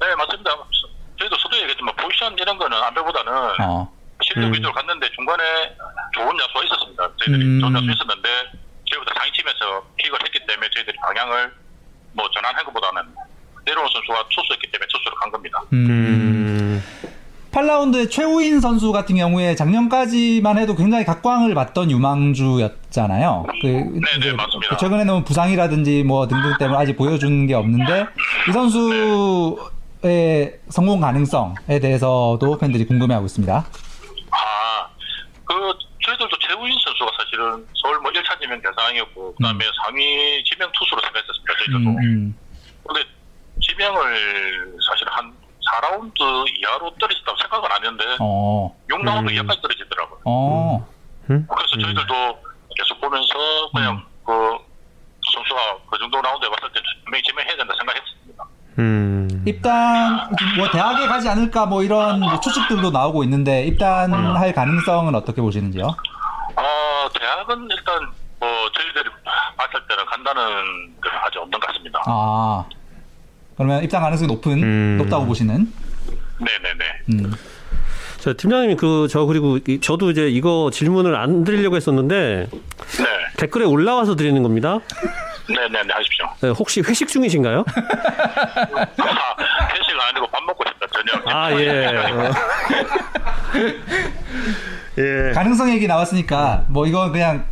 [0.00, 0.50] 네 맞습니다.
[1.18, 3.92] 저희도 앞서도 얘기했지만 포지션 이런 거는 안배보다는 어,
[4.32, 4.52] 실력 음.
[4.54, 5.42] 위주로 갔는데 중간에
[6.14, 7.08] 좋은 야수가 있었습니다.
[7.18, 7.60] 저희들이 음.
[7.60, 8.28] 좋은 야수 있었는데
[8.90, 11.52] 저희보다 상위팀에서 pick을 했기 때문에 저희들이 방향을
[12.12, 13.02] 뭐 전환한 것보다는
[13.64, 15.62] 내려온 선수가 투수였기 때문에 투수로 간 겁니다.
[15.72, 15.86] 음.
[15.90, 16.82] 음.
[17.52, 23.46] 8라운드의 최우인 선수 같은 경우에 작년까지만 해도 굉장히 각광을 받던 유망주였잖아요.
[23.60, 24.76] 그, 네네, 맞습니다.
[24.76, 28.06] 최근에 는 부상이라든지 뭐 등등 때문에 아직 보여준 게 없는데
[28.48, 33.66] 이 선수의 성공 가능성에 대해서도 팬들이 궁금해하고 있습니다.
[34.30, 34.88] 아,
[35.44, 35.54] 그
[36.04, 41.54] 저희들도 최우인 선수가 사실은 서울 뭐 1차 지명 대상이었고 그 다음에 상위 지명 투수로 생각했었습니다.
[41.58, 41.90] 저희들도.
[41.90, 42.38] 음, 음,
[42.86, 43.02] 근데
[43.60, 45.34] 지명을 사실 한
[45.70, 46.20] 4라운드
[46.58, 49.30] 이하로 떨어졌다고 생각은 안 했는데 어, 6라운드 음.
[49.30, 50.20] 이하까지 떨어지더라고요.
[50.24, 50.88] 어,
[51.26, 52.42] 그래서 저희들도
[52.76, 54.32] 계속 보면서 그냥 그
[55.32, 58.19] 선수가 그 정도 라운드에 왔을 때 분명히 지명해야 된다 생각했습니다.
[58.80, 59.42] 음.
[59.46, 65.84] 입단 뭐 대학에 가지 않을까 뭐 이런 뭐 추측들도 나오고 있는데 입단할 가능성은 어떻게 보시는지요?
[65.84, 68.00] 어, 대학은 일단
[68.38, 69.04] 뭐 저희들이
[69.56, 70.42] 봤을 때는 간다는
[71.00, 72.00] 건 아직 없는 것 같습니다.
[72.06, 72.64] 아
[73.56, 74.96] 그러면 입단 가능성이 높은 음.
[74.98, 75.70] 높다고 보시는?
[76.38, 76.84] 네네네.
[77.24, 77.32] 음.
[78.20, 83.04] 저 팀장님이 그저 그리고 이- 저도 이제 이거 질문을 안 드리려고 했었는데 네.
[83.36, 84.78] 댓글에 올라와서 드리는 겁니다.
[85.54, 86.26] 네네 네 하십시오.
[86.40, 87.64] 네, 혹시 회식 중이신가요?
[87.68, 88.86] 아,
[89.74, 91.28] 회식 아니고 밥 먹고 싶다 저녁.
[91.28, 91.86] 아 예.
[91.86, 92.32] 어.
[94.98, 95.32] 예.
[95.32, 97.46] 가능성 얘기 나왔으니까 뭐 이거 그냥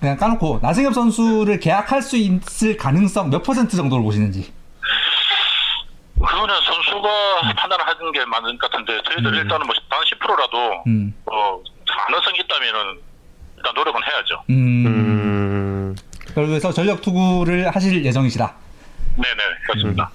[0.00, 4.52] 그냥 까놓고 나승엽 선수를 계약할 수 있을 가능성 몇 퍼센트 정도로 보시는지?
[6.14, 7.08] 그거는 선수가
[7.56, 13.00] 판단을 하는 게 맞는 것 같은데 저희들 일단은 뭐단 10%라도 음, 뭐 가능성이 있다면은
[13.56, 14.42] 일단 노력은 해야죠.
[14.50, 15.94] 음.
[16.36, 16.46] 음.
[16.46, 18.54] 그래서 전력 투구를 하실 예정이시다.
[19.16, 20.10] 네네 그렇습니다.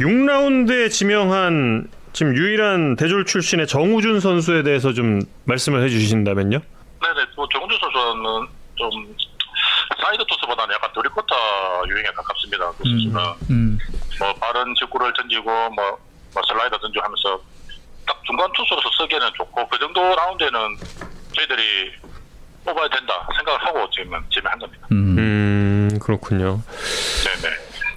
[0.00, 6.58] 6라운드에 지명한 지금 유일한 대졸 출신의 정우준 선수에 대해서 좀 말씀을 해주신다면요?
[6.58, 8.90] 네네 또 정우준 선수는 좀
[10.00, 11.34] 사이드 토스보다는 약간 스리쿼터
[11.88, 12.70] 유형에 가깝습니다.
[12.72, 13.78] 그 음, 선수는 음,
[14.18, 15.98] 뭐 빠른 직구를 던지고 뭐,
[16.34, 17.42] 뭐 슬라이더 던지고 하면서
[18.06, 20.54] 딱 중간 투수로서 쓰기에는 좋고 그 정도 라운드에는
[21.34, 21.92] 저희들이
[22.68, 24.86] 뽑아야 된다 생각을 하고 지금 지명한 겁니다.
[24.92, 25.16] 음.
[25.18, 26.60] 음, 그렇군요.
[27.24, 27.54] 네네.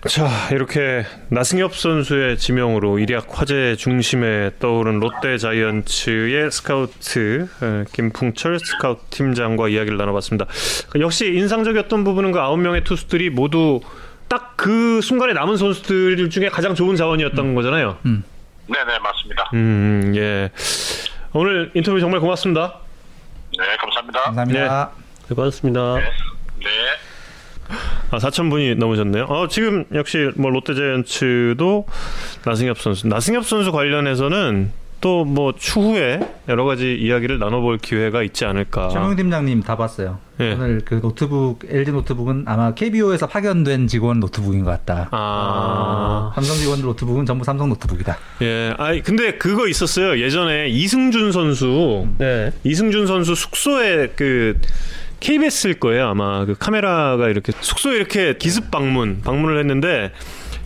[0.08, 9.04] 자, 이렇게 나승엽 선수의 지명으로 일약 화제 중심에 떠오른 롯데 자이언츠의 스카우트 에, 김풍철 스카우트
[9.12, 10.48] 팀장과 이야기를 나눠봤습니다.
[11.00, 13.82] 역시 인상적이었던 부분은 그 아홉 명의 투수들이 모두
[14.28, 17.98] 딱 그 순간에 남은 선수들 중에 가장 좋은 자원이었던 거잖아요.
[18.04, 19.50] 네네 맞습니다.
[19.56, 20.52] 음, 예.
[21.34, 22.76] 오늘 인터뷰 정말 고맙습니다.
[23.58, 23.91] 네 감사합니다.
[24.08, 24.92] 감사합니다.
[25.30, 25.96] 네, 고맙습니다.
[25.96, 26.02] 네.
[26.60, 26.68] 네.
[28.12, 29.26] 아, 4천 분이 넘으셨네요.
[29.26, 31.86] 어, 지금 역시 뭐 롯데 자이언츠도
[32.46, 34.72] 나승엽 선수, 나승엽 선수 관련해서는
[35.02, 38.90] 또 뭐 추후에 여러 가지 이야기를 나눠볼 기회가 있지 않을까.
[38.90, 40.20] 최명 팀장님 다 봤어요.
[40.40, 40.54] 예.
[40.54, 45.10] 오늘 그 노트북 LG 노트북은 아마 KBO에서 파견된 직원 노트북인 것 같다.
[45.12, 48.18] 아, 삼성 직원들 노트북은 전부 삼성 노트북이다.
[48.42, 48.74] 예.
[48.78, 50.20] 아, 근데 그거 있었어요.
[50.20, 52.52] 예전에 이승준 선수, 네.
[52.64, 54.60] 이승준 선수 숙소에 그
[55.20, 56.08] KBS일 거예요.
[56.08, 60.12] 아마 그 카메라가 이렇게 숙소에 이렇게 기습 방문 방문을 했는데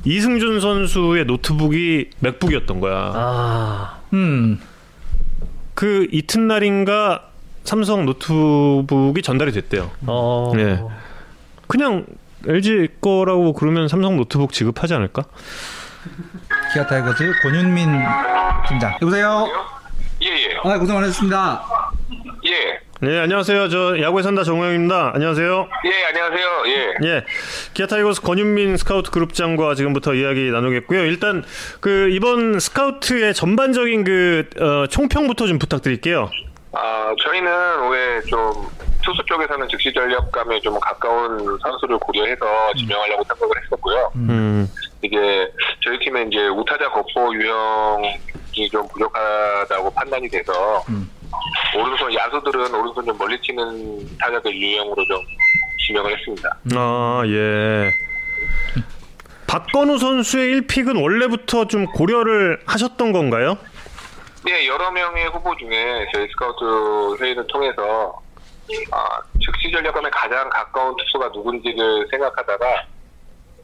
[0.05, 3.11] 이승준 선수의 노트북이 맥북이었던 거야.
[3.15, 3.95] 아.
[4.14, 4.60] 음,
[5.74, 7.30] 그 이튿날인가
[7.64, 9.91] 삼성 노트북이 전달이 됐대요.
[10.06, 10.51] 어.
[10.58, 10.80] 예.
[11.68, 12.06] 그냥
[12.47, 15.24] LG 거라고 그러면 삼성 노트북 지급하지 않을까?
[16.74, 17.88] 기아 타이거즈 권윤민
[18.68, 18.97] 팀장.
[19.01, 19.47] 여보세요.
[20.22, 21.66] 예 예 아 고생 많으셨습니다.
[22.45, 22.80] 예.
[23.06, 23.70] 네, 안녕하세요.
[23.70, 25.12] 저 야구에 산다 정우영입니다.
[25.14, 25.70] 안녕하세요.
[25.86, 26.47] 예, 안녕하세요.
[26.66, 27.08] 예.
[27.08, 27.24] 예,
[27.76, 31.06] 기아 타이거스 권윤민 스카우트 그룹장과 지금부터 이야기 나누겠고요.
[31.06, 31.43] 일단
[31.82, 36.32] 그 이번 스카우트의 전반적인 그 어, 총평부터 좀 부탁드릴게요.
[36.72, 38.51] 아, 저희는 왜좀
[39.03, 44.12] 투수 쪽에서는 즉시 전력감에 좀 가까운 선수를 고려해서 지명하려고 생각을 했었고요.
[44.16, 44.68] 음,
[45.03, 45.47] 이게
[45.84, 51.08] 저희 팀에 이제 우타자 거포 유형이 좀 부족하다고 판단이 돼서 음.
[51.78, 55.21] 오른손 야수들은 오른손 좀 멀리 치는 타자들 유형으로 좀
[55.86, 56.57] 지명을 했습니다.
[56.76, 57.91] 아 예.
[59.47, 63.57] 박건우 선수의 1픽은 원래부터 좀 고려를 하셨던 건가요?
[64.43, 68.21] 네, 여러 명의 후보 중에 저희 스카우트 회의를 통해서
[68.91, 72.86] 아, 즉시 전력감에 가장 가까운 투수가 누군지를 생각하다가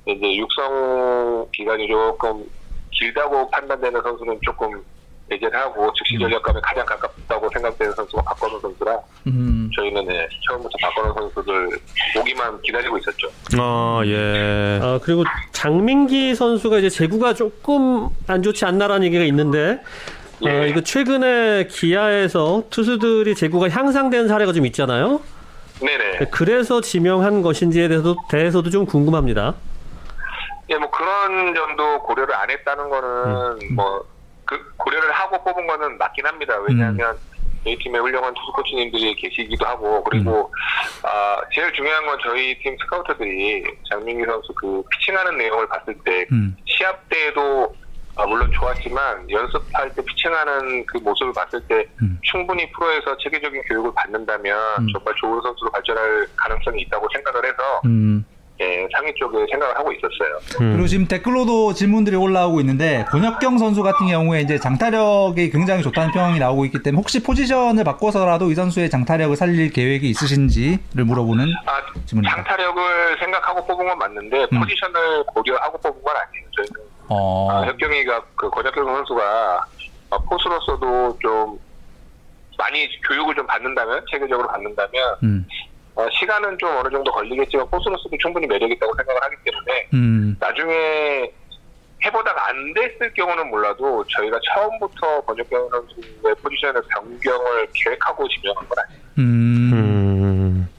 [0.06, 2.44] 이제 육성 기간이 조금
[2.92, 4.84] 길다고 판단되는 선수는 조금
[5.32, 11.32] 배제를 하고 즉시 전력감에 가장 가깝다고 생각되는 선수가 박건우 선수라 음, 저희는 네, 처음부터 박건우
[11.34, 11.70] 선수를
[12.14, 13.30] 보기만 기다리고 있었죠.
[13.58, 14.80] 아 예.
[14.82, 15.24] 아, 그리고
[15.54, 19.82] 장민기 선수가 이제 제구가 조금 안 좋지 않나라는 얘기가 있는데
[20.44, 20.68] 어, 예.
[20.68, 25.22] 이거 최근에 기아에서 투수들이 제구가 향상된 사례가 좀 있잖아요.
[25.80, 26.28] 네네.
[26.30, 29.56] 그래서 지명한 것인지에 대해서도, 대해서도 좀 궁금합니다.
[30.70, 34.06] 예, 뭐 그런 점도 고려를 안 했다는 거는 뭐
[34.52, 36.58] 그 고려를 하고 뽑은 거는 맞긴 합니다.
[36.68, 37.18] 왜냐하면
[37.64, 40.54] 저희 팀에 훌륭한 투수 코치님들이 계시기도 하고 그리고
[41.04, 46.56] 아 제일 중요한 건 저희 팀 스카우터들이 장민기 선수 그 피칭하는 내용을 봤을 때 음.
[46.66, 47.74] 시합 때도
[48.18, 52.20] 아, 물론 좋았지만 연습할 때 피칭하는 그 모습을 봤을 때 음.
[52.24, 54.88] 충분히 프로에서 체계적인 교육을 받는다면 음.
[54.92, 58.26] 정말 좋은 선수로 발전할 가능성이 있다고 생각을 해서 음.
[58.62, 60.38] 예, 상위 쪽에 생각을 하고 있었어요.
[60.62, 60.74] 음.
[60.74, 66.38] 그리고 지금 댓글로도 질문들이 올라오고 있는데 권혁경 선수 같은 경우에 이제 장타력이 굉장히 좋다는 평이
[66.38, 72.36] 나오고 있기 때문에 혹시 포지션을 바꿔서라도 이 선수의 장타력을 살릴 계획이 있으신지를 물어보는 아, 질문입니다.
[72.36, 74.60] 장타력을 생각하고 뽑은 건 맞는데 음.
[74.60, 76.46] 포지션을 고려하고 뽑은 건 아니에요.
[76.56, 79.66] 저희는 어, 아, 혁경이가 그 권혁경 선수가
[80.12, 81.60] 어, 포수로서도 좀
[82.58, 85.48] 많이 교육을 좀 받는다면 체계적으로 받는다면 음,
[85.96, 91.32] 어, 시간은 좀 어느 정도 걸리겠지만 포수로서도 충분히 매력 있다고 생각을 하기 때문에 음, 나중에
[92.04, 99.02] 해보다가 안 됐을 경우는 몰라도 저희가 처음부터 권혁경 선수의 포지션을 변경을 계획하고 지명한 건 아니에요.
[99.20, 99.72] 음.
[99.74, 100.70] 음.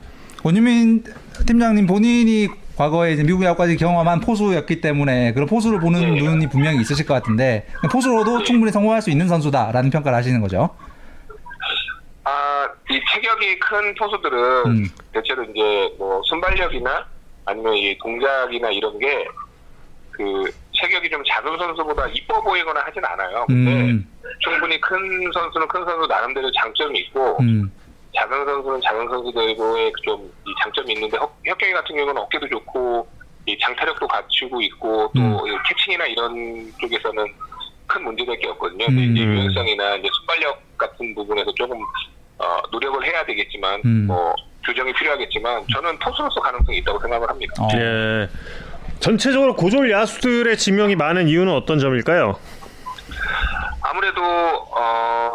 [0.42, 1.04] 권유민
[1.46, 6.22] 팀장님 본인이 과거에 이제 미국 야구까지 경험한 포수였기 때문에 그런 포수를 보는 예.
[6.22, 8.44] 눈이 분명히 있으실 것 같은데 포수로도 예.
[8.44, 10.70] 충분히 성공할 수 있는 선수다라는 평가를 하시는 거죠.
[12.24, 14.84] 아, 이 체격이 큰 포수들은 음.
[15.12, 17.06] 대체로 이제 뭐 순발력이나
[17.44, 19.24] 아니면 이 동작이나 이런 게
[20.12, 20.44] 그
[20.74, 23.46] 체격이 좀 작은 선수보다 이뻐 보이거나 하진 않아요.
[23.46, 24.06] 근데 음,
[24.40, 24.98] 충분히 큰
[25.32, 27.72] 선수는 큰 선수 나름대로 장점이 있고 음,
[28.14, 29.56] 작은 선수는 작은 선수들의
[30.04, 33.08] 좀 이 장점이 있는데 혁, 혁경이 같은 경우는 어깨도 좋고
[33.46, 35.46] 이 장타력도 갖추고 있고 또 음.
[35.46, 37.24] 이 캐칭이나 이런 쪽에서는
[37.92, 38.86] 큰 문제될 게 없거든요.
[38.86, 38.98] 음.
[38.98, 41.78] 이제 유연성이나 이제 순발력 같은 부분에서 조금
[42.38, 44.06] 어, 노력을 해야 되겠지만 음.
[44.06, 44.34] 뭐
[44.64, 47.52] 교정이 필요하겠지만 저는 포수로서 가능성이 있다고 생각을 합니다.
[47.60, 47.68] 어.
[47.74, 48.28] 예.
[49.00, 52.38] 전체적으로 고졸 야수들의 지명이 많은 이유는 어떤 점일까요?
[53.82, 55.32] 아무래도 어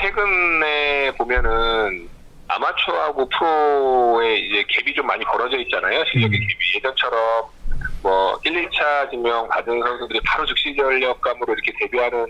[0.00, 2.08] 최근에 보면은
[2.46, 6.04] 아마추어하고 프로의 이제 갭이 좀 많이 벌어져 있잖아요.
[6.12, 6.46] 실력의 음.
[6.46, 7.18] 갭이 예전처럼
[8.02, 12.26] 뭐 1, 2차 지명 받은 선수들이 바로 즉시 전력감으로 이렇게 데뷔하는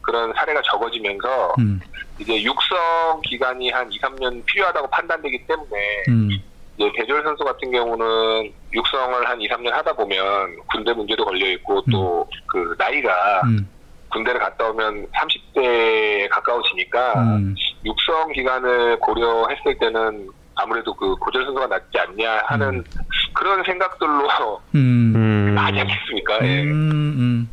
[0.00, 1.80] 그런 사례가 적어지면서 음,
[2.18, 5.76] 이제 육성 기간이 한 2, 3년 필요하다고 판단되기 때문에
[6.08, 6.28] 음,
[6.76, 11.82] 이제 배졸 선수 같은 경우는 육성을 한 2, 3년 하다 보면 군대 문제도 걸려 있고
[11.90, 13.66] 또 그 나이가 음,
[14.10, 21.98] 군대를 갔다 오면 30대에 가까워지니까 음, 육성 기간을 고려했을 때는 아무래도 그 고졸 선수가 낫지
[21.98, 22.84] 않냐 하는 음.
[23.32, 24.28] 그런 생각들로
[24.74, 25.54] 음, 음.
[25.58, 26.46] 하지 않겠습니까?
[26.46, 26.62] 예.
[26.64, 27.48] 음, 음.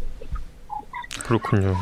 [1.25, 1.75] 그렇군요.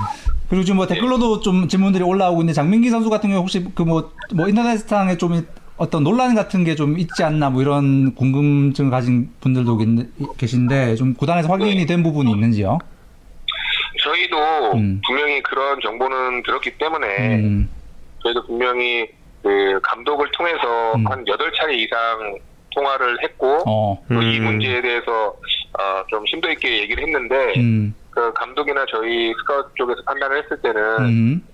[0.49, 4.10] 그리고 지금 뭐 댓글로도 좀 질문들이 올라오고 있는데 장민기 선수 같은 경우 혹시 그 뭐
[4.34, 5.45] 뭐 인터넷상에 좀
[5.78, 9.86] 어떤 논란 같은 게 좀 있지 않나 뭐 이런 궁금증을 가진 분들도 계-
[10.38, 12.80] 계신데 좀 구단에서 확인이 된 부분이 있는지요?
[14.03, 14.38] 저희도
[14.76, 15.02] 음.
[15.06, 17.69] 분명히 그런 정보는 들었기 때문에 음,
[18.24, 19.07] 저희도 분명히
[19.44, 21.07] 그 감독을 통해서 음.
[21.07, 21.98] 한 8차례 이상
[22.76, 24.44] 통화를 했고 어, 또이 음.
[24.45, 25.35] 문제에 대해서
[25.80, 30.81] 어, 좀 심도 있게 얘기를 했는데 음, 그 감독이나 저희 스카우트 쪽에서 판단을 했을 때는
[30.99, 31.48] 음,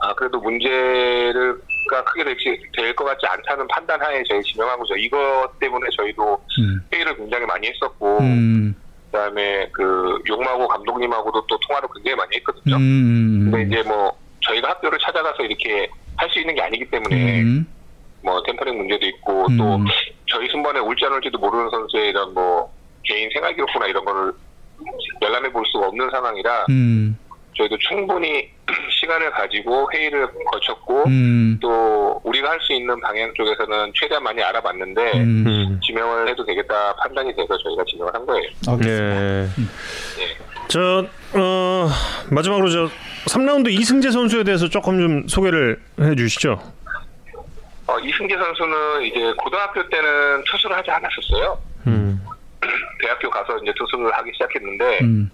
[0.00, 2.24] 아 그래도 문제가 크게
[2.76, 4.94] 될것 같지 않다는 판단하에 저희 지명한 거죠.
[4.96, 8.74] 이것 때문에 저희도 음, 회의를 굉장히 많이 했었고 음,
[9.10, 12.76] 그다음에 그 용마고 감독님하고도 또 통화를 굉장히 많이 했거든요.
[12.76, 17.66] 음, 근데 이제 뭐 저희가 학교를 찾아가서 이렇게 할 수 있는 게 아니기 때문에 음,
[18.22, 19.56] 뭐 템퍼링 문제도 있고 음.
[19.56, 19.78] 또
[20.26, 22.70] 저희 순번에 올지 안 올지도 모르는 선수의 이런 뭐
[23.04, 24.32] 개인 생활 기록부나 이런 거를
[25.22, 27.16] 열람해 볼 수가 없는 상황이라 음,
[27.56, 28.48] 저희도 충분히
[29.00, 35.12] 시간을 가지고 회의를 거쳤고 음, 또 우리가 할 수 있는 방향 쪽에서는 최대한 많이 알아봤는데
[35.18, 35.44] 음.
[35.46, 35.80] 음.
[35.84, 38.48] 지명을 해도 되겠다 판단이 돼서 저희가 지명을 한 거예요.
[38.84, 39.48] 예.
[40.68, 41.88] 저, 어,
[42.30, 42.88] 마지막으로 저
[43.26, 46.60] 3라운드 이승재 선수에 대해서 조금 좀 소개를 해 주시죠.
[47.88, 51.58] 어, 이승재 선수는 이제 고등학교 때는 투수를 하지 않았었어요.
[51.86, 52.22] 음.
[53.00, 55.30] 대학교 가서 이제 투수를 하기 시작했는데 음,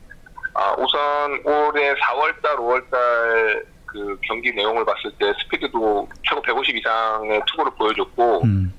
[0.54, 7.72] 아, 우선 올해 4월달, 5월달 그 경기 내용을 봤을 때 스피드도 최고 150 이상의 투구를
[7.76, 8.72] 보여줬고 음,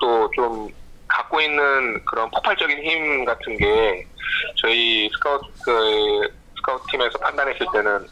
[0.00, 0.68] 또좀
[1.08, 4.06] 갖고 있는 그런 폭발적인 힘 같은 게
[4.56, 6.20] 저희 스카우트 그
[6.56, 8.06] 스카우트 팀에서 판단했을 때는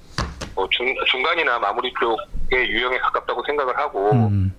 [0.57, 4.53] 뭐 중, 중간이나 마무리 쪽의 유형에 가깝다고 생각을 하고 음,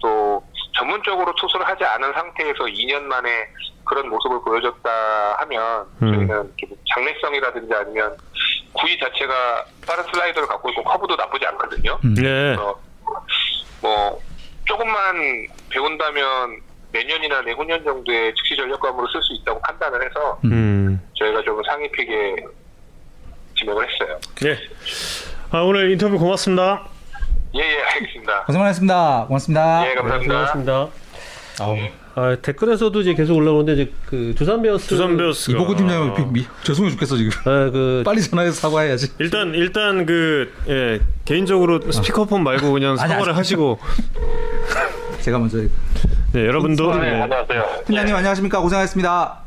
[0.00, 0.42] 또
[0.78, 3.48] 전문적으로 투수를 하지 않은 상태에서 2년 만에
[3.84, 6.12] 그런 모습을 보여줬다 하면 음.
[6.12, 8.16] 저희는 좀 장래성이라든지 아니면
[8.72, 11.98] 구위 자체가 빠른 슬라이더를 갖고 있고 커브도 나쁘지 않거든요.
[12.14, 12.78] 그래서
[13.80, 14.20] 뭐
[14.66, 16.60] 조금만 배운다면
[16.92, 21.00] 내년이나 내후년 정도의 즉시 전력감으로 쓸 수 있다고 판단을 해서 음.
[21.14, 22.36] 저희가 좀 상위 픽에
[23.56, 24.18] 지명을 했어요.
[24.44, 24.58] 예.
[25.50, 26.86] 아, 오늘 인터뷰 고맙습니다.
[27.54, 28.44] 예, 예, 알겠습니다.
[28.44, 29.24] 고생 많으셨습니다.
[29.28, 29.90] 고맙습니다.
[29.90, 30.34] 예, 감사합니다.
[30.34, 30.88] 고맙습니다.
[32.14, 36.46] 아, 댓글에서도 이제 계속 올라오는데 이제 그 두산 베어스 두산 베어스가 이보고 팀장님 미- 미-
[36.64, 37.30] 죄송해 죽겠어 지금.
[37.44, 39.12] 아, 그 빨리 전화해서 사과해야지.
[39.18, 43.36] 일단 일단 그 예, 개인적으로 스피커폰 말고 그냥 아니, 사과를 아니.
[43.36, 43.78] 하시고
[45.20, 45.58] 제가 먼저
[46.32, 47.64] 네, 여러분도 네, 예, 안녕하세요.
[47.86, 49.38] 팀장님 안녕하십니까 고생하셨습니다.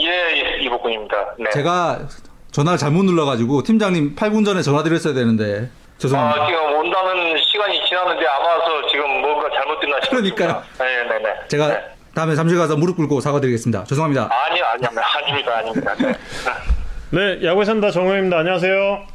[0.00, 1.16] 예, 예, 이복근입니다.
[1.38, 1.50] 네.
[1.52, 2.08] 제가
[2.50, 5.70] 전화를 잘못 눌러 가지고 팀장님 8분 전에 전화 드렸어야 되는데
[6.02, 6.42] 죄송합니다.
[6.42, 10.34] 아, 지금 온다는 시간이 지났는데 아마서 지금 뭔가 잘못됐나 싶습니다.
[10.36, 10.62] 그러니까요.
[10.78, 11.34] 네, 네, 네.
[11.48, 11.80] 제가 네.
[12.14, 13.84] 다음에 잠실 가서 무릎 꿇고 사과드리겠습니다.
[13.84, 14.28] 죄송합니다.
[14.30, 15.94] 아니요, 아니요, 아닙니다, 아닙니다.
[15.98, 16.12] 네.
[17.38, 18.38] 네, 야구에 산다 정호입니다.
[18.38, 19.06] 안녕하세요.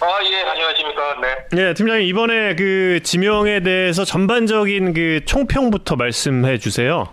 [0.00, 1.16] 아, 예, 안녕하십니까.
[1.22, 1.28] 네.
[1.52, 7.08] 네, 팀장님 이번에 그 지명에 대해서 전반적인 그 총평부터 말씀해 주세요.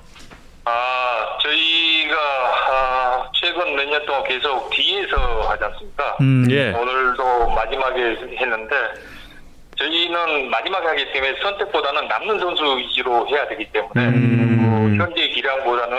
[0.66, 2.16] 아, 저희가
[2.70, 5.16] 아, 최근 몇 년 동안 계속 뒤에서
[5.50, 6.18] 하지 않습니까?
[6.22, 6.72] 음, 예.
[6.72, 8.02] 오늘도 마지막에
[8.38, 8.76] 했는데
[9.82, 14.98] 저희는 마지막에 하기 때문에 선택보다는 남는 선수 위주로 해야 되기 때문에 음.
[15.00, 15.98] 어, 현재 기량보다는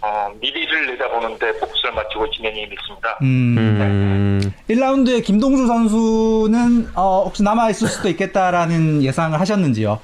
[0.00, 3.18] 어, 미래를 내다보는데 포커스를 맞추고 진행이 됐습니다.
[3.22, 3.56] 음.
[3.58, 4.54] 음.
[4.70, 10.00] 1라운드에 김동주 선수는 어, 혹시 남아 있을 수도 있겠다라는 예상을 하셨는지요?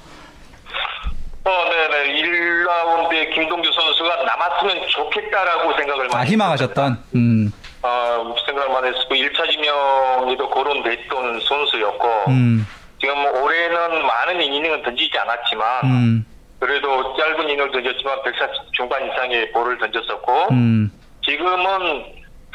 [1.45, 2.21] 어, 네네.
[2.21, 6.97] 1라운드에 김동규 선수가 남았으면 좋겠다라고 생각을 아 많이 희망하셨던.
[7.15, 7.53] 음.
[7.83, 12.67] 어, 생각을 많이 했고 1차 지명에도 거론됐던 선수였고 음.
[13.05, 16.25] 지금 올해는 많은 이닝은 던지지 않았지만 음.
[16.59, 20.91] 그래도 짧은 이닝을 던졌지만 140 중반 이상의 볼을 던졌었고 음.
[21.23, 22.03] 지금은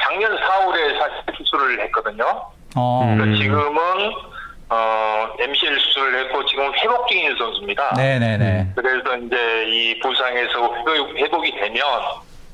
[0.01, 2.25] 작년 4월에 사실 수술을 했거든요.
[2.75, 3.01] 어.
[3.05, 3.15] 음.
[3.17, 4.11] 그러니까 지금은
[4.73, 7.93] 어, MCL 수술을 했고 지금 회복 중인 선수입니다.
[7.95, 8.73] 네네네.
[8.75, 11.81] 그래서 이제 이 부상에서 회복- 회복이 되면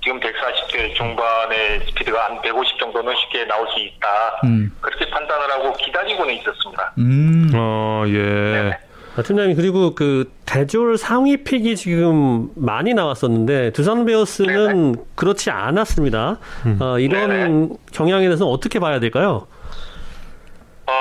[0.08, 4.40] 지금 140대 중반의 스피드가 한 150 정도는 쉽게 나올 수 있다.
[4.46, 4.72] 음.
[4.80, 6.94] 그렇게 판단을 하고 기다리고는 있었습니다.
[6.98, 7.52] 음.
[7.54, 8.78] 어, 예.
[9.18, 16.40] 아, 팀장님 그리고 그 대졸 상위 pick이 지금 많이 나왔었는데 두산 베어스는 그렇지 않았습니다.
[16.80, 17.70] 어, 이런 네네.
[17.92, 19.46] 경향에 대해서 어떻게 봐야 될까요?
[20.86, 20.94] 어,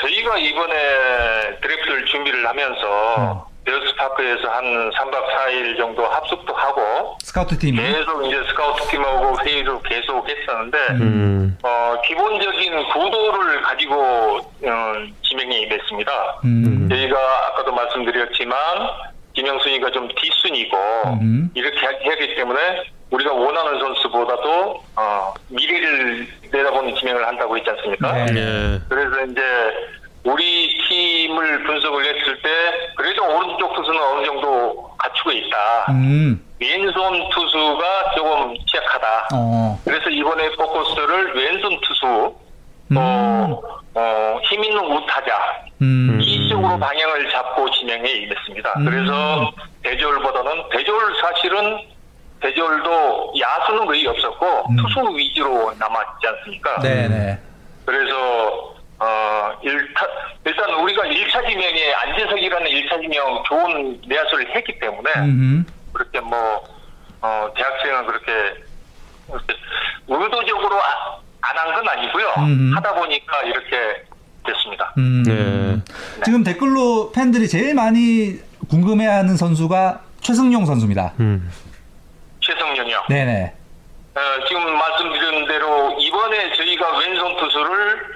[0.00, 7.76] 저희가 이번에 드래프트를 준비를 하면서 베어스파크에서 한 3박 4일 정도 합숙도 하고 스카우트 팀이.
[7.76, 11.58] 계속 이제 스카우트 팀하고 회의를 계속 했었는데 음.
[11.62, 13.94] 어, 기본적인 구도를 가지고
[14.38, 16.12] 어, 지명이 됐습니다.
[16.44, 16.88] 음.
[16.90, 17.18] 저희가
[17.48, 18.56] 아까도 말씀드렸지만
[19.34, 20.76] 김영순이가 좀 뒷순이고
[21.20, 21.50] 음.
[21.54, 28.12] 이렇게 하- 하기 때문에 우리가 원하는 선수보다도 어, 미래를 내다보는 지명을 한다고 했지 않습니까?
[28.12, 28.26] 네.
[28.36, 28.80] 예.
[28.88, 29.42] 그래서 이제
[30.26, 32.50] 우리 팀을 분석을 했을 때
[32.96, 35.86] 그래도 오른쪽 투수는 어느 정도 갖추고 있다.
[35.90, 36.44] 음.
[36.60, 39.28] 왼손 투수가 조금 취약하다.
[39.34, 39.80] 어.
[39.84, 42.34] 그래서 이번에 포커스를 왼손 투수,
[42.90, 42.96] 음.
[42.96, 43.62] 어,
[43.94, 46.18] 어, 힘 있는 우타자, 음.
[46.20, 48.74] 이쪽으로 방향을 잡고 진행해 임했습니다.
[48.78, 48.84] 음.
[48.84, 49.52] 그래서
[49.84, 51.78] 대졸보다는 대졸 사실은
[52.40, 54.76] 대졸도 야수는 거의 없었고 음.
[54.76, 56.80] 투수 위주로 남았지 않습니까?
[56.80, 57.38] 네네.
[57.84, 60.06] 그래서 어 일타,
[60.44, 65.66] 일단 우리가 1차 지명에 안재석이라는 1차 지명 좋은 내야수를 했기 때문에 음.
[65.92, 66.64] 그렇게 뭐
[67.20, 68.32] 어, 대학생은 그렇게,
[69.26, 69.54] 그렇게
[70.08, 72.26] 의도적으로 안 한 건 아니고요.
[72.38, 72.72] 음.
[72.76, 74.02] 하다 보니까 이렇게
[74.46, 74.92] 됐습니다.
[74.98, 75.22] 음.
[75.24, 75.80] 네.
[76.24, 81.12] 지금 댓글로 팬들이 제일 많이 궁금해하는 선수가 최승용 선수입니다.
[81.20, 81.50] 음.
[82.40, 83.04] 최성용이요.
[83.08, 83.54] 네네.
[84.16, 88.15] 어, 지금 말씀드린 대로 이번에 저희가 왼손 투수를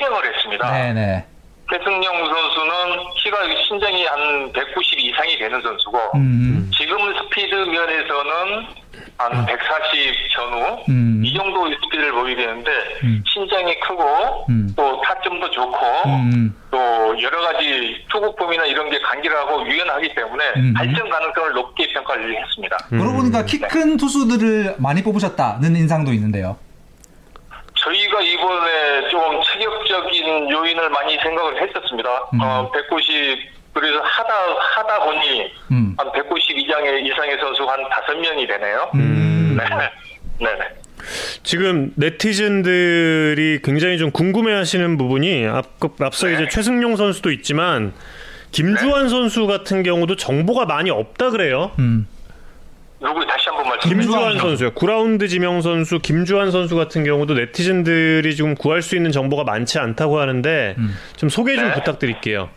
[0.00, 0.72] 세명을 했습니다.
[0.72, 1.24] 네네.
[1.72, 3.36] 최승용 선수는 키가
[3.68, 6.68] 신장이 한 190 이상이 되는 선수고 음.
[6.76, 8.66] 지금 스피드 면에서는
[9.18, 11.22] 한 140 전후 음.
[11.24, 12.70] 이 정도 스피드를 보이되는데
[13.04, 13.22] 음.
[13.24, 14.72] 신장이 크고 음.
[14.76, 16.52] 또 타점도 좋고 음.
[16.72, 16.78] 또
[17.22, 20.74] 여러 가지 투구폼이나 이런 게 간결하고 유연하기 때문에 음.
[20.76, 22.76] 발전 가능성을 높게 평가를 했습니다.
[22.88, 26.56] 그러고 보니까 키 큰 투수들을 많이 뽑으셨다는 인상도 있는데요.
[27.82, 32.10] 저희가 이번에 좀 체격적인 요인을 많이 생각을 했었습니다.
[32.34, 32.40] 음.
[32.40, 35.94] 어, 190 그래서 하다 하다 보니 음.
[35.96, 38.90] 한 190 이상의 이상의 선수가 한 다섯 명이 되네요.
[38.94, 39.56] 음.
[39.58, 39.64] 네,
[40.44, 40.68] 네네.
[41.42, 45.66] 지금 네티즌들이 굉장히 좀 궁금해하시는 부분이 앞,
[46.00, 46.34] 앞서 네.
[46.34, 47.94] 이제 최승용 선수도 있지만
[48.52, 51.70] 김주환 선수 같은 경우도 정보가 많이 없다 그래요.
[51.78, 52.06] 음.
[53.00, 53.88] 누구 다시 한번 말씀.
[53.88, 54.38] 김주환.
[54.38, 54.70] 선수요.
[54.72, 60.20] 9라운드 지명 선수 김주환 선수 같은 경우도 네티즌들이 지금 구할 수 있는 정보가 많지 않다고
[60.20, 60.96] 하는데 음.
[61.16, 61.74] 좀 소개 좀 네.
[61.74, 62.50] 부탁드릴게요.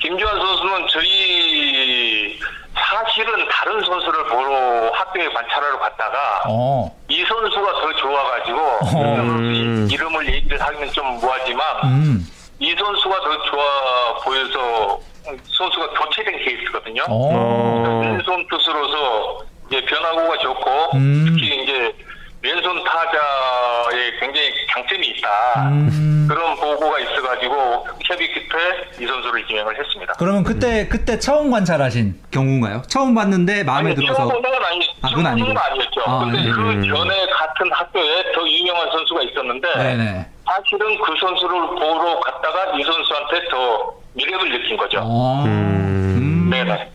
[0.00, 2.38] 김주환 선수는 저희
[2.76, 6.94] 사실은 다른 선수를 보러 학교에 관찰하러 갔다가 어.
[7.08, 8.58] 이 선수가 더 좋아가지고
[8.98, 9.88] 음.
[9.90, 12.30] 이름을 얘기를 하기는 좀 뭐하지만 음.
[12.58, 15.00] 이 선수가 더 좋아 보여서
[15.46, 17.02] 선수가 교체된 케이스거든요.
[17.08, 17.30] 어.
[17.32, 18.00] 어.
[18.04, 19.38] 왼손 투수로서
[19.68, 21.24] 이제 변화구가 좋고 음.
[21.28, 21.94] 특히 이제
[22.42, 25.70] 왼손 타자에 굉장히 장점이 있다.
[25.70, 26.26] 음.
[26.28, 28.60] 그런 보고가 있어가지고 협의 끝에
[29.00, 30.12] 이 선수를 지명을 했습니다.
[30.18, 32.82] 그러면 그때 그때 처음 관찰하신 경우인가요?
[32.88, 35.48] 처음 봤는데 마음에 아니, 들어서 처음 본 아니, 아, 그건 아니고.
[35.48, 36.00] 건 아니었죠.
[36.06, 36.50] 아, 근데 네.
[36.50, 36.82] 그 음.
[36.86, 40.26] 전에 같은 학교에 더 유명한 선수가 있었는데 네네.
[40.46, 45.00] 사실은 그 선수를 보러 갔다가 이 선수한테 더 매력을 느낀 거죠.
[45.02, 45.44] 어.
[45.46, 45.48] 음.
[45.48, 46.50] 음.
[46.50, 46.90] 네네.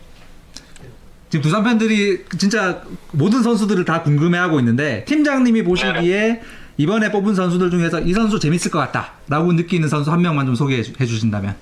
[1.30, 2.82] 지금 두산 팬들이 진짜
[3.12, 6.42] 모든 선수들을 다 궁금해하고 있는데 팀장님이 보시기에
[6.76, 10.82] 이번에 뽑은 선수들 중에서 이 선수 재밌을 것 같다라고 느끼는 선수 한 명만 좀 소개해
[10.82, 11.54] 주- 해주신다면.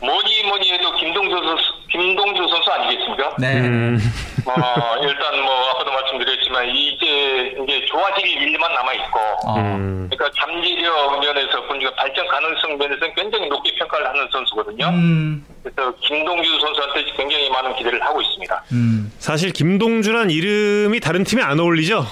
[0.00, 1.62] 뭐니 뭐니 해도 김동주 선수,
[1.98, 3.34] 김동주 선수 아니겠습니까?
[3.38, 3.54] 네.
[3.60, 3.98] 음.
[4.46, 9.56] 어, 일단 뭐 아까도 말씀드렸지만 이제 이제 좋아질 일만 남아 있고 어.
[9.56, 10.08] 음.
[10.08, 14.86] 그러니까 잠재력 면에서 보니까 발전 가능성 면에서는 굉장히 높게 평가를 하는 선수거든요.
[14.88, 15.44] 음.
[15.62, 18.64] 그래서 김동주 선수한테 굉장히 많은 기대를 하고 있습니다.
[18.72, 19.12] 음.
[19.18, 22.06] 사실 김동주란 이름이 다른 팀에 안 어울리죠?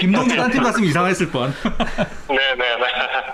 [0.00, 1.54] 김동주 딴팀 갔으면 이상했을 뻔.
[2.28, 2.86] 네네네.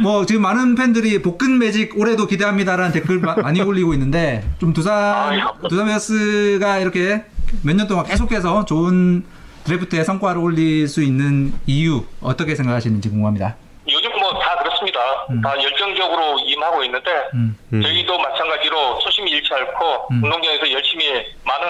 [0.00, 4.94] 뭐 지금 많은 팬들이 복근 매직 올해도 기대합니다라는 댓글 마- 많이 올리고 있는데 좀 두산
[5.30, 5.40] 아유.
[5.68, 7.24] 두산 베어스가 이렇게
[7.62, 9.24] 몇 년 동안 계속해서 좋은
[9.64, 13.56] 드래프트에 성과를 올릴 수 있는 이유 어떻게 생각하시는지 궁금합니다.
[13.88, 14.98] 요즘 뭐 다 그렇습니다.
[15.42, 17.56] 다 열정적으로 임하고 있는데 음.
[17.74, 17.82] 음.
[17.82, 20.24] 저희도 마찬가지로 초심이 잃지 않고 음.
[20.24, 21.04] 운동장에서 열심히
[21.44, 21.68] 많은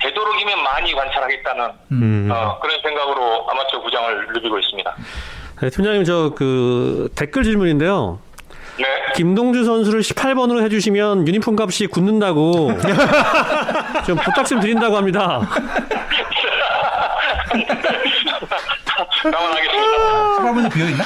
[0.00, 2.28] 되도록이면 많이 관찰하겠다는 음.
[2.30, 4.94] 어, 그런 생각으로 아마추어 구장을 누비고 있습니다.
[5.60, 8.18] 네, 팀장님 저 그 댓글 질문인데요.
[8.78, 8.84] 네.
[9.14, 12.72] 김동주 선수를 18번으로 해주시면 유니폼 값이 굳는다고
[14.06, 15.40] 좀 부탁 좀 드린다고 합니다.
[19.22, 20.36] 감안하겠습니다.
[20.38, 21.04] 18번이 비어 있나?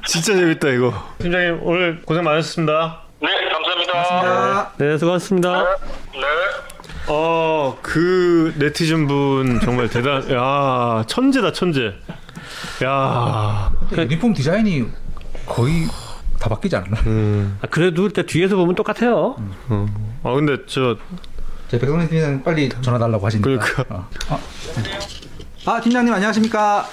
[0.06, 0.92] 진짜 재밌다 이거.
[1.18, 3.00] 팀장님 오늘 고생 많으셨습니다.
[3.20, 3.92] 네, 감사합니다.
[3.98, 5.62] 아, 네, 수고하셨습니다.
[6.14, 6.20] 네.
[7.08, 10.28] 어, 그 네티즌 분 정말 대단.
[10.32, 11.94] 야, 천재다 천재.
[12.84, 14.86] 야, 유니폼 디자인이
[15.46, 15.86] 거의
[16.40, 17.00] 다 바뀌지 않았나?
[17.06, 17.58] 음.
[17.62, 19.36] 아, 그래도 일단 뒤에서 보면 똑같아요.
[20.22, 20.96] 아 근데 저
[21.68, 23.44] 제 백성민 팀장 빨리 전화 달라고 하시니까.
[23.50, 23.84] 그러니까.
[23.94, 24.08] 어.
[24.30, 24.40] 어.
[25.66, 26.88] 아 팀장님 안녕하십니까?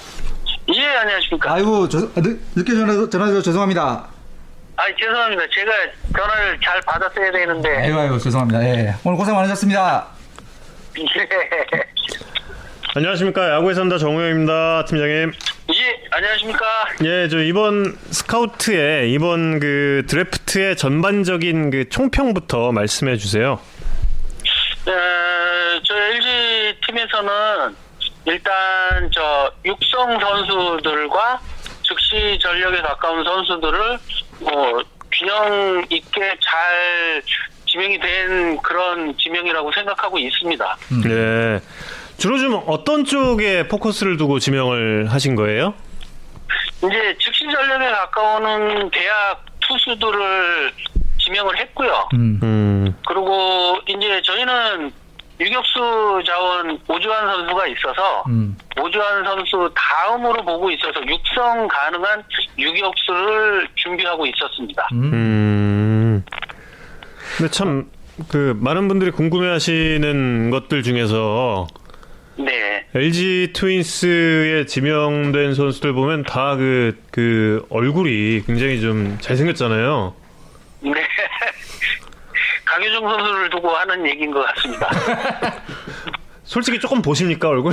[0.74, 1.52] 예, 안녕하십니까.
[1.52, 4.08] 아이고 저, 늦, 늦게 전화 전화 주셔서 죄송합니다.
[4.76, 5.42] 아, 죄송합니다.
[5.54, 5.72] 제가
[6.18, 7.68] 전화를 잘 받았어야 되는데.
[7.68, 8.64] 아이고 아이고 죄송합니다.
[8.64, 8.94] 예.
[9.04, 10.08] 오늘 고생 많으셨습니다.
[10.98, 11.04] 예.
[12.96, 15.32] 안녕하십니까 야구의 산다 정우영입니다 팀장님.
[15.72, 16.66] 예, 안녕하십니까?
[17.04, 23.58] 예, 저 이번 스카우트의 이번 그 드래프트의 전반적인 그 총평부터 말씀해 주세요.
[24.86, 27.76] 에, 저 LG 팀에서는
[28.26, 31.40] 일단 저 육성 선수들과
[31.82, 33.98] 즉시 전력에 가까운 선수들을
[34.40, 34.82] 뭐
[35.12, 37.22] 균형 있게 잘
[37.66, 40.76] 지명이 된 그런 지명이라고 생각하고 있습니다.
[41.02, 41.60] 네.
[42.16, 45.74] 주로 좀 어떤 쪽에 포커스를 두고 지명을 하신 거예요?
[46.78, 50.72] 이제 즉시 전력에 가까운 대학 투수들을
[51.18, 52.08] 지명을 했고요.
[52.14, 52.40] 음.
[52.42, 52.94] 음.
[53.06, 54.92] 그리고 이제 저희는
[55.40, 58.56] 유격수 자원 오주환 선수가 있어서 음.
[58.80, 62.22] 오주환 선수 다음으로 보고 있어서 육성 가능한
[62.58, 64.86] 유격수를 준비하고 있었습니다.
[64.92, 65.12] 음.
[65.12, 66.24] 음.
[67.36, 67.90] 근데 참
[68.28, 71.66] 그 많은 분들이 궁금해하시는 것들 중에서
[72.36, 72.84] 네.
[72.94, 80.14] LG 트윈스에 지명된 선수들 보면 다 그 그 얼굴이 굉장히 좀 잘생겼잖아요.
[80.80, 80.92] 네.
[82.64, 84.88] 강효정 선수를 두고 하는 얘기인 것 같습니다.
[86.44, 87.72] 솔직히 조금 보십니까 얼굴?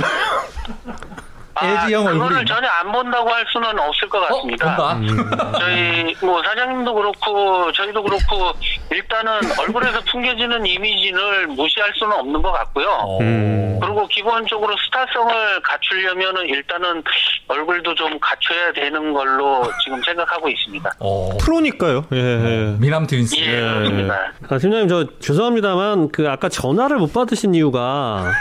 [1.60, 4.26] LG 형 아, 그거를 얼굴이 전혀 안 본다고 할 수는 없을 것 어?
[4.36, 4.94] 같습니다.
[4.94, 5.58] 뭔가?
[5.58, 8.52] 저희 뭐 사장님도 그렇고 저희도 그렇고
[8.92, 12.88] 일단은 얼굴에서 풍겨지는 이미지를 무시할 수는 없는 것 같고요.
[12.88, 13.20] 어.
[13.20, 13.78] 음.
[13.80, 17.02] 그리고 기본적으로 스타성을 갖추려면은 일단은
[17.48, 20.90] 얼굴도 좀 갖춰야 되는 걸로 지금 생각하고 있습니다.
[21.00, 21.36] 어.
[21.38, 22.04] 프로니까요.
[22.12, 22.18] 예.
[22.18, 22.76] 예.
[22.78, 23.36] 미남 트윈스.
[23.40, 24.32] 예, 그렇습니다.
[24.48, 28.32] 아, 팀장님 저 죄송합니다만 그 아까 전화를 못 받으신 이유가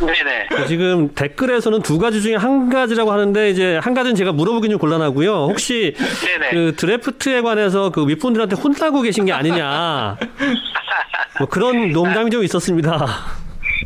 [0.00, 0.48] 네네.
[0.50, 4.78] 그 지금 댓글에서는 두 가지 중에 한 가지라고 하는데 이제 한 가지는 제가 물어보긴 좀
[4.78, 5.46] 곤란하고요.
[5.46, 6.50] 혹시 네네.
[6.50, 9.95] 그 드래프트에 관해서 그 윗분들한테 혼나고 계신 게 아니냐
[11.38, 12.92] 뭐 그런 농담이 좀 있었습니다.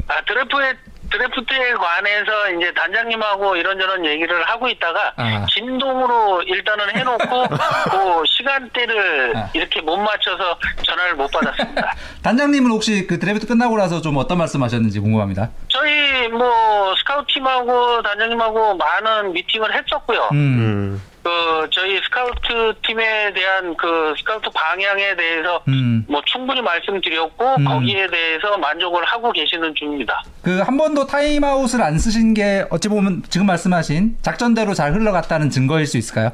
[0.09, 0.75] 아, 드래프트에,
[1.11, 5.47] 드래프트에 관해서 이제 단장님하고 이런저런 얘기를 하고 있다가 아.
[5.53, 7.49] 진동으로 일단은 해놓고
[7.91, 9.51] 그 시간대를 아.
[9.53, 11.95] 이렇게 못 맞춰서 전화를 못 받았습니다.
[12.23, 15.51] 단장님은 혹시 그 드래프트 끝나고 나서 좀 어떤 말씀하셨는지 궁금합니다.
[15.69, 20.29] 저희 뭐 스카우트 팀하고 단장님하고 많은 미팅을 했었고요.
[20.33, 21.03] 음.
[21.25, 21.31] 음.
[21.31, 26.05] 그 저희 스카우트 팀에 대한 그 스카우트 방향에 대해서 음.
[26.09, 27.65] 뭐 충분히 말씀드렸고 음.
[27.65, 30.23] 거기에 대해서 만족을 하고 계시는 중입니다.
[30.43, 35.87] 그 한 번도 타임아웃을 안 쓰신 게 어찌 보면 지금 말씀하신 작전대로 잘 흘러갔다는 증거일
[35.87, 36.33] 수 있을까요?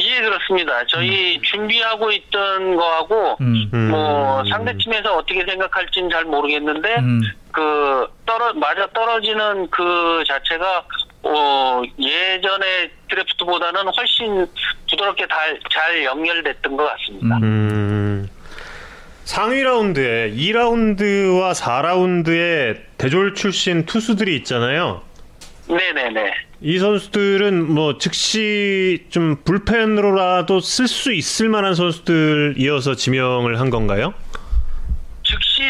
[0.00, 0.86] 예, 그렇습니다.
[0.86, 3.70] 저희 준비하고 있던 거하고 음.
[3.74, 3.90] 음.
[3.90, 7.20] 뭐 상대 팀에서 어떻게 생각할지는 잘 모르겠는데 음.
[7.52, 10.84] 그 떨어 맞아 떨어지는 그 자체가
[11.24, 14.46] 어 예전의 드래프트보다는 훨씬
[14.88, 17.38] 부드럽게 잘, 잘 연결됐던 것 같습니다.
[17.42, 18.28] 음.
[19.24, 25.02] 상위 라운드에 2라운드와 4라운드에 대졸 출신 투수들이 있잖아요.
[25.68, 26.32] 네네네.
[26.60, 34.12] 이 선수들은 뭐 즉시 좀 불펜으로라도 쓸 수 있을 만한 선수들이어서 지명을 한 건가요?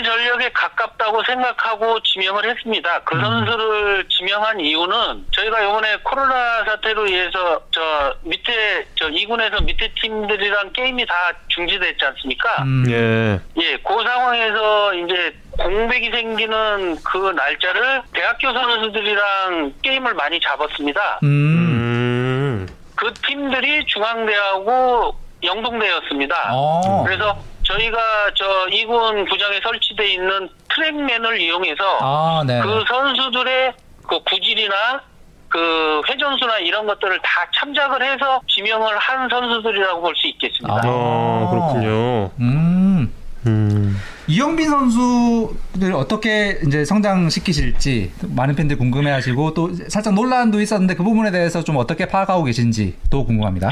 [0.02, 3.00] 전력에 가깝다고 생각하고 지명을 했습니다.
[3.04, 10.72] 그 선수를 지명한 이유는 저희가 이번에 코로나 사태로 인해서 저 밑에 저 2군에서 밑에 팀들이랑
[10.72, 11.14] 게임이 다
[11.48, 12.62] 중지됐지 않습니까?
[12.62, 12.84] 음.
[12.88, 13.40] 예.
[13.62, 21.20] 예, 그 상황에서 이제 공백이 생기는 그 날짜를 대학교 선수들이랑 게임을 많이 잡았습니다.
[21.22, 21.28] 음.
[21.28, 22.68] 음.
[22.94, 26.50] 그 팀들이 중앙대하고 영동대였습니다.
[26.52, 27.04] 어.
[27.04, 27.38] 그래서
[27.68, 27.98] 저희가
[28.34, 32.60] 저 2군 구장에 설치돼 있는 트랙맨을 이용해서 아, 네.
[32.60, 33.72] 그 선수들의
[34.06, 35.02] 그 구질이나
[35.48, 40.74] 그 회전수나 이런 것들을 다 참작을 해서 지명을 한 선수들이라고 볼 수 있겠습니다.
[40.74, 40.80] 아.
[40.84, 42.30] 어, 그렇군요.
[42.40, 43.12] 음.
[43.46, 43.96] 음.
[44.26, 51.62] 이영빈 선수를 어떻게 이제 성장시키실지 많은 팬들이 궁금해하시고 또 살짝 논란도 있었는데 그 부분에 대해서
[51.64, 53.70] 좀 어떻게 파악하고 계신지도 궁금합니다.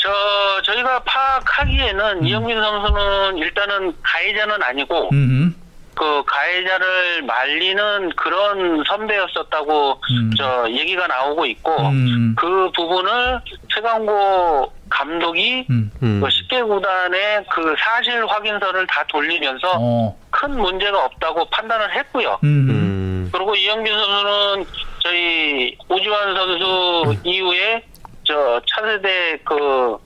[0.00, 5.54] 저 저희가 파악하기에는 이영민 선수는 일단은 가해자는 아니고 음.
[5.94, 10.30] 그 가해자를 말리는 그런 선배였었다고 음.
[10.36, 12.34] 저 얘기가 나오고 있고 음.
[12.38, 15.90] 그 부분을 최강고 감독이 음.
[16.02, 16.20] 음.
[16.22, 20.16] 그 10개 구단의 그 사실 확인서를 다 돌리면서 어.
[20.30, 22.38] 큰 문제가 없다고 판단을 했고요.
[22.44, 22.70] 음.
[22.70, 23.30] 음.
[23.32, 24.66] 그리고 이영빈 선수는
[25.00, 27.82] 저희 오주환 선수 이후에
[28.30, 29.96] 저 차세대 그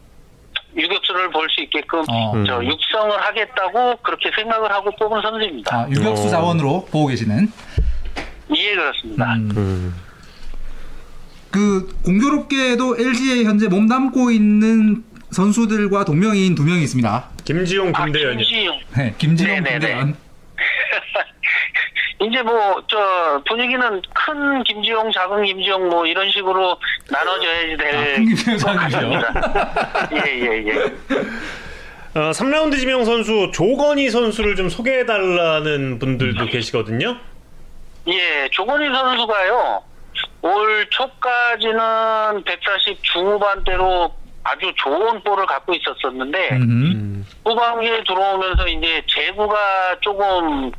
[0.77, 2.33] 유격수를 볼 수 있게끔 어.
[2.47, 5.77] 저 육성을 하겠다고 그렇게 생각을 하고 뽑은 선수입니다.
[5.77, 6.29] 아, 유격수 어.
[6.31, 7.53] 자원으로 보고 계시는.
[8.57, 9.35] 예, 그렇습니다.
[9.35, 9.51] 음.
[9.57, 9.95] 음.
[11.51, 17.29] 그 공교롭게도 LG에 현재 몸담고 있는 선수들과 동명이인 두 명이 있습니다.
[17.45, 18.39] 김지용, 아, 김대현이요.
[18.39, 18.79] 김지용.
[18.97, 19.79] 네, 김진용, 네네네.
[19.79, 20.17] 김대현.
[22.23, 26.79] 이제 뭐 저 분위기는 큰 김지용, 작은 김지용 뭐 이런 식으로
[27.11, 29.21] 나눠져야지 될 아, 큰 김지용, 것 작은 김지용.
[29.21, 30.09] 같습니다.
[30.13, 30.75] 예예 예.
[32.21, 37.17] 어, 3라운드 지명 선수 조건희 선수를 좀 소개해 달라는 분들도 계시거든요.
[38.07, 39.83] 예, 조건희 선수가요.
[40.43, 44.15] 올 초까지는 140 중후반대로
[44.45, 47.27] 아주 좋은 볼을 갖고 있었었는데 음.
[47.45, 50.71] 후반기에 들어오면서 이제 제구가 조금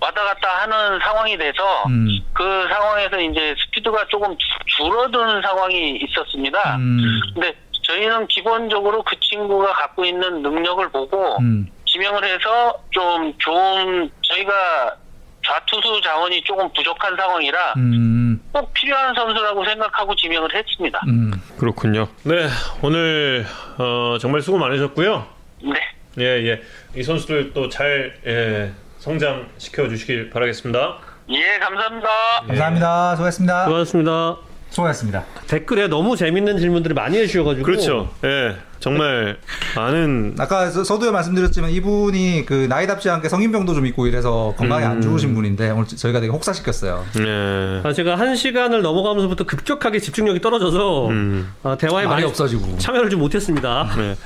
[0.00, 2.08] 왔다 갔다 하는 상황이 돼서 음.
[2.32, 6.76] 그 상황에서 이제 스피드가 조금 주- 줄어드는 상황이 있었습니다.
[6.76, 6.98] 음.
[7.34, 11.66] 근데 저희는 기본적으로 그 친구가 갖고 있는 능력을 보고 음.
[11.86, 14.96] 지명을 해서 좀 좋은 저희가
[15.44, 18.40] 좌투수 자원이 조금 부족한 상황이라 음.
[18.52, 21.00] 꼭 필요한 선수라고 생각하고 지명을 했습니다.
[21.08, 21.32] 음.
[21.58, 22.08] 그렇군요.
[22.24, 22.48] 네,
[22.82, 23.46] 오늘
[23.78, 25.26] 어, 정말 수고 많으셨고요.
[25.62, 25.80] 네.
[26.18, 26.62] 예, 예.
[26.94, 30.98] 이 선수들 또잘 예, 성장시켜 주시길 바라겠습니다.
[31.30, 32.08] 예, 감사합니다.
[32.48, 33.16] 감사합니다.
[33.16, 33.64] 수고했습니다.
[33.66, 34.36] 고맙습니다.
[34.70, 35.24] 수고했습니다.
[35.48, 38.14] 댓글에 너무 재밌는 질문들을 많이 해주셔가지고 그렇죠.
[38.24, 39.36] 예, 정말
[39.76, 45.00] 많은 아까 서- 서두에 말씀드렸지만 이분이 그 나이답지 않게 성인병도 좀 있고 이래서 건강이 안
[45.02, 47.04] 좋으신 분인데 오늘 저희가 되게 혹사시켰어요.
[47.20, 51.52] 예, 아, 제가 한 시간을 넘어가면서부터 급격하게 집중력이 떨어져서 음.
[51.62, 52.78] 아, 대화에 많이 없어지고.
[52.78, 53.90] 참여를 좀 못했습니다.
[53.96, 54.16] 네.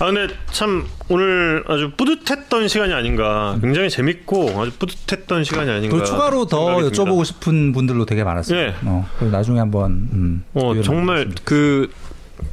[0.00, 3.58] 아 근데 참 오늘 아주 뿌듯했던 시간이 아닌가.
[3.60, 5.88] 굉장히 재밌고 아주 뿌듯했던 시간이 아닌가.
[5.96, 7.02] 그리고 추가로 더 듭니다.
[7.02, 8.58] 여쭤보고 싶은 분들도 되게 많았어요.
[8.60, 8.74] 예.
[8.84, 11.90] 어, 나중에 한번 음, 어 정말 그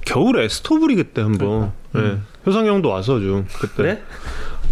[0.06, 2.18] 겨울에 스토브리 그때 한번 예.
[2.45, 3.84] 효성 형도 와서 좀 그때.
[3.84, 4.03] 네?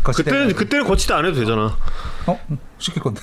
[0.04, 0.24] 좋겠어요.
[0.26, 1.78] 그때 거시대- 그때는 거치대 안 해도 되잖아.
[2.28, 2.40] 어
[2.78, 3.22] 시킬 건데.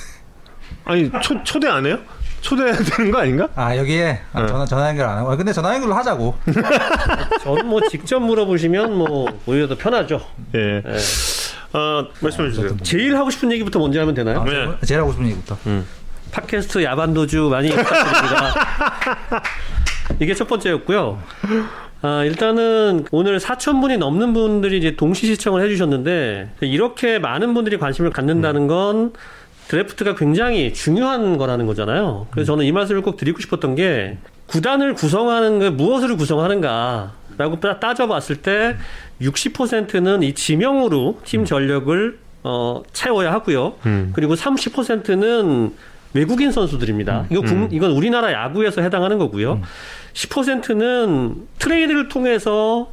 [0.84, 1.98] 아니 초 초대 안 해요?
[2.40, 3.48] 초대해야 되는 거 아닌가?
[3.54, 4.46] 아 여기에 아, 네.
[4.48, 5.30] 전화 전화 연결 안 하고.
[5.32, 6.38] 아, 근데 전화 연결로 하자고.
[7.44, 10.20] 저는 뭐 직접 물어보시면 뭐 오히려 더 편하죠.
[10.54, 10.76] 예.
[10.86, 10.96] 예.
[11.72, 12.76] 아 말씀해 주세요.
[12.82, 14.40] 제일 하고 싶은 얘기부터 먼저 하면 되나요?
[14.40, 14.68] 아, 네.
[14.86, 15.58] 제일- 하고 싶은 얘기부터.
[16.32, 18.54] 팟캐스트 야반도주 많이 부탁드립니다.
[20.18, 21.18] 이게 첫 번째였고요.
[22.02, 28.10] 아, 일단은 오늘 4천 분이 넘는 분들이 이제 동시 시청을 해주셨는데 이렇게 많은 분들이 관심을
[28.10, 29.12] 갖는다는 건
[29.68, 32.26] 드래프트가 굉장히 중요한 거라는 거잖아요.
[32.30, 37.78] 그래서 저는 이 말씀을 꼭 드리고 싶었던 게 구단을 구성하는 게 무엇으로 구성하는가 라고 따-
[37.78, 38.76] 따져봤을 때
[39.22, 43.74] 60%는 이 지명으로 팀 전력을 어, 채워야 하고요.
[43.86, 44.10] 음.
[44.14, 45.72] 그리고 30%는
[46.12, 47.26] 외국인 선수들입니다.
[47.30, 49.60] 이거 국- 이건 우리나라 야구에서 해당하는 거고요.
[50.12, 52.90] 10%는 트레이드를 통해서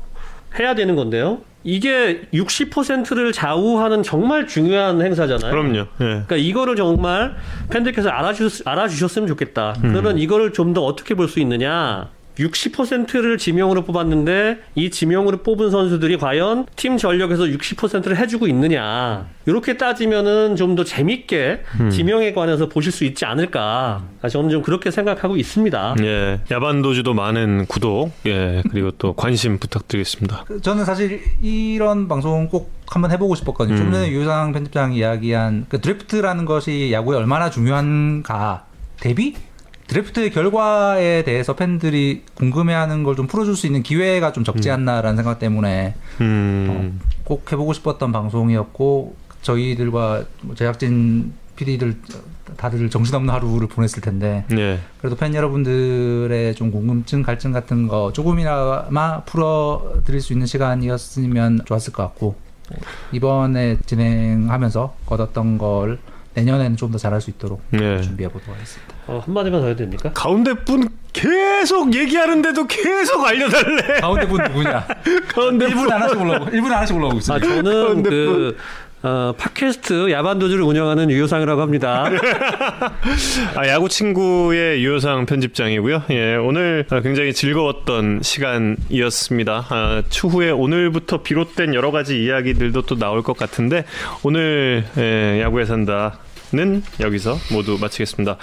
[0.60, 1.40] 해야 되는 건데요.
[1.64, 5.52] 이게 60%를 좌우하는 정말 중요한 행사잖아요.
[5.52, 5.78] 그럼요.
[5.80, 5.86] 예.
[6.00, 7.36] 그러니까 이거를 정말
[7.70, 9.74] 팬들께서 알아주셨, 알아주셨으면 좋겠다.
[9.84, 9.90] 음.
[9.92, 12.10] 그러면 이거를 좀 더 어떻게 볼 수 있느냐.
[12.40, 19.28] 60%를 지명으로 뽑았는데 이 지명으로 뽑은 선수들이 과연 팀 전력에서 60%를 해주고 있느냐.
[19.46, 21.90] 이렇게 따지면은 좀 더 재밌게 음.
[21.90, 24.04] 지명에 관해서 보실 수 있지 않을까.
[24.22, 25.96] 아, 저는 좀 그렇게 생각하고 있습니다.
[26.04, 26.40] 예.
[26.52, 30.44] 야반도주도 많은 구독, 예, 그리고 또 관심 부탁드리겠습니다.
[30.46, 33.76] 그 저는 사실 이런 방송 꼭 한번 해보고 싶었거든요.
[33.76, 33.92] 좀 음.
[33.92, 38.66] 전에 유상 편집장 이야기한 그 드래프트라는 것이 야구에 얼마나 중요한가
[39.00, 39.34] 대비
[39.88, 45.40] 드래프트의 결과에 대해서 팬들이 궁금해하는 걸 좀 풀어줄 수 있는 기회가 좀 적지 않나라는 생각
[45.40, 47.00] 때문에 음.
[47.24, 51.96] 꼭 해보고 싶었던 방송이었고 저희들과 뭐 제작진 PD들
[52.58, 54.80] 다들 정신없는 하루를 보냈을 텐데 예.
[55.00, 62.04] 그래도 팬 여러분들의 좀 궁금증, 갈증 같은 거 조금이나마 풀어드릴 수 있는 시간이었으면 좋았을 것
[62.04, 62.36] 같고
[63.12, 65.98] 이번에 진행하면서 얻었던 걸
[66.38, 68.02] 내년에는 좀 더 잘할 수 있도록 예.
[68.02, 68.94] 준비해 보도록 하겠습니다.
[69.08, 70.10] 어, 한마디만 더 해도 됩니까?
[70.14, 74.00] 가운데 분 계속 얘기하는데도 계속 알려달래.
[74.02, 74.88] 가운데 분 누구냐?
[75.28, 77.46] 가운데 1분 하나씩 올라오고 1분 하나씩 올라오고 아, 있습니다.
[77.48, 78.58] 저는 그,
[79.04, 82.06] 어, 팟캐스트 야반도주를 운영하는 유효상이라고 합니다.
[83.56, 86.04] 아, 야구 친구의 유효상 편집장이고요.
[86.12, 89.66] 예, 오늘 아, 굉장히 즐거웠던 시간이었습니다.
[89.70, 93.84] 아, 추후에 오늘부터 비롯된 여러 가지 이야기들도 또 나올 것 같은데
[94.24, 96.20] 오늘 예, 야구에 산다
[96.54, 98.38] 는 여기서 모두 마치겠습니다.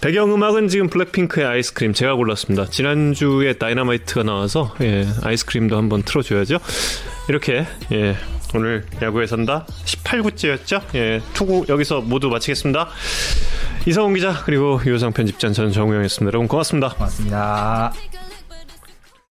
[0.00, 2.66] 배경음악은 지금 블랙핑크의 아이스크림 제가 골랐습니다.
[2.66, 6.58] 지난주에 다이너마이트가 나와서 예, 아이스크림도 한번 틀어줘야죠.
[7.28, 8.16] 이렇게 예,
[8.54, 10.82] 오늘 야구에 산다 18구째였죠.
[10.94, 12.88] 예, 투구 여기서 모두 마치겠습니다.
[13.86, 16.28] 이성훈 기자 그리고 유호상 편집장 저는 정우영이었습니다.
[16.28, 16.90] 여러분 고맙습니다.
[16.90, 17.92] 고맙습니다.